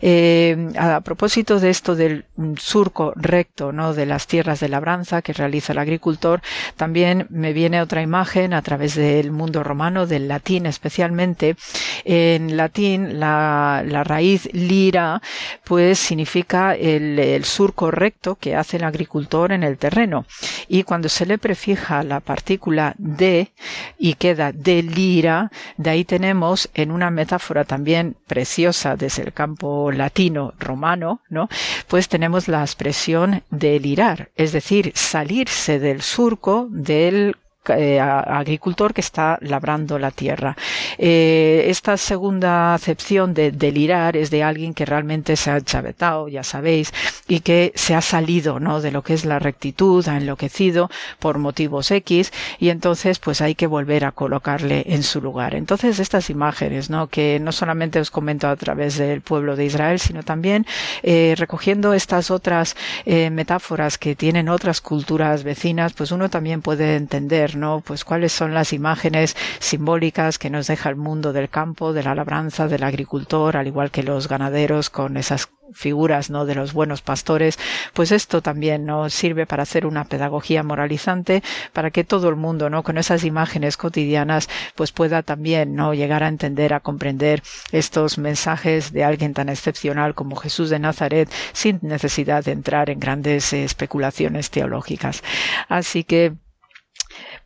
[0.00, 2.24] Eh, a propósito de esto del
[2.58, 3.94] surco recto, ¿no?
[3.94, 6.40] De las tierras de labranza que realiza el agricultor,
[6.76, 11.56] también me viene otra imagen a través del mundo romano, del latín especialmente.
[12.04, 15.20] En latín, la, la raíz lira,
[15.64, 20.26] pues significa el, surco recto que hace el agricultor en el terreno.
[20.68, 23.52] Y cuando se le prefija la partícula de
[23.98, 29.90] y queda de lira, de ahí tenemos en una metáfora también preciosa desde el campo
[29.92, 31.48] latino romano, ¿no?
[31.88, 37.34] Pues tenemos la expresión delirar, es decir, salirse del surco del
[37.68, 40.56] eh, agricultor que está labrando la tierra.
[40.98, 46.42] Eh, esta segunda acepción de delirar es de alguien que realmente se ha chavetado, ya
[46.42, 46.92] sabéis,
[47.28, 48.80] y que se ha salido ¿no?
[48.80, 50.90] de lo que es la rectitud, ha enloquecido
[51.20, 55.54] por motivos X, y entonces pues hay que volver a colocarle en su lugar.
[55.54, 57.06] Entonces estas imágenes, ¿no?
[57.06, 60.66] que no solamente os comento a través del pueblo de Israel, sino también
[61.04, 62.74] eh, recogiendo estas otras
[63.06, 67.80] metáforas que tienen otras culturas vecinas, pues uno también puede entender ¿no?
[67.80, 72.14] Pues cuáles son las imágenes simbólicas que nos deja el mundo del campo, de la
[72.14, 77.02] labranza, del agricultor, al igual que los ganaderos con esas figuras no de los buenos
[77.02, 77.58] pastores.
[77.94, 81.42] Pues esto también nos sirve para hacer una pedagogía moralizante
[81.72, 86.22] para que todo el mundo no con esas imágenes cotidianas pues pueda también no llegar
[86.22, 87.42] a entender a comprender
[87.72, 93.00] estos mensajes de alguien tan excepcional como Jesús de Nazaret sin necesidad de entrar en
[93.00, 95.22] grandes especulaciones teológicas.
[95.68, 96.34] Así que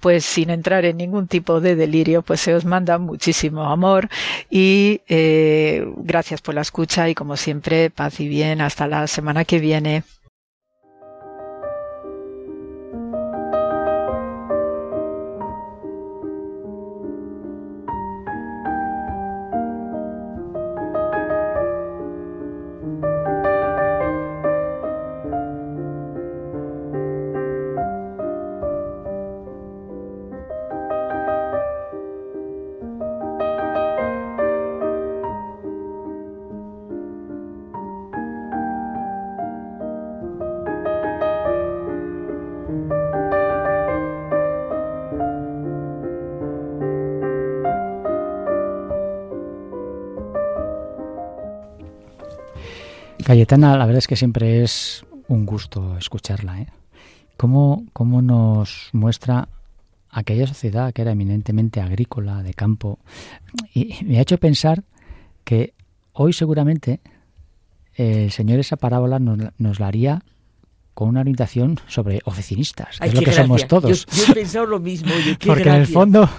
[0.00, 4.08] pues sin entrar en ningún tipo de delirio, pues se os manda muchísimo amor
[4.50, 8.60] y eh, gracias por la escucha y como siempre, paz y bien.
[8.60, 10.04] Hasta la semana que viene.
[53.26, 56.60] Cayetana, la verdad es que siempre es un gusto escucharla.
[56.60, 56.68] ¿eh?
[57.36, 59.48] ¿Cómo, ¿Cómo nos muestra
[60.10, 63.00] aquella sociedad que era eminentemente agrícola, de campo?
[63.74, 64.84] Y me ha hecho pensar
[65.42, 65.74] que
[66.12, 67.00] hoy seguramente
[67.94, 70.22] el Señor esa parábola nos, nos la haría
[70.94, 74.06] con una orientación sobre oficinistas, que es lo que somos todos.
[74.06, 75.10] Yo, he pensado lo mismo.
[75.44, 76.30] Porque en el fondo,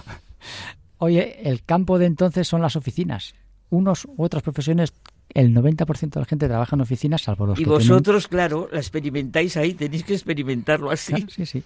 [1.00, 3.36] oye, el campo de entonces son las oficinas.
[3.70, 4.94] Unos u otras profesiones
[5.38, 9.56] el 90% de la gente trabaja en oficinas, salvo los y vosotros, claro, la experimentáis
[9.56, 11.14] ahí, tenéis que experimentarlo así.
[11.30, 11.64] sí, sí.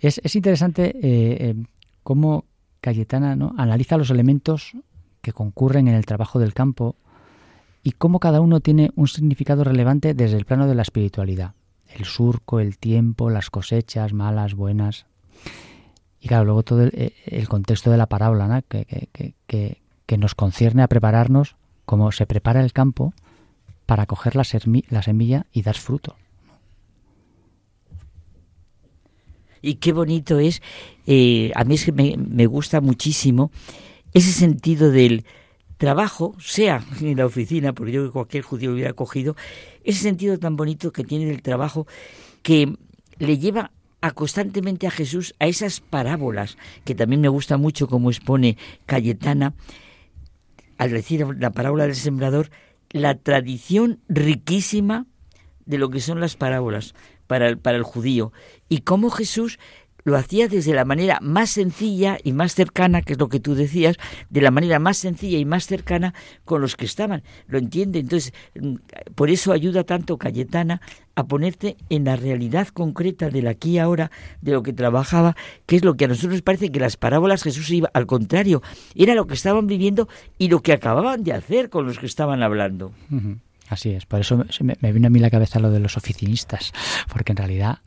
[0.00, 1.54] Es, es interesante eh, eh,
[2.02, 2.46] cómo
[2.80, 3.54] Cayetana ¿no?
[3.58, 4.72] analiza los elementos
[5.20, 6.96] que concurren en el trabajo del campo
[7.82, 11.52] y cómo cada uno tiene un significado relevante desde el plano de la espiritualidad.
[11.86, 15.04] El surco, el tiempo, las cosechas, malas, buenas.
[16.20, 18.62] Y claro, luego todo el, eh, contexto de la parábola ¿no?
[18.66, 23.12] que, que, que, que nos concierne a prepararnos como se prepara el campo
[23.86, 26.16] para coger la, semilla y dar fruto.
[29.60, 30.62] Y qué bonito es,
[31.06, 33.50] eh, a mí es que me, gusta muchísimo
[34.12, 35.24] ese sentido del
[35.78, 39.36] trabajo, sea en la oficina, porque yo que cualquier judío hubiera cogido,
[39.82, 41.86] ese sentido tan bonito que tiene el trabajo
[42.42, 42.74] que
[43.18, 43.70] le lleva
[44.00, 49.54] a constantemente a Jesús a esas parábolas, que también me gusta mucho como expone Cayetana,
[50.78, 52.50] al decir la parábola del sembrador,
[52.90, 55.06] la tradición riquísima
[55.66, 56.94] de lo que son las parábolas
[57.26, 58.32] para el, para el judío.
[58.68, 59.58] Y cómo Jesús
[60.04, 63.54] lo hacía desde la manera más sencilla y más cercana, que es lo que tú
[63.54, 63.96] decías,
[64.30, 66.14] de la manera más sencilla y más cercana
[66.44, 67.22] con los que estaban.
[67.46, 67.98] ¿Lo entiende?
[67.98, 68.76] Entonces, mm,
[69.14, 70.80] por eso ayuda tanto Cayetana
[71.16, 74.10] a ponerte en la realidad concreta del aquí y ahora,
[74.42, 75.36] de lo que trabajaba,
[75.66, 78.62] que es lo que a nosotros nos parece que las parábolas Jesús iba, al contrario,
[78.94, 80.08] era lo que estaban viviendo
[80.38, 82.92] y lo que acababan de hacer con los que estaban hablando.
[83.68, 86.72] Así es, por eso me, me vino a mí la cabeza lo de los oficinistas,
[87.10, 87.78] porque en realidad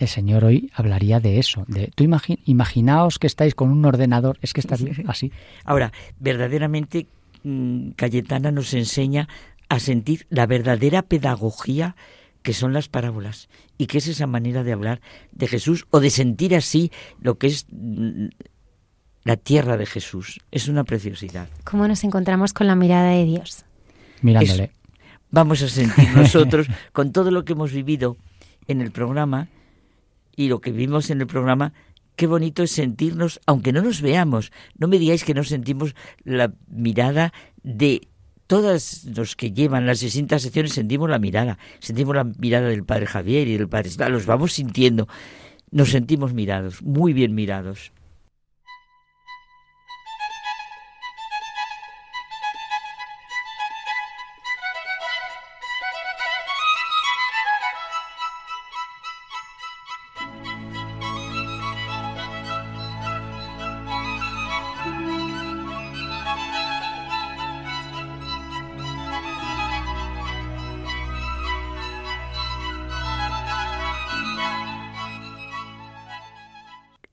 [0.00, 1.64] el Señor hoy hablaría de eso.
[1.68, 5.30] De, tú imaginaos que estáis con un ordenador, es que está así.
[5.64, 7.06] Ahora, verdaderamente
[7.44, 9.28] mm, Cayetana nos enseña
[9.68, 11.96] a sentir la verdadera pedagogía
[12.42, 15.02] que son las parábolas y que es esa manera de hablar
[15.32, 16.90] de Jesús o de sentir así
[17.20, 18.28] lo que es mm,
[19.24, 20.40] la tierra de Jesús.
[20.50, 21.48] Es una preciosidad.
[21.64, 23.66] ¿Cómo nos encontramos con la mirada de Dios?
[24.22, 24.70] Mirándole.
[25.30, 28.16] vamos a sentir nosotros, con todo lo que hemos vivido
[28.66, 29.48] en el programa,
[30.40, 31.74] y lo que vimos en el programa,
[32.16, 35.94] qué bonito es sentirnos, aunque no nos veamos, no me digáis que no sentimos
[36.24, 38.08] la mirada de
[38.46, 43.04] todos los que llevan las distintas secciones, sentimos la mirada, sentimos la mirada del padre
[43.04, 45.08] Javier y del padre, los vamos sintiendo,
[45.72, 47.92] nos sentimos mirados, muy bien mirados.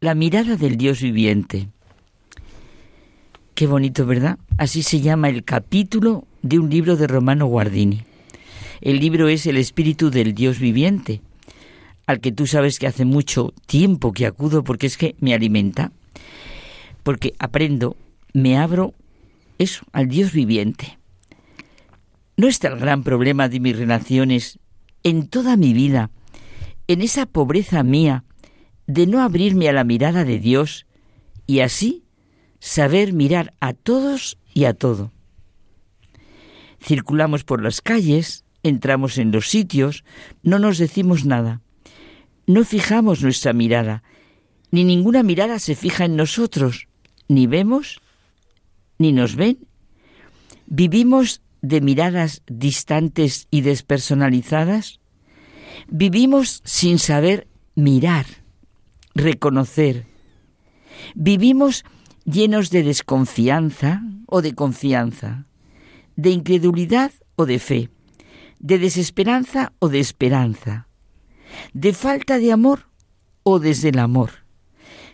[0.07, 1.67] La mirada del Dios viviente.
[3.55, 4.39] Qué bonito, ¿verdad?
[4.57, 8.05] Así se llama el capítulo de un libro de Romano Guardini.
[8.79, 11.19] El libro es El Espíritu del Dios viviente,
[12.05, 15.91] al que tú sabes que hace mucho tiempo que acudo porque es que me alimenta,
[17.03, 17.97] porque aprendo,
[18.31, 18.93] me abro
[19.57, 20.97] eso, al Dios viviente.
[22.37, 24.57] ¿No está el gran problema de mis relaciones
[25.03, 26.11] en toda mi vida,
[26.87, 28.23] en esa pobreza mía,
[28.87, 30.87] de no abrirme a la mirada de Dios
[31.45, 32.03] y así
[32.59, 35.11] saber mirar a todos y a todo.
[36.81, 40.03] Circulamos por las calles, entramos en los sitios,
[40.41, 41.61] no nos decimos nada,
[42.45, 44.03] no fijamos nuestra mirada,
[44.71, 46.87] ni ninguna mirada se fija en nosotros,
[47.27, 48.01] ni vemos,
[48.97, 49.59] ni nos ven.
[50.65, 54.99] Vivimos de miradas distantes y despersonalizadas.
[55.87, 58.25] Vivimos sin saber mirar
[59.17, 60.05] reconocer.
[61.15, 61.83] Vivimos
[62.25, 65.45] llenos de desconfianza o de confianza,
[66.15, 67.89] de incredulidad o de fe,
[68.59, 70.87] de desesperanza o de esperanza,
[71.73, 72.87] de falta de amor
[73.43, 74.45] o desde el amor,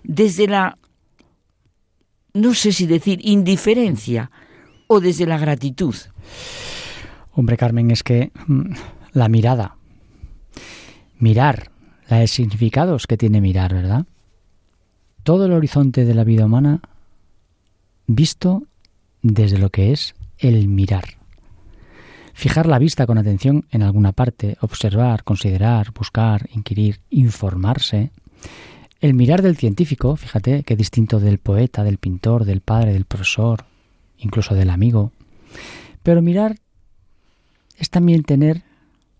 [0.04, 0.78] desde la,
[2.34, 4.32] no sé si decir, indiferencia
[4.88, 5.96] o desde la gratitud.
[7.32, 8.74] Hombre, Carmen, es que mm,
[9.14, 9.78] la mirada,
[11.20, 11.73] mirar,
[12.08, 14.06] la de significados que tiene mirar, ¿verdad?
[15.24, 16.82] Todo el horizonte de la vida humana
[18.08, 18.64] visto
[19.22, 21.06] desde lo que es el mirar.
[22.34, 28.12] Fijar la vista con atención en alguna parte, observar, considerar, buscar, inquirir, informarse.
[29.00, 33.66] El mirar del científico, fíjate, que distinto del poeta, del pintor, del padre, del profesor,
[34.18, 35.12] incluso del amigo.
[36.02, 36.58] Pero mirar
[37.78, 38.64] es también tener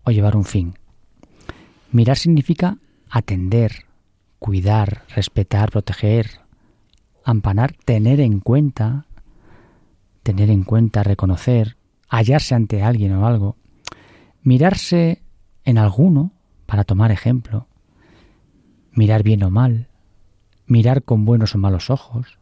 [0.02, 0.74] o llevar un fin.
[1.94, 3.84] Mirar significa atender,
[4.40, 6.40] cuidar, respetar, proteger,
[7.22, 9.06] ampanar, tener en cuenta,
[10.24, 11.76] tener en cuenta, reconocer,
[12.08, 13.54] hallarse ante alguien o algo,
[14.42, 15.22] mirarse
[15.64, 16.32] en alguno
[16.66, 17.68] para tomar ejemplo,
[18.90, 19.86] mirar bien o mal,
[20.66, 22.40] mirar con buenos o malos ojos,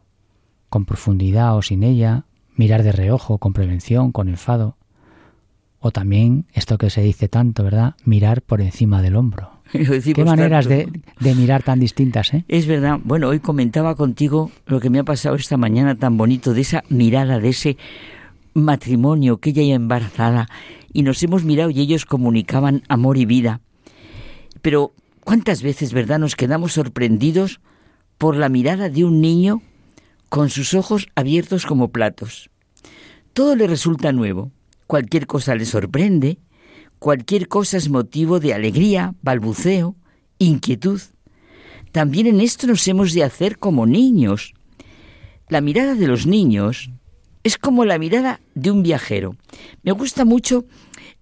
[0.67, 2.25] con profundidad o sin ella,
[2.55, 4.77] mirar de reojo, con prevención, con enfado,
[5.85, 7.95] o también esto que se dice tanto, ¿verdad?
[8.05, 9.51] Mirar por encima del hombro.
[9.73, 10.87] Qué maneras de,
[11.19, 12.45] de, mirar tan distintas, ¿eh?
[12.47, 12.99] Es verdad.
[13.03, 16.85] Bueno, hoy comentaba contigo lo que me ha pasado esta mañana tan bonito, de esa
[16.87, 17.77] mirada, de ese
[18.53, 20.47] matrimonio que ella ya embarazada,
[20.93, 23.59] y nos hemos mirado y ellos comunicaban amor y vida.
[24.61, 24.93] Pero,
[25.25, 27.59] ¿cuántas veces, verdad, nos quedamos sorprendidos
[28.17, 29.61] por la mirada de un niño
[30.29, 32.49] con sus ojos abiertos como platos?
[33.33, 34.53] Todo le resulta nuevo,
[34.93, 36.37] cualquier cosa le sorprende,
[36.99, 39.95] Cualquier cosa es motivo de alegría, balbuceo,
[40.37, 41.01] inquietud.
[41.91, 44.53] También en esto nos hemos de hacer como niños.
[45.49, 46.91] La mirada de los niños
[47.43, 49.35] es como la mirada de un viajero.
[49.81, 50.63] Me gusta mucho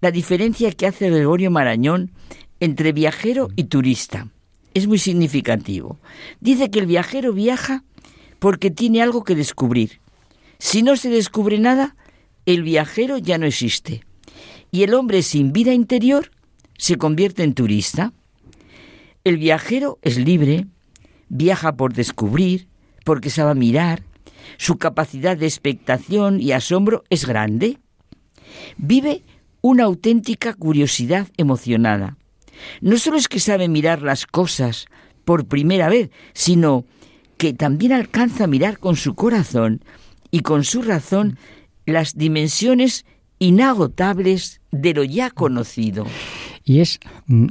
[0.02, 2.12] la diferencia que hace Gregorio Marañón
[2.60, 4.28] entre viajero y turista.
[4.74, 5.98] Es muy significativo.
[6.40, 7.82] Dice que el viajero viaja
[8.38, 10.00] porque tiene algo que descubrir.
[10.58, 11.96] Si no se descubre nada,
[12.46, 14.04] el viajero ya no existe
[14.70, 16.30] y el hombre sin vida interior
[16.78, 18.12] se convierte en turista.
[19.22, 20.66] El viajero es libre,
[21.28, 22.68] viaja por descubrir,
[23.04, 24.02] porque sabe mirar,
[24.56, 27.78] su capacidad de expectación y asombro es grande.
[28.78, 29.22] Vive
[29.60, 32.16] una auténtica curiosidad emocionada.
[32.80, 34.86] No solo es que sabe mirar las cosas
[35.24, 36.84] por primera vez, sino
[37.36, 39.84] que también alcanza a mirar con su corazón
[40.30, 41.38] y con su razón
[41.86, 43.04] las dimensiones
[43.38, 46.06] inagotables de lo ya conocido.
[46.64, 47.48] Y es mm,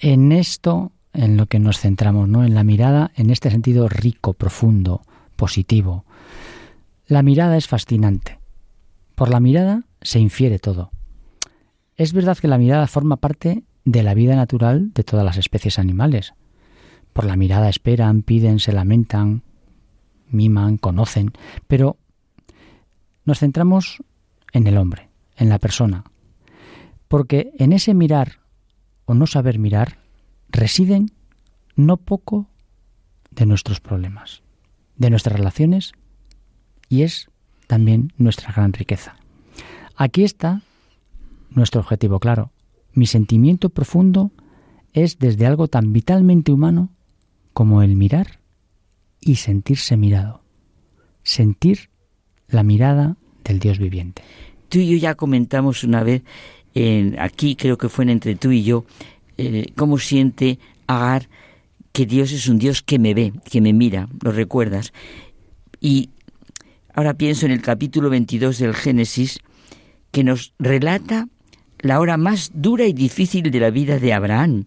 [0.00, 2.44] en esto en lo que nos centramos, ¿no?
[2.44, 5.02] En la mirada, en este sentido rico, profundo,
[5.36, 6.04] positivo.
[7.06, 8.38] La mirada es fascinante.
[9.14, 10.90] Por la mirada se infiere todo.
[11.96, 15.78] Es verdad que la mirada forma parte de la vida natural de todas las especies
[15.78, 16.34] animales.
[17.12, 19.42] Por la mirada esperan, piden, se lamentan,
[20.28, 21.32] miman, conocen,
[21.66, 21.96] pero
[23.24, 24.02] nos centramos
[24.52, 25.10] en el hombre
[25.40, 26.04] en la persona.
[27.08, 28.40] Porque en ese mirar
[29.06, 29.98] o no saber mirar
[30.48, 31.10] residen
[31.74, 32.46] no poco
[33.30, 34.42] de nuestros problemas,
[34.96, 35.92] de nuestras relaciones
[36.88, 37.30] y es
[37.66, 39.16] también nuestra gran riqueza.
[39.96, 40.62] Aquí está
[41.50, 42.52] nuestro objetivo claro.
[42.92, 44.30] Mi sentimiento profundo
[44.92, 46.90] es desde algo tan vitalmente humano
[47.52, 48.40] como el mirar
[49.20, 50.42] y sentirse mirado.
[51.22, 51.89] Sentir
[52.52, 54.22] la mirada del Dios viviente.
[54.68, 56.22] Tú y yo ya comentamos una vez,
[56.74, 58.84] en, aquí creo que fue en entre tú y yo,
[59.36, 61.28] eh, cómo siente Agar
[61.92, 64.92] que Dios es un Dios que me ve, que me mira, lo recuerdas.
[65.80, 66.10] Y
[66.94, 69.38] ahora pienso en el capítulo 22 del Génesis,
[70.10, 71.28] que nos relata
[71.78, 74.66] la hora más dura y difícil de la vida de Abraham,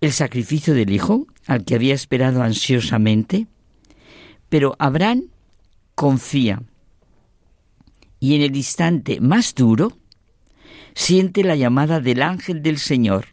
[0.00, 3.46] el sacrificio del hijo, al que había esperado ansiosamente.
[4.48, 5.24] Pero Abraham
[5.94, 6.62] confía,
[8.22, 9.98] y en el instante más duro
[10.94, 13.26] siente la llamada del ángel del Señor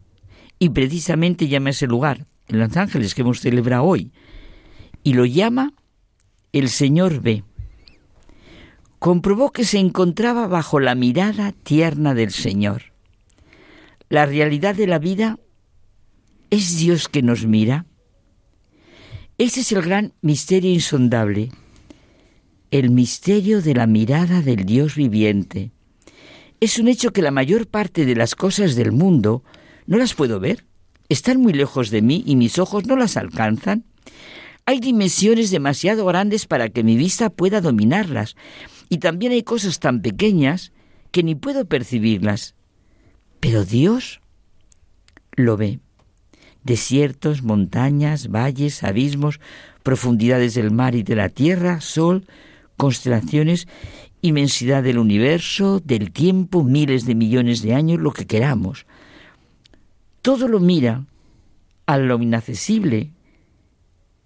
[0.58, 4.10] y precisamente llama a ese lugar, en los ángeles que hemos celebrado hoy,
[5.04, 5.74] y lo llama
[6.52, 7.44] el Señor ve.
[8.98, 12.82] Comprobó que se encontraba bajo la mirada tierna del Señor.
[14.08, 15.38] La realidad de la vida
[16.50, 17.86] es Dios que nos mira.
[19.38, 21.52] Ese es el gran misterio insondable
[22.70, 25.72] el misterio de la mirada del Dios viviente.
[26.60, 29.42] Es un hecho que la mayor parte de las cosas del mundo
[29.86, 30.66] no las puedo ver.
[31.08, 33.84] Están muy lejos de mí y mis ojos no las alcanzan.
[34.66, 38.36] Hay dimensiones demasiado grandes para que mi vista pueda dominarlas.
[38.88, 40.72] Y también hay cosas tan pequeñas
[41.10, 42.54] que ni puedo percibirlas.
[43.40, 44.20] Pero Dios
[45.32, 45.80] lo ve.
[46.62, 49.40] Desiertos, montañas, valles, abismos,
[49.82, 52.26] profundidades del mar y de la tierra, sol,
[52.80, 53.68] constelaciones,
[54.22, 58.86] inmensidad del universo, del tiempo, miles de millones de años, lo que queramos.
[60.22, 61.04] Todo lo mira
[61.84, 63.10] a lo inaccesible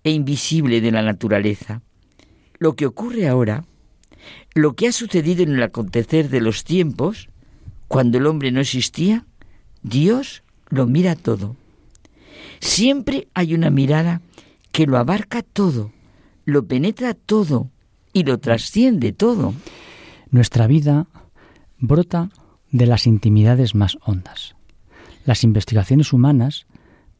[0.04, 1.82] e invisible de la naturaleza.
[2.60, 3.64] Lo que ocurre ahora,
[4.54, 7.28] lo que ha sucedido en el acontecer de los tiempos,
[7.86, 9.24] Cuando el hombre no existía,
[9.82, 11.54] Dios lo mira todo.
[12.58, 14.20] Siempre hay una mirada
[14.72, 15.92] que lo abarca todo,
[16.44, 17.70] lo penetra todo
[18.14, 19.52] y lo trasciende todo.
[20.30, 21.08] Nuestra vida
[21.78, 22.30] brota
[22.70, 24.56] de las intimidades más hondas.
[25.26, 26.66] Las investigaciones humanas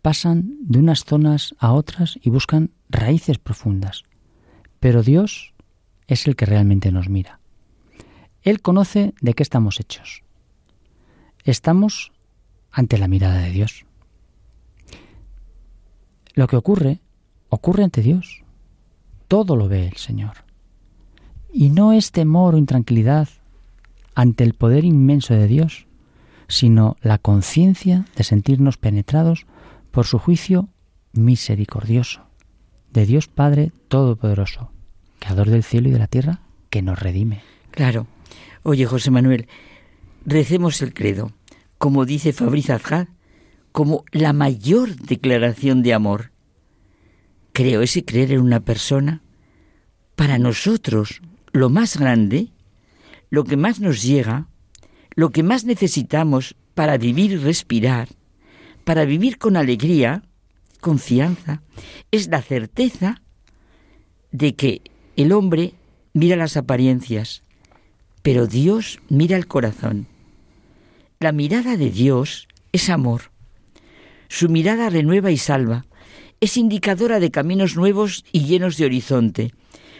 [0.00, 4.04] pasan de unas zonas a otras y buscan raíces profundas.
[4.80, 5.52] Pero Dios
[6.06, 7.40] es el que realmente nos mira.
[8.42, 10.22] Él conoce de qué estamos hechos.
[11.44, 12.12] Estamos
[12.70, 13.84] ante la mirada de Dios.
[16.34, 17.00] Lo que ocurre,
[17.48, 18.42] ocurre ante Dios.
[19.28, 20.43] Todo lo ve el Señor.
[21.56, 23.28] Y no es temor o intranquilidad
[24.16, 25.86] ante el poder inmenso de Dios,
[26.48, 29.46] sino la conciencia de sentirnos penetrados
[29.92, 30.68] por su juicio
[31.12, 32.22] misericordioso,
[32.92, 34.72] de Dios Padre Todopoderoso,
[35.20, 36.40] Creador del cielo y de la tierra,
[36.70, 37.42] que nos redime.
[37.70, 38.08] Claro.
[38.64, 39.46] Oye, José Manuel,
[40.26, 41.30] recemos el credo,
[41.78, 43.06] como dice Fabriz Azhad,
[43.70, 46.32] como la mayor declaración de amor.
[47.52, 49.22] Creo ese creer en una persona,
[50.16, 51.22] para nosotros,
[51.54, 52.48] lo más grande,
[53.30, 54.48] lo que más nos llega,
[55.14, 58.08] lo que más necesitamos para vivir y respirar,
[58.82, 60.24] para vivir con alegría,
[60.80, 61.62] confianza,
[62.10, 63.22] es la certeza
[64.32, 64.82] de que
[65.14, 65.74] el hombre
[66.12, 67.44] mira las apariencias,
[68.22, 70.08] pero Dios mira el corazón.
[71.20, 73.30] La mirada de Dios es amor.
[74.28, 75.86] Su mirada renueva y salva.
[76.40, 79.54] Es indicadora de caminos nuevos y llenos de horizonte.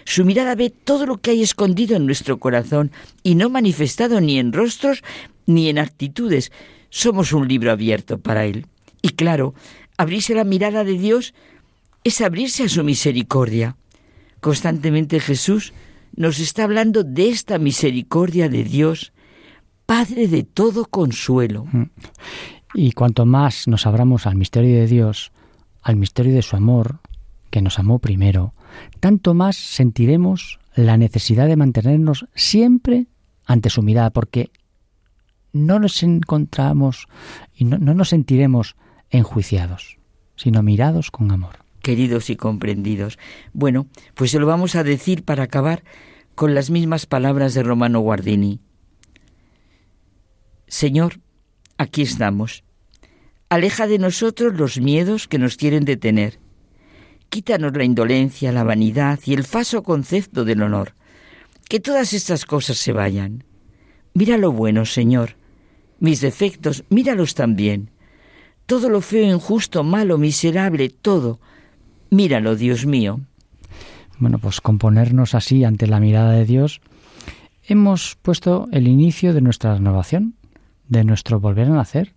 [0.05, 2.90] Su mirada ve todo lo que hay escondido en nuestro corazón
[3.22, 5.02] y no manifestado ni en rostros
[5.47, 6.52] ni en actitudes.
[6.90, 8.66] Somos un libro abierto para Él.
[9.02, 9.55] Y claro,
[9.97, 11.35] abrirse la mirada de Dios
[12.05, 13.76] es abrirse a su misericordia.
[14.40, 15.72] Constantemente Jesús
[16.16, 19.12] nos está hablando de esta misericordia de Dios,
[19.86, 21.66] Padre de todo consuelo.
[21.70, 21.85] Mm.
[22.74, 25.32] Y cuanto más nos abramos al misterio de Dios,
[25.82, 27.01] al misterio de su amor,
[27.51, 28.55] que nos amó primero,
[29.01, 33.06] tanto más sentiremos la necesidad de mantenernos siempre
[33.46, 34.51] ante su mirada, porque
[35.52, 37.06] no nos encontramos
[37.55, 38.76] y no, nos sentiremos
[39.10, 39.98] enjuiciados,
[40.36, 41.56] sino mirados con amor.
[41.82, 43.18] Queridos y comprendidos.
[43.52, 45.84] Bueno, pues se lo vamos a decir para acabar
[46.34, 48.60] con las mismas palabras de Romano Guardini.
[50.66, 51.20] Señor,
[51.78, 52.64] aquí estamos.
[53.48, 56.40] Aleja de nosotros los miedos que nos quieren detener
[57.35, 60.94] Quítanos la indolencia, la vanidad y el falso concepto del honor.
[61.69, 63.43] Que todas estas cosas se vayan.
[64.15, 65.31] Mira lo bueno, Señor.
[65.98, 67.90] Mis defectos, míralos también.
[68.66, 71.40] Todo lo feo, injusto, malo, miserable, todo.
[72.09, 73.19] Míralo, Dios mío.
[74.20, 76.82] Bueno, pues componernos así ante la mirada de Dios,
[77.65, 80.36] hemos puesto el inicio de nuestra renovación,
[80.86, 82.15] de nuestro volver a nacer,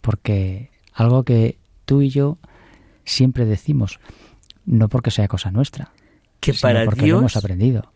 [0.00, 2.38] porque algo que tú y yo
[3.04, 3.98] siempre decimos,
[4.64, 5.92] no porque sea cosa nuestra,
[6.40, 7.92] que sino para porque lo hemos aprendido.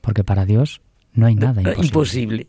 [0.00, 0.82] Porque para Dios
[1.12, 2.48] no hay nada imposible.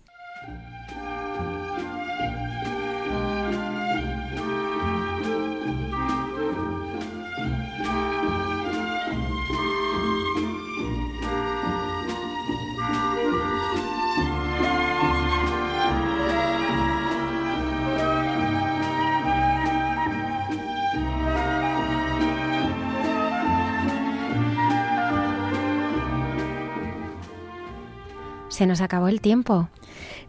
[28.56, 29.68] Se nos acabó el tiempo.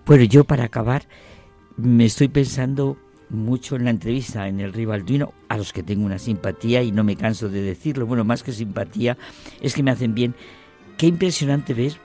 [0.05, 1.07] Bueno, yo para acabar
[1.77, 2.97] me estoy pensando
[3.31, 7.05] mucho en la entrevista en el Rivalduino, a los que tengo una simpatía y no
[7.05, 9.17] me canso de decirlo, bueno, más que simpatía,
[9.61, 10.35] es que me hacen bien.
[10.99, 11.99] Qué impresionante ver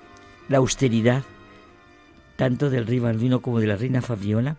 [0.47, 1.23] la austeridad
[2.35, 4.57] tanto del Rivalduino como de la reina Fabiola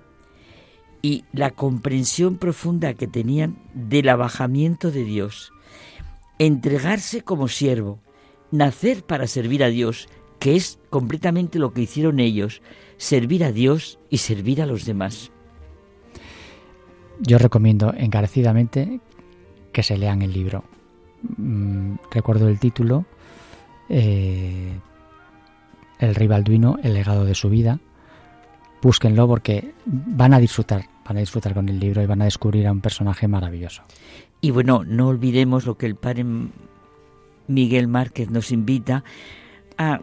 [1.01, 5.53] y la comprensión profunda que tenían del abajamiento de Dios,
[6.41, 8.01] entregarse como siervo,
[8.51, 10.09] nacer para servir a Dios,
[10.43, 12.63] que es completamente lo que hicieron ellos,
[12.97, 15.31] servir a Dios y servir a los demás.
[17.21, 18.99] Yo recomiendo encarecidamente
[19.73, 20.65] que se lean el libro.
[21.37, 23.07] Mm, recuerdo el título,
[23.89, 24.73] eh,
[26.01, 27.79] El rey Balduino, el legado de su vida.
[28.83, 32.67] Búsquenlo porque van a disfrutar, van a disfrutar con el libro y van a descubrir
[32.67, 33.85] a un personaje maravilloso.
[34.41, 36.27] Y bueno, no olvidemos lo que el padre
[37.47, 39.05] Miguel Márquez nos invita
[39.79, 40.01] a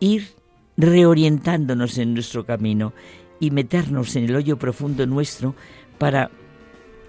[0.00, 0.28] ir
[0.76, 2.92] reorientándonos en nuestro camino
[3.38, 5.54] y meternos en el hoyo profundo nuestro
[5.98, 6.30] para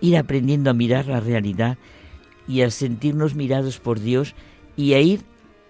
[0.01, 1.77] ir aprendiendo a mirar la realidad
[2.47, 4.35] y a sentirnos mirados por Dios
[4.75, 5.21] y a ir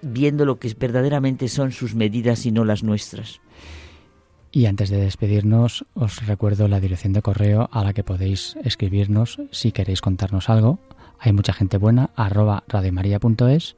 [0.01, 3.39] viendo lo que verdaderamente son sus medidas y no las nuestras.
[4.51, 9.39] Y antes de despedirnos, os recuerdo la dirección de correo a la que podéis escribirnos
[9.51, 10.79] si queréis contarnos algo.
[11.19, 13.75] Hay mucha gente buena, arroba radiomaria.es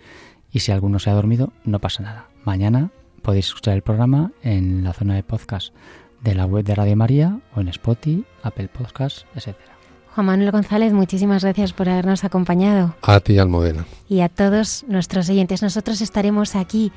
[0.52, 2.30] y si alguno se ha dormido, no pasa nada.
[2.44, 2.92] Mañana
[3.24, 5.74] podéis escuchar el programa en la zona de podcast
[6.22, 9.74] de la web de Radio María o en Spotify, Apple Podcasts, etcétera.
[10.14, 12.96] Juan Manuel González, muchísimas gracias por habernos acompañado.
[13.02, 13.86] A ti, Almodena.
[14.08, 15.64] Y a todos nuestros oyentes.
[15.64, 16.92] Nosotros estaremos aquí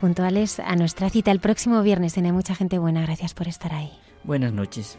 [0.00, 2.14] puntuales a nuestra cita el próximo viernes.
[2.14, 3.02] Tiene mucha gente buena.
[3.02, 3.92] Gracias por estar ahí.
[4.24, 4.98] Buenas noches.